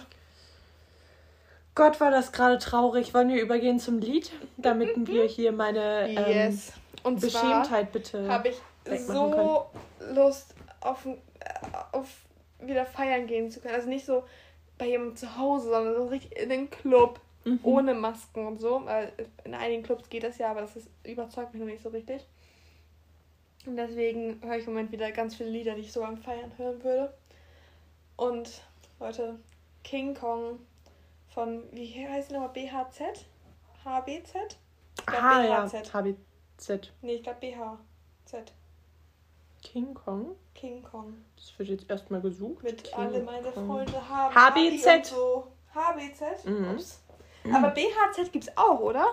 Gott, 1.74 2.00
war 2.00 2.10
das 2.10 2.32
gerade 2.32 2.58
traurig. 2.58 3.14
Wollen 3.14 3.28
wir 3.30 3.42
übergehen 3.42 3.80
zum 3.80 3.98
Lied, 3.98 4.30
damit 4.56 4.90
wir 5.08 5.24
hier 5.24 5.52
meine 5.52 6.08
ähm, 6.08 6.52
Yes. 6.52 6.72
Und 7.02 7.20
zwar 7.20 7.42
Beschämtheit 7.42 7.92
bitte. 7.92 8.28
habe 8.28 8.48
ich 8.48 8.56
so 9.00 9.66
Lust 10.14 10.54
auf, 10.80 11.04
äh, 11.04 11.16
auf 11.92 12.08
wieder 12.60 12.86
feiern 12.86 13.26
gehen 13.26 13.50
zu 13.50 13.60
können. 13.60 13.74
Also 13.74 13.88
nicht 13.88 14.06
so 14.06 14.24
bei 14.78 14.86
jemandem 14.86 15.16
zu 15.16 15.36
Hause, 15.36 15.70
sondern 15.70 15.94
so 15.96 16.06
richtig 16.06 16.36
in 16.38 16.48
den 16.48 16.70
Club. 16.70 17.20
Mhm. 17.44 17.60
Ohne 17.62 17.94
Masken 17.94 18.46
und 18.46 18.60
so. 18.60 18.82
Weil 18.84 19.12
in 19.44 19.54
einigen 19.54 19.82
Clubs 19.82 20.08
geht 20.08 20.22
das 20.22 20.38
ja, 20.38 20.50
aber 20.50 20.62
das 20.62 20.76
ist, 20.76 20.88
überzeugt 21.02 21.52
mich 21.52 21.60
noch 21.60 21.68
nicht 21.68 21.82
so 21.82 21.90
richtig. 21.90 22.24
Und 23.66 23.76
deswegen 23.76 24.40
höre 24.42 24.56
ich 24.56 24.66
im 24.66 24.74
Moment 24.74 24.92
wieder 24.92 25.10
ganz 25.10 25.34
viele 25.34 25.50
Lieder, 25.50 25.74
die 25.74 25.82
ich 25.82 25.92
so 25.92 26.00
beim 26.00 26.18
Feiern 26.18 26.52
hören 26.56 26.82
würde. 26.84 27.14
Und 28.16 28.62
Leute, 29.00 29.38
King 29.82 30.14
Kong 30.14 30.58
von, 31.34 31.64
wie 31.72 32.06
heißt 32.08 32.30
die 32.30 32.34
nochmal? 32.34 32.50
BHZ? 32.50 33.26
HBZ? 33.84 34.56
Ich 34.98 35.06
glaub, 35.06 35.22
Ah 35.22 35.42
ja, 35.42 35.64
BHZ. 35.66 35.92
HBZ. 35.92 36.92
Nee, 37.02 37.14
ich 37.16 37.22
glaube 37.22 37.38
BHZ. 37.40 38.52
King 39.62 39.94
Kong. 39.94 40.36
King 40.54 40.82
Kong. 40.82 41.14
Das 41.36 41.58
wird 41.58 41.68
jetzt 41.70 41.90
erstmal 41.90 42.20
gesucht. 42.20 42.62
Mit 42.62 42.84
King 42.84 42.94
alle 42.94 43.22
meine 43.22 43.50
Kong. 43.50 43.66
Freunde 43.66 44.08
haben. 44.08 44.34
HBZ. 44.34 44.86
Abi 44.86 44.96
und 44.98 45.06
So. 45.06 45.46
HBZ? 45.74 46.44
Mhm. 46.44 46.70
Ups. 46.70 47.00
Aber 47.52 47.70
BHZ 47.70 48.32
gibt's 48.32 48.56
auch, 48.56 48.78
oder? 48.80 49.06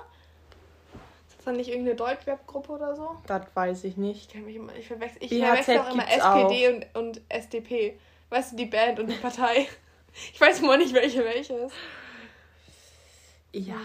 Ist 1.28 1.38
das 1.38 1.46
dann 1.46 1.58
nicht 1.58 1.70
irgendeine 1.70 1.96
Deutschrap-Gruppe 1.98 2.72
oder 2.74 2.96
so? 2.96 3.18
Das 3.28 3.44
weiß 3.54 3.84
ich 3.86 3.98
nicht. 3.98 4.34
Ich, 4.34 4.42
mich 4.42 4.56
immer, 4.56 4.74
ich 4.76 4.88
verwechsel, 4.88 5.18
ich 5.24 5.40
verwechsel 5.40 5.80
auch 5.80 5.92
immer 5.92 6.08
SPD 6.10 6.70
und, 6.70 6.96
und 6.96 7.22
SDP. 7.30 8.00
Weißt 8.30 8.54
du, 8.54 8.56
die 8.58 8.68
Band 8.68 9.00
und 9.00 9.08
die 9.08 9.18
Partei. 9.18 9.68
Ich 10.34 10.42
weiß 10.42 10.60
immer 10.60 10.76
nicht, 10.76 10.94
welche 10.94 11.24
welche 11.24 11.54
ist. 11.54 11.74
Ja, 13.54 13.80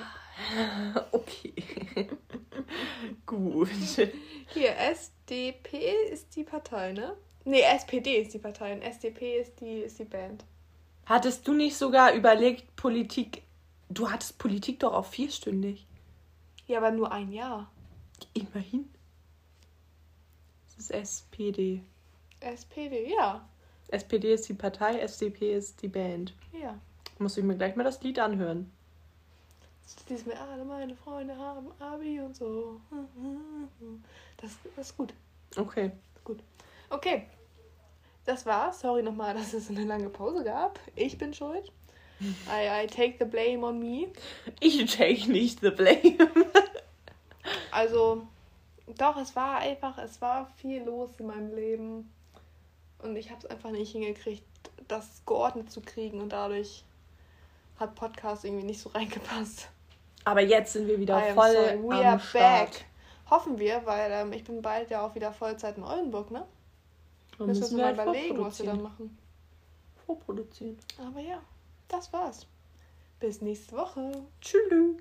okay. 1.13 1.55
Gut. 3.27 3.69
Hier, 4.49 4.77
SDP 4.79 6.13
ist 6.13 6.37
die 6.37 6.45
Partei, 6.45 6.93
ne? 6.93 7.17
Nee, 7.45 7.63
SPD 7.63 8.17
ist 8.17 8.35
die 8.35 8.39
Partei 8.39 8.73
und 8.73 8.83
SDP 8.83 9.41
ist 9.41 9.61
die, 9.61 9.79
ist 9.81 9.99
die 9.99 10.05
Band. 10.05 10.45
Hattest 11.07 11.47
du 11.47 11.53
nicht 11.55 11.77
sogar 11.77 12.13
überlegt, 12.13 12.75
Politik. 12.77 13.43
Du 13.89 14.11
hattest 14.11 14.39
Politik 14.39 14.81
doch 14.81 14.93
auch 14.93 15.07
vierstündig. 15.07 15.87
Ja, 16.67 16.79
aber 16.79 16.91
nur 16.91 17.13
ein 17.13 17.31
Jahr. 17.31 17.71
Immerhin. 18.35 18.89
Das 20.67 20.79
ist 20.79 20.91
SPD. 20.91 21.83
SPD, 22.41 23.13
ja. 23.13 23.49
SPD 23.89 24.35
ist 24.35 24.49
die 24.49 24.55
Partei, 24.55 24.99
SDP 24.99 25.55
ist 25.55 25.81
die 25.83 25.89
Band. 25.89 26.35
Ja. 26.61 26.79
Muss 27.19 27.37
ich 27.37 27.45
mir 27.45 27.57
gleich 27.57 27.77
mal 27.77 27.85
das 27.85 28.03
Lied 28.03 28.19
anhören. 28.19 28.73
Dies 30.09 30.27
mir 30.27 30.39
alle 30.41 30.65
meine 30.65 30.97
Freunde 30.97 31.37
haben 31.37 31.71
Abi 31.81 32.21
und 32.21 32.37
so. 32.37 32.81
Das, 34.39 34.51
das 34.77 34.91
ist 34.91 34.97
gut. 34.97 35.15
Okay. 35.57 35.93
Okay. 36.91 37.27
das 38.25 38.45
war's. 38.47 38.81
Sorry 38.81 39.03
nochmal, 39.03 39.35
dass 39.35 39.53
es 39.55 39.71
eine 39.71 39.85
lange 39.85 40.09
Pause 40.09 40.45
gab. 40.45 40.79
Ich 40.95 41.17
bin 41.17 41.33
schuld. 41.33 41.73
I, 42.21 42.85
I 42.85 42.87
take 42.87 43.17
the 43.19 43.25
blame 43.25 43.65
on 43.65 43.79
me. 43.79 44.09
Ich 44.61 44.97
take 44.97 45.31
nicht 45.31 45.61
the 45.61 45.71
blame. 45.71 46.19
also, 47.71 48.27
doch, 48.97 49.17
es 49.19 49.37
war 49.37 49.59
einfach, 49.59 49.99
es 49.99 50.21
war 50.21 50.47
viel 50.57 50.83
los 50.83 51.11
in 51.19 51.27
meinem 51.27 51.55
Leben. 51.55 52.13
Und 53.01 53.17
ich 53.17 53.31
habe 53.31 53.41
es 53.41 53.47
einfach 53.47 53.71
nicht 53.71 53.93
hingekriegt, 53.93 54.45
das 54.89 55.23
geordnet 55.27 55.71
zu 55.71 55.81
kriegen. 55.81 56.21
Und 56.21 56.31
dadurch 56.31 56.85
hat 57.79 57.95
Podcast 57.95 58.45
irgendwie 58.45 58.65
nicht 58.65 58.81
so 58.81 58.89
reingepasst. 58.91 59.69
Aber 60.27 60.41
jetzt 60.41 60.73
sind 60.73 60.89
wir 60.89 60.99
wieder 60.99 61.21
voll 61.35 61.53
sorry. 61.53 61.83
We 61.85 61.95
am 61.95 62.05
are 62.05 62.19
Start. 62.19 62.71
back. 62.73 62.85
Hoffen 63.31 63.59
wir, 63.61 63.87
weil 63.87 64.11
ähm, 64.11 64.33
ich 64.33 64.43
bin 64.43 64.61
bald 64.61 64.91
ja 64.91 65.07
auch 65.07 65.15
wieder 65.15 65.33
Vollzeit 65.33 65.77
in 65.77 65.85
Oldenburg, 65.85 66.33
ne? 66.33 66.45
Dann 67.39 67.47
müssen, 67.47 67.61
müssen 67.61 67.77
wir 67.77 67.85
mal 67.85 67.97
halt 67.97 68.09
überlegen, 68.09 68.45
was 68.45 68.59
wir 68.59 68.67
dann 68.67 68.83
machen. 68.83 69.17
Vorproduzieren. 70.05 70.79
Aber 70.99 71.21
ja, 71.21 71.41
das 71.87 72.13
war's. 72.13 72.45
Bis 73.21 73.41
nächste 73.41 73.77
Woche. 73.77 74.25
Tschüss. 74.41 74.97